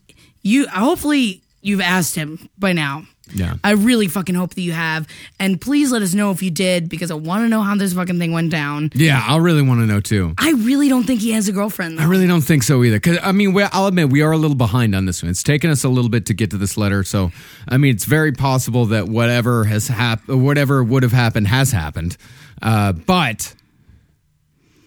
you, 0.42 0.68
hopefully, 0.68 1.42
you've 1.62 1.80
asked 1.80 2.14
him 2.14 2.48
by 2.56 2.72
now. 2.72 3.04
Yeah. 3.34 3.54
I 3.62 3.72
really 3.72 4.08
fucking 4.08 4.34
hope 4.34 4.54
that 4.54 4.62
you 4.62 4.72
have. 4.72 5.06
And 5.38 5.60
please 5.60 5.90
let 5.92 6.02
us 6.02 6.14
know 6.14 6.30
if 6.30 6.42
you 6.42 6.50
did 6.50 6.88
because 6.88 7.10
I 7.10 7.14
want 7.14 7.44
to 7.44 7.48
know 7.48 7.62
how 7.62 7.76
this 7.76 7.92
fucking 7.92 8.18
thing 8.18 8.32
went 8.32 8.50
down. 8.50 8.90
yeah, 8.94 9.24
I 9.26 9.36
really 9.36 9.62
want 9.62 9.80
to 9.80 9.86
know 9.86 10.00
too. 10.00 10.34
I 10.38 10.52
really 10.52 10.88
don't 10.88 11.04
think 11.04 11.20
he 11.20 11.32
has 11.32 11.48
a 11.48 11.52
girlfriend. 11.52 11.98
Though. 11.98 12.02
I 12.02 12.06
really 12.06 12.26
don't 12.26 12.40
think 12.42 12.62
so 12.62 12.82
either. 12.84 12.96
Because 12.96 13.18
I 13.22 13.32
mean, 13.32 13.52
we, 13.52 13.62
I'll 13.62 13.86
admit 13.86 14.10
we 14.10 14.22
are 14.22 14.32
a 14.32 14.36
little 14.36 14.56
behind 14.56 14.94
on 14.94 15.06
this 15.06 15.22
one. 15.22 15.30
It's 15.30 15.42
taken 15.42 15.70
us 15.70 15.84
a 15.84 15.88
little 15.88 16.10
bit 16.10 16.26
to 16.26 16.34
get 16.34 16.50
to 16.50 16.58
this 16.58 16.76
letter. 16.76 17.04
So 17.04 17.30
I 17.68 17.76
mean, 17.76 17.94
it's 17.94 18.04
very 18.04 18.32
possible 18.32 18.86
that 18.86 19.08
whatever 19.08 19.64
has 19.64 19.88
happened, 19.88 20.44
whatever 20.44 20.82
would 20.82 21.02
have 21.02 21.12
happened, 21.12 21.48
has 21.48 21.72
happened. 21.72 22.16
Uh, 22.62 22.92
but 22.92 23.54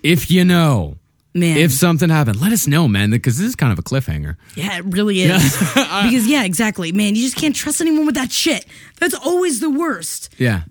if 0.04 0.32
you 0.32 0.44
know, 0.44 0.98
Man. 1.34 1.58
if 1.58 1.72
something 1.72 2.10
happened, 2.10 2.42
let 2.42 2.52
us 2.52 2.68
know, 2.68 2.88
man. 2.90 3.10
Because 3.10 3.38
this 3.38 3.48
is 3.48 3.56
kind 3.56 3.72
of 3.72 3.80
a 3.80 3.82
cliffhanger. 3.84 4.36
Yeah, 4.56 4.78
it 4.80 4.86
really 4.86 5.22
is. 5.22 5.58
because 5.74 6.28
yeah, 6.28 6.44
exactly. 6.44 6.92
Man, 6.92 7.16
you 7.16 7.24
just 7.24 7.38
can't 7.38 7.56
trust 7.56 7.80
anyone 7.80 8.06
with 8.06 8.16
that 8.16 8.32
shit. 8.32 8.66
That's 9.00 9.14
always 9.16 9.60
the 9.62 9.70
worst. 9.70 10.30
Yeah. 10.38 10.64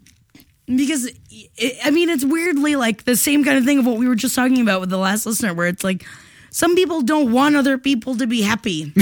because 0.66 1.10
it, 1.56 1.78
I 1.84 1.90
mean 1.90 2.08
it's 2.10 2.24
weirdly 2.24 2.76
like 2.76 3.04
the 3.04 3.16
same 3.16 3.42
kind 3.44 3.56
of 3.56 3.64
thing 3.64 3.78
of 3.78 3.86
what 3.86 3.96
we 3.96 4.06
were 4.06 4.14
just 4.14 4.34
talking 4.34 4.60
about 4.60 4.80
with 4.80 4.90
the 4.90 4.98
last 4.98 5.24
listener, 5.26 5.54
where 5.54 5.66
it's 5.66 5.82
like 5.82 6.04
some 6.50 6.74
people 6.74 7.00
don't 7.02 7.32
want 7.32 7.56
other 7.56 7.78
people 7.78 8.16
to 8.16 8.26
be 8.26 8.42
happy, 8.42 8.92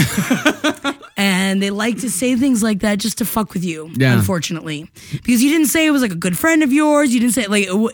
and 1.17 1.61
they 1.61 1.71
like 1.71 1.99
to 1.99 2.09
say 2.09 2.35
things 2.35 2.61
like 2.63 2.79
that 2.81 2.99
just 2.99 3.17
to 3.17 3.25
fuck 3.25 3.53
with 3.53 3.63
you. 3.65 3.89
Yeah. 3.95 4.13
unfortunately, 4.13 4.89
because 5.11 5.43
you 5.43 5.49
didn't 5.51 5.67
say 5.67 5.85
it 5.87 5.91
was 5.91 6.01
like 6.01 6.11
a 6.11 6.15
good 6.15 6.37
friend 6.37 6.63
of 6.63 6.71
yours. 6.71 7.13
You 7.13 7.19
didn't 7.19 7.33
say 7.33 7.47
like 7.47 7.65
it, 7.67 7.73
wa- 7.75 7.91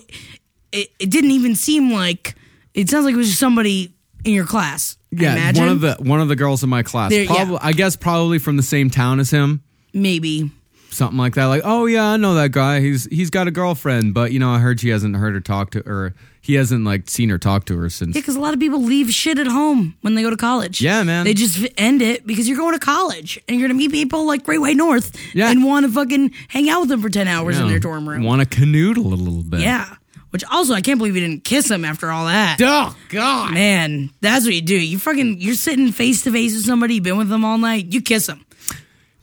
it, 0.72 0.90
it 1.00 1.10
didn't 1.10 1.32
even 1.32 1.56
seem 1.56 1.92
like 1.92 2.36
it 2.76 2.90
sounds 2.90 3.06
like 3.06 3.14
it 3.14 3.18
was 3.18 3.28
just 3.28 3.40
somebody 3.40 3.94
in 4.24 4.34
your 4.34 4.46
class. 4.46 4.98
Yeah, 5.12 5.34
imagine. 5.34 5.64
one 5.64 5.72
of 5.72 5.82
the 5.82 5.96
one 6.02 6.20
of 6.22 6.28
the 6.28 6.36
girls 6.36 6.64
in 6.64 6.70
my 6.70 6.84
class, 6.84 7.10
There- 7.12 7.24
yeah. 7.24 7.34
probably, 7.34 7.58
I 7.62 7.72
guess, 7.72 7.96
probably 7.96 8.38
from 8.38 8.58
the 8.58 8.64
same 8.64 8.90
town 8.90 9.20
as 9.20 9.32
him. 9.32 9.64
maybe. 9.94 10.52
something 10.92 11.18
like 11.18 11.36
that. 11.36 11.46
Like, 11.48 11.62
oh 11.66 11.86
yeah, 11.88 12.06
I 12.06 12.18
know 12.18 12.36
that 12.36 12.52
guy. 12.52 12.80
He's 12.82 13.06
he's 13.06 13.30
got 13.30 13.48
a 13.48 13.52
girlfriend, 13.52 14.14
but 14.14 14.32
you 14.32 14.40
know, 14.40 14.50
I 14.52 14.60
heard 14.60 14.80
she 14.80 14.90
hasn't 14.90 15.16
heard 15.18 15.34
her 15.34 15.42
talk 15.42 15.72
to, 15.72 15.80
or 15.90 16.14
he 16.42 16.54
hasn't 16.56 16.86
like 16.86 17.10
seen 17.10 17.28
her 17.30 17.38
talk 17.38 17.66
to 17.66 17.78
her 17.78 17.90
since. 17.90 18.16
Yeah, 18.16 18.22
because 18.22 18.36
a 18.38 18.40
lot 18.40 18.54
of 18.54 18.60
people 18.62 18.82
leave 18.82 19.12
shit 19.12 19.38
at 19.38 19.48
home 19.48 19.96
when 20.02 20.16
they 20.16 20.22
go 20.22 20.30
to 20.30 20.38
college. 20.38 20.82
Yeah, 20.82 21.04
man. 21.04 21.26
They 21.26 21.34
just 21.34 21.66
end 21.78 22.02
it 22.02 22.26
because 22.26 22.48
you're 22.48 22.58
going 22.58 22.74
to 22.74 22.80
college 22.80 23.38
and 23.48 23.60
you're 23.60 23.68
going 23.68 23.78
to 23.78 23.82
meet 23.84 23.92
people 23.92 24.26
like 24.26 24.44
Great 24.44 24.60
White 24.60 24.78
North 24.78 25.12
Yeah. 25.34 25.50
and 25.52 25.64
want 25.66 25.86
to 25.86 25.92
fucking 25.92 26.32
hang 26.50 26.70
out 26.70 26.82
with 26.82 26.90
them 26.90 27.02
for 27.02 27.10
10 27.10 27.28
hours 27.28 27.60
in 27.60 27.68
their 27.68 27.80
dorm 27.80 28.08
room. 28.08 28.24
Want 28.24 28.42
to 28.42 28.48
canoodle 28.48 28.98
a 29.06 29.16
little 29.16 29.44
bit? 29.44 29.62
Yeah. 29.62 29.96
Which 30.36 30.44
also, 30.52 30.74
I 30.74 30.82
can't 30.82 30.98
believe 30.98 31.16
you 31.16 31.22
didn't 31.22 31.46
kiss 31.46 31.72
him 31.72 31.86
after 31.86 32.12
all 32.12 32.26
that. 32.26 32.58
Oh 32.62 32.94
God. 33.08 33.54
Man, 33.54 34.10
that's 34.20 34.44
what 34.44 34.54
you 34.54 34.62
do. 34.62 34.76
You 34.76 35.00
fucking, 35.00 35.40
you're 35.40 35.56
sitting 35.56 35.94
face 35.94 36.24
to 36.24 36.32
face 36.34 36.54
with 36.54 36.66
somebody, 36.66 36.96
you've 36.96 37.06
been 37.06 37.16
with 37.16 37.30
them 37.30 37.46
all 37.46 37.58
night, 37.58 37.94
you 37.94 38.02
kiss 38.02 38.28
them. 38.28 38.46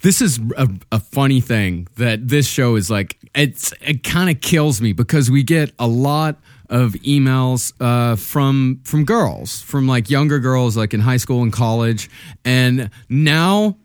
This 0.01 0.23
is 0.23 0.41
a, 0.57 0.71
a 0.91 1.01
funny 1.01 1.43
thing 1.43 1.87
that 1.97 2.29
this 2.29 2.49
show 2.49 2.77
is 2.77 2.89
like. 2.89 3.19
It's 3.35 3.75
it 3.83 4.05
kind 4.05 4.31
of 4.31 4.41
kills 4.41 4.81
me 4.81 4.95
because 4.95 5.31
we 5.31 5.43
get 5.43 5.73
a 5.79 5.87
lot 5.87 6.37
of 6.71 6.93
emails 6.93 7.75
uh, 7.79 8.17
from 8.17 8.81
from 8.85 9.05
girls, 9.05 9.61
from 9.61 9.87
like 9.87 10.09
younger 10.09 10.39
girls, 10.39 10.79
like 10.79 10.95
in 10.95 11.01
high 11.01 11.19
school 11.19 11.43
and 11.43 11.53
college, 11.53 12.09
and 12.43 12.89
now 13.11 13.77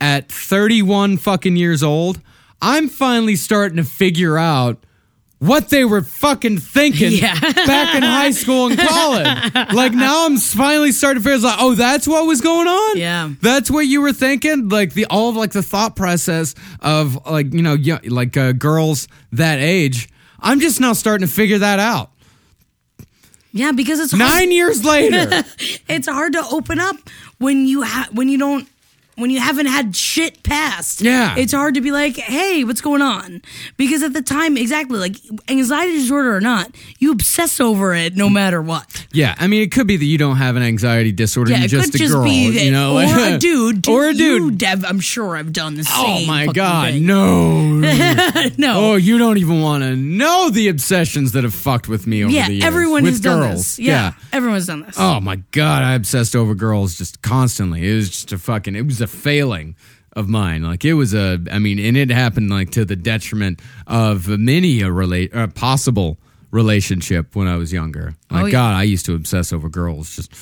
at 0.00 0.32
31 0.32 1.18
fucking 1.18 1.56
years 1.56 1.82
old, 1.82 2.22
I'm 2.62 2.88
finally 2.88 3.36
starting 3.36 3.76
to 3.76 3.84
figure 3.84 4.38
out 4.38 4.82
what 5.40 5.70
they 5.70 5.84
were 5.84 6.02
fucking 6.02 6.58
thinking 6.58 7.12
Yeah. 7.12 7.38
back 7.40 7.94
in 7.96 8.02
high 8.02 8.30
school 8.30 8.66
and 8.70 8.78
college. 8.78 9.54
like 9.74 9.92
now 9.92 10.26
I'm 10.26 10.36
finally 10.36 10.92
starting 10.92 11.22
to 11.22 11.28
figure 11.28 11.48
out, 11.48 11.56
oh, 11.58 11.74
that's 11.74 12.06
what 12.06 12.26
was 12.26 12.40
going 12.42 12.68
on. 12.68 12.96
Yeah. 12.98 13.30
That's 13.40 13.70
what 13.70 13.86
you 13.86 14.02
were 14.02 14.12
thinking? 14.12 14.68
Like 14.68 14.92
the 14.94 15.06
all 15.06 15.30
of 15.30 15.36
like 15.36 15.52
the 15.52 15.62
thought 15.62 15.96
process 15.96 16.54
of 16.80 17.26
like, 17.26 17.52
you 17.54 17.62
know, 17.62 17.76
like 18.04 18.36
uh, 18.36 18.52
girls 18.52 19.08
that 19.32 19.58
age. 19.60 20.08
I'm 20.40 20.60
just 20.60 20.78
now 20.78 20.92
starting 20.92 21.26
to 21.26 21.32
figure 21.32 21.58
that 21.58 21.78
out. 21.78 22.10
Yeah, 23.52 23.72
because 23.72 23.98
it's 23.98 24.12
hard, 24.12 24.20
Nine 24.20 24.52
years 24.52 24.84
later. 24.84 25.42
it's 25.88 26.06
hard 26.06 26.34
to 26.34 26.44
open 26.52 26.78
up 26.78 26.96
when 27.38 27.66
you 27.66 27.82
ha- 27.82 28.08
when 28.12 28.28
you 28.28 28.38
don't 28.38 28.68
when 29.20 29.30
you 29.30 29.40
haven't 29.40 29.66
had 29.66 29.94
shit 29.96 30.42
passed. 30.42 31.00
Yeah. 31.00 31.36
It's 31.36 31.52
hard 31.52 31.74
to 31.74 31.80
be 31.80 31.90
like, 31.90 32.16
"Hey, 32.16 32.64
what's 32.64 32.80
going 32.80 33.02
on?" 33.02 33.42
Because 33.76 34.02
at 34.02 34.12
the 34.12 34.22
time, 34.22 34.56
exactly, 34.56 34.98
like 34.98 35.16
anxiety 35.48 35.92
disorder 35.94 36.34
or 36.36 36.40
not, 36.40 36.70
you 36.98 37.12
obsess 37.12 37.60
over 37.60 37.94
it 37.94 38.16
no 38.16 38.28
matter 38.28 38.60
what. 38.62 39.06
yeah. 39.12 39.34
I 39.38 39.46
mean, 39.46 39.62
it 39.62 39.72
could 39.72 39.86
be 39.86 39.96
that 39.96 40.04
you 40.04 40.18
don't 40.18 40.36
have 40.36 40.56
an 40.56 40.62
anxiety 40.62 41.12
disorder. 41.12 41.52
Yeah, 41.52 41.58
You're 41.60 41.68
just 41.68 41.92
could 41.92 42.00
a 42.00 42.04
just 42.04 42.14
girl, 42.14 42.24
be 42.24 42.50
that, 42.50 42.64
you 42.64 42.70
know, 42.70 42.96
or 42.98 43.34
a 43.34 43.38
dude, 43.46 43.88
or 43.88 44.06
a 44.08 44.12
You, 44.12 44.50
dude. 44.50 44.58
Dev, 44.58 44.84
I'm 44.84 45.00
sure 45.00 45.36
I've 45.36 45.52
done 45.52 45.74
the 45.74 45.86
Oh 45.92 46.24
my 46.26 46.46
God, 46.46 46.92
thing. 46.92 47.06
no! 47.06 47.80
no. 48.58 48.74
Oh, 48.92 48.96
you 48.96 49.18
don't 49.18 49.38
even 49.38 49.60
want 49.60 49.82
to 49.82 49.96
know 49.96 50.50
the 50.50 50.68
obsessions 50.68 51.32
that 51.32 51.44
have 51.44 51.54
fucked 51.54 51.88
with 51.88 52.06
me 52.06 52.24
over 52.24 52.32
yeah, 52.32 52.46
the 52.46 52.54
years. 52.54 52.64
everyone 52.64 53.02
with 53.02 53.12
has 53.14 53.20
girls. 53.20 53.40
done 53.40 53.50
this. 53.56 53.78
Yeah, 53.78 54.12
everyone's 54.32 54.66
done 54.66 54.82
this. 54.82 54.96
Oh 54.98 55.20
my 55.20 55.36
god, 55.52 55.82
I 55.82 55.94
obsessed 55.94 56.34
over 56.36 56.54
girls 56.54 56.96
just 56.98 57.22
constantly. 57.22 57.90
It 57.90 57.94
was 57.94 58.10
just 58.10 58.32
a 58.32 58.38
fucking. 58.38 58.74
It 58.76 58.82
was 58.86 59.00
a 59.00 59.06
failing 59.10 59.76
of 60.14 60.28
mine. 60.28 60.62
Like 60.62 60.84
it 60.84 60.94
was 60.94 61.14
a. 61.14 61.38
I 61.50 61.58
mean, 61.58 61.78
and 61.78 61.96
it 61.96 62.10
happened 62.10 62.50
like 62.50 62.70
to 62.70 62.84
the 62.84 62.96
detriment 62.96 63.60
of 63.86 64.28
many 64.28 64.82
a 64.82 64.90
relate 64.90 65.32
a 65.32 65.42
uh, 65.42 65.46
possible 65.48 66.18
relationship 66.50 67.36
when 67.36 67.46
I 67.46 67.56
was 67.56 67.72
younger. 67.72 68.14
Oh, 68.30 68.34
like 68.34 68.42
Oh, 68.42 68.46
yeah. 68.46 68.52
God, 68.52 68.74
I 68.74 68.82
used 68.84 69.06
to 69.06 69.14
obsess 69.14 69.52
over 69.52 69.68
girls 69.68 70.16
just 70.16 70.32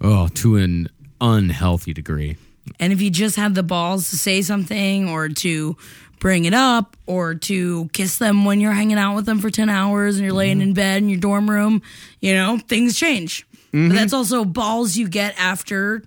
oh 0.00 0.28
to 0.28 0.56
an 0.56 0.88
unhealthy 1.20 1.92
degree. 1.92 2.36
And 2.80 2.92
if 2.92 3.00
you 3.00 3.10
just 3.10 3.36
have 3.36 3.54
the 3.54 3.62
balls 3.62 4.10
to 4.10 4.16
say 4.16 4.42
something 4.42 5.08
or 5.08 5.28
to 5.28 5.76
bring 6.18 6.46
it 6.46 6.54
up 6.54 6.96
or 7.06 7.34
to 7.34 7.88
kiss 7.92 8.18
them 8.18 8.44
when 8.44 8.60
you're 8.60 8.72
hanging 8.72 8.98
out 8.98 9.14
with 9.14 9.26
them 9.26 9.38
for 9.38 9.50
10 9.50 9.68
hours 9.68 10.16
and 10.16 10.24
you're 10.24 10.32
mm-hmm. 10.32 10.38
laying 10.38 10.60
in 10.60 10.72
bed 10.72 11.02
in 11.02 11.08
your 11.08 11.20
dorm 11.20 11.48
room, 11.48 11.82
you 12.20 12.34
know, 12.34 12.58
things 12.66 12.98
change. 12.98 13.46
But 13.70 13.78
mm-hmm. 13.78 13.94
that's 13.94 14.12
also 14.12 14.44
balls 14.44 14.96
you 14.96 15.08
get 15.08 15.38
after 15.38 16.02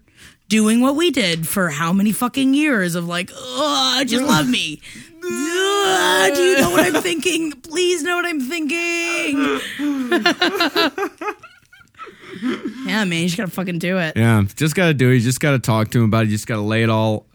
doing 0.50 0.82
what 0.82 0.96
we 0.96 1.12
did 1.12 1.48
for 1.48 1.70
how 1.70 1.94
many 1.94 2.12
fucking 2.12 2.54
years 2.54 2.96
of 2.96 3.08
like, 3.08 3.32
oh, 3.34 4.04
just 4.06 4.26
love 4.26 4.50
me. 4.50 4.82
Ugh, 5.24 6.36
do 6.36 6.42
you 6.42 6.58
know 6.58 6.72
what 6.72 6.86
I'm 6.86 7.02
thinking? 7.02 7.52
Please 7.52 8.04
know 8.04 8.16
what 8.16 8.26
I'm 8.26 8.42
thinking. 8.42 9.60
yeah, 12.88 13.06
man, 13.06 13.22
you 13.22 13.28
just 13.28 13.38
gotta 13.38 13.52
fucking 13.52 13.80
do 13.80 13.98
it. 14.00 14.18
Yeah, 14.18 14.44
just 14.56 14.76
got 14.76 14.88
to 14.88 14.94
do 14.94 15.12
it. 15.12 15.16
You 15.16 15.22
just 15.22 15.40
got 15.40 15.52
to 15.52 15.60
talk 15.60 15.92
to 15.92 16.00
him 16.00 16.06
about 16.06 16.24
it. 16.24 16.30
You 16.30 16.36
just 16.36 16.48
got 16.48 16.56
to 16.56 16.62
lay 16.62 16.84
it 16.84 16.90
all. 16.90 17.26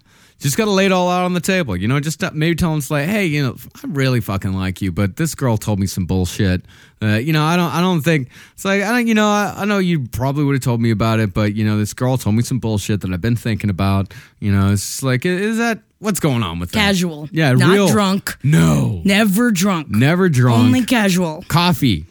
Just 0.41 0.57
got 0.59 0.66
to 0.66 0.70
lay 0.72 0.85
it 0.85 0.93
all 0.93 1.09
out 1.09 1.24
on 1.24 1.32
the 1.32 1.41
table. 1.41 1.74
You 1.74 1.89
know, 1.89 2.01
just 2.01 2.22
uh, 2.22 2.30
maybe 2.35 2.55
tell 2.55 2.72
him, 2.72 2.78
it's 2.78 2.91
like, 2.91 3.07
hey, 3.07 3.24
you 3.24 3.43
know, 3.43 3.57
I 3.76 3.87
really 3.87 4.20
fucking 4.20 4.53
like 4.53 4.82
you, 4.82 4.93
but 4.93 5.16
this 5.16 5.35
girl 5.35 5.57
told 5.57 5.78
me 5.80 5.87
some 5.87 6.05
bullshit. 6.05 6.62
Uh, 7.01 7.16
you 7.16 7.32
know, 7.32 7.43
I 7.43 7.57
don't, 7.57 7.72
I 7.72 7.80
don't 7.80 8.03
think 8.03 8.28
it's 8.53 8.64
like, 8.64 8.82
I 8.82 8.91
don't, 8.93 9.07
you 9.07 9.14
know, 9.14 9.26
I, 9.28 9.55
I 9.59 9.64
know 9.64 9.78
you 9.78 10.01
probably 10.07 10.45
would 10.45 10.55
have 10.55 10.62
told 10.62 10.82
me 10.82 10.91
about 10.91 11.18
it, 11.20 11.32
but 11.32 11.55
you 11.55 11.64
know, 11.64 11.78
this 11.78 11.95
girl 11.95 12.18
told 12.18 12.35
me 12.37 12.43
some 12.43 12.59
bullshit 12.59 13.01
that 13.03 13.11
I've 13.12 13.20
been 13.22 13.37
thinking 13.37 13.70
about. 13.70 14.12
You 14.41 14.53
know, 14.53 14.72
it's 14.72 15.03
like, 15.03 15.24
is 15.24 15.57
that 15.59 15.80
what's 15.99 16.20
going 16.20 16.43
on 16.43 16.59
with 16.59 16.72
that? 16.72 16.78
Casual. 16.78 17.28
Yeah, 17.32 17.53
Not 17.53 17.72
real 17.72 17.89
drunk. 17.89 18.37
No, 18.43 19.01
Never 19.05 19.51
drunk. 19.51 19.89
never 19.89 20.28
drunk. 20.28 20.59
Only 20.64 20.85
casual. 20.85 21.43
coffee. 21.49 22.05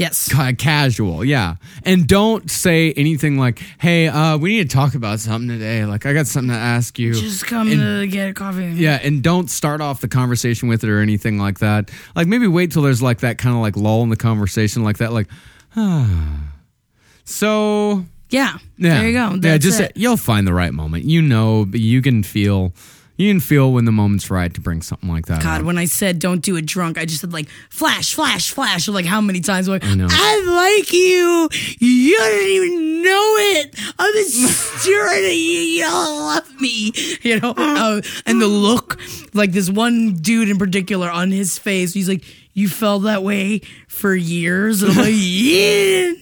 Yes. 0.00 0.32
Ca- 0.32 0.52
casual, 0.56 1.22
yeah. 1.24 1.56
And 1.84 2.06
don't 2.08 2.50
say 2.50 2.92
anything 2.92 3.36
like, 3.36 3.60
"Hey, 3.78 4.08
uh, 4.08 4.38
we 4.38 4.56
need 4.56 4.70
to 4.70 4.74
talk 4.74 4.94
about 4.94 5.20
something 5.20 5.48
today. 5.48 5.84
Like, 5.84 6.06
I 6.06 6.14
got 6.14 6.26
something 6.26 6.48
to 6.50 6.56
ask 6.58 6.98
you." 6.98 7.12
Just 7.12 7.44
come 7.46 7.70
And- 7.70 7.80
to 7.80 8.06
get 8.06 8.30
a 8.30 8.32
coffee. 8.32 8.72
yeah, 8.76 8.98
and 9.02 9.22
don't 9.22 9.50
start 9.50 9.82
off 9.82 10.00
the 10.00 10.08
conversation 10.08 10.68
with 10.70 10.82
it 10.84 10.88
or 10.88 11.00
anything 11.00 11.38
like 11.38 11.58
that. 11.58 11.90
Like, 12.16 12.26
maybe 12.28 12.46
wait 12.46 12.72
till 12.72 12.80
there's 12.82 13.02
like 13.02 13.20
that 13.20 13.36
kind 13.36 13.54
of 13.54 13.60
like 13.60 13.76
lull 13.76 14.02
in 14.02 14.08
the 14.08 14.16
conversation, 14.16 14.82
like 14.84 14.96
that, 14.98 15.12
like, 15.12 15.28
ah. 15.76 16.08
So 17.24 18.04
Yeah. 18.30 18.56
yeah, 18.78 18.98
There 19.00 19.06
you 19.08 19.12
go. 19.12 19.38
yeah, 19.42 19.58
just 19.58 19.80
it. 19.80 19.92
you'll 19.96 20.16
find 20.16 20.46
the 20.46 20.54
right 20.54 20.72
moment. 20.72 21.04
You 21.04 21.20
know, 21.22 21.66
you 21.72 22.00
can 22.02 22.22
feel, 22.22 22.72
you 23.20 23.30
can 23.30 23.40
feel 23.40 23.70
when 23.70 23.84
the 23.84 23.92
moment's 23.92 24.30
right 24.30 24.52
to 24.54 24.62
bring 24.62 24.80
something 24.80 25.10
like 25.10 25.26
that. 25.26 25.42
God, 25.42 25.60
up. 25.60 25.66
when 25.66 25.76
I 25.76 25.84
said 25.84 26.18
don't 26.18 26.40
do 26.40 26.56
it 26.56 26.64
drunk, 26.64 26.96
I 26.96 27.04
just 27.04 27.20
said 27.20 27.34
like 27.34 27.50
flash, 27.68 28.14
flash, 28.14 28.50
flash. 28.50 28.88
Like 28.88 29.04
how 29.04 29.20
many 29.20 29.40
times? 29.40 29.68
Like, 29.68 29.84
I, 29.84 29.94
know. 29.94 30.08
I 30.10 30.76
like 30.78 30.90
you. 30.90 31.50
You 31.78 32.16
don't 32.16 32.48
even 32.48 33.02
know 33.02 33.34
it. 33.36 33.74
I've 33.98 34.14
been 34.14 34.24
staring 34.24 35.24
at 35.26 35.36
you. 35.36 35.60
You 35.60 35.82
don't 35.82 36.18
love 36.18 36.60
me. 36.62 36.92
You 37.20 37.40
know, 37.40 37.52
uh, 37.58 38.00
and 38.24 38.40
the 38.40 38.46
look, 38.46 38.98
like 39.34 39.52
this 39.52 39.68
one 39.68 40.14
dude 40.14 40.48
in 40.48 40.56
particular 40.58 41.10
on 41.10 41.30
his 41.30 41.58
face. 41.58 41.92
He's 41.92 42.08
like, 42.08 42.24
you 42.52 42.68
felt 42.68 43.04
that 43.04 43.22
way 43.22 43.60
for 43.88 44.14
years. 44.14 44.82
And 44.82 44.92
I'm 44.92 44.98
like, 44.98 45.14
yeah. 45.16 46.12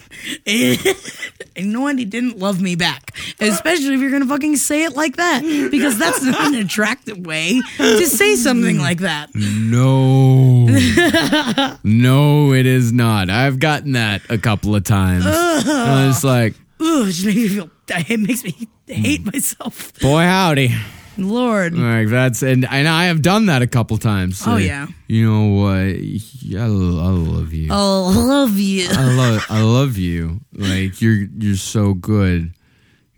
And 1.57 1.73
no 1.73 1.81
one 1.81 1.97
didn't 1.97 2.39
love 2.39 2.61
me 2.61 2.77
back, 2.77 3.17
especially 3.41 3.95
if 3.95 4.01
you're 4.01 4.11
gonna 4.11 4.27
fucking 4.27 4.57
say 4.57 4.85
it 4.85 4.95
like 4.95 5.17
that, 5.17 5.43
because 5.71 5.99
that's 5.99 6.23
not 6.23 6.49
an 6.49 6.55
attractive 6.55 7.19
way 7.19 7.61
to 7.77 8.07
say 8.07 8.37
something 8.37 8.79
like 8.79 8.99
that. 8.99 9.31
No. 9.35 10.67
no, 11.85 12.53
it 12.53 12.67
is 12.67 12.93
not. 12.93 13.31
I've 13.31 13.59
gotten 13.59 13.93
that 13.93 14.23
a 14.29 14.39
couple 14.39 14.75
of 14.75 14.85
times. 14.85 15.25
I 15.27 16.07
was 16.07 16.25
like, 16.25 16.55
Ugh, 16.81 17.09
it 17.09 17.13
just 17.13 17.25
makes 17.25 17.37
me 17.37 17.49
feel. 17.49 17.71
It 17.89 18.21
makes 18.21 18.45
me 18.45 18.69
hate 18.87 19.23
hmm. 19.23 19.31
myself. 19.33 19.99
boy, 20.01 20.23
howdy. 20.23 20.75
Lord, 21.19 21.75
Like 21.77 22.09
that's 22.09 22.43
and 22.43 22.65
and 22.65 22.87
I 22.89 23.07
have 23.07 23.23
done 23.23 23.47
that 23.47 23.61
a 23.63 23.67
couple 23.67 23.99
times. 23.99 24.43
Oh, 24.47 24.57
yeah. 24.57 24.87
You 25.09 25.29
know 25.31 25.61
what? 25.63 25.77
I, 25.77 26.21
I 26.63 26.67
love 26.67 27.53
you. 27.53 27.73
I 27.73 27.77
love 27.77 28.57
you. 28.57 28.89
I 28.91 29.15
love 29.15 29.47
I 29.51 29.63
love 29.63 29.97
you. 29.99 30.41
Like 30.53 31.01
you're 31.03 31.27
you're 31.39 31.57
so 31.57 31.95
good. 31.95 32.53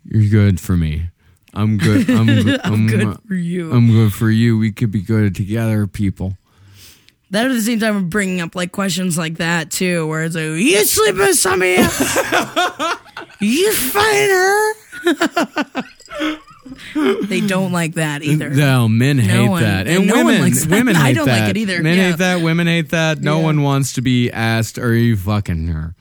You're 0.05 0.29
good 0.29 0.59
for 0.59 0.75
me. 0.75 1.09
I'm 1.53 1.77
good. 1.77 2.09
I'm, 2.09 2.25
good- 2.25 2.61
I'm, 2.63 2.87
Good 2.87 3.17
for 3.27 3.35
you. 3.35 3.71
I'm 3.71 3.91
good 3.91 4.13
for 4.13 4.29
you. 4.31 4.57
We 4.57 4.71
could 4.71 4.89
be 4.91 5.01
good 5.01 5.35
together, 5.35 5.85
people. 5.85 6.37
that 7.31 7.45
at 7.45 7.53
the 7.53 7.61
same 7.61 7.79
time, 7.79 7.97
I'm 7.97 8.09
bringing 8.09 8.41
up 8.41 8.55
like 8.55 8.71
questions 8.71 9.17
like 9.17 9.35
that 9.37 9.69
too, 9.69 10.07
where 10.07 10.23
it's 10.23 10.33
like, 10.35 10.43
you 10.45 10.83
sleep 10.85 11.15
with 11.17 11.37
somebody 11.37 11.75
else? 11.75 11.99
you 13.41 13.73
find 13.73 14.31
her? 14.31 14.73
they 17.23 17.41
don't 17.41 17.71
like 17.71 17.95
that 17.95 18.23
either. 18.23 18.49
No, 18.49 18.87
men 18.87 19.17
hate 19.17 19.47
one- 19.49 19.61
that, 19.63 19.87
and 19.87 19.97
and 19.99 20.07
no 20.07 20.15
one 20.17 20.25
women, 20.25 20.41
likes 20.41 20.65
that. 20.65 20.69
women 20.71 20.95
I 20.97 21.13
don't 21.13 21.25
that. 21.25 21.41
like 21.41 21.49
it 21.51 21.57
either, 21.57 21.81
Men 21.83 21.97
yeah. 21.97 22.07
hate 22.09 22.17
that. 22.17 22.41
Women 22.41 22.67
hate 22.67 22.89
that. 22.89 23.19
No 23.21 23.39
Yeah. 23.39 23.43
one 23.45 23.61
wants 23.61 23.93
to 23.93 24.01
be 24.01 24.31
asked, 24.31 24.77
"Are 24.79 24.93
you 24.93 25.15
fucking 25.17 25.67
her?" 25.67 25.95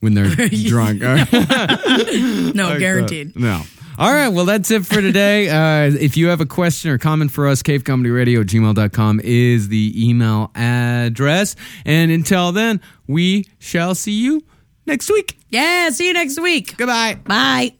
when 0.00 0.14
they're 0.14 0.34
drunk. 0.48 1.00
no, 1.02 2.78
guaranteed. 2.78 3.36
No. 3.38 3.62
All 3.98 4.10
right. 4.10 4.28
Well, 4.28 4.46
that's 4.46 4.70
it 4.70 4.86
for 4.86 5.02
today. 5.02 5.50
Uh, 5.50 5.90
if 5.92 6.16
you 6.16 6.28
have 6.28 6.40
a 6.40 6.46
question 6.46 6.90
or 6.90 6.96
comment 6.96 7.30
for 7.30 7.46
us, 7.46 7.62
cavecomedyradio 7.62 8.40
at 8.40 8.46
gmail.com 8.46 9.20
is 9.22 9.68
the 9.68 9.92
email 10.08 10.50
address. 10.54 11.54
And 11.84 12.10
until 12.10 12.50
then, 12.52 12.80
we 13.06 13.44
shall 13.58 13.94
see 13.94 14.12
you 14.12 14.42
next 14.86 15.10
week. 15.10 15.36
Yeah, 15.50 15.90
see 15.90 16.06
you 16.06 16.14
next 16.14 16.40
week. 16.40 16.78
Goodbye. 16.78 17.16
Bye. 17.24 17.74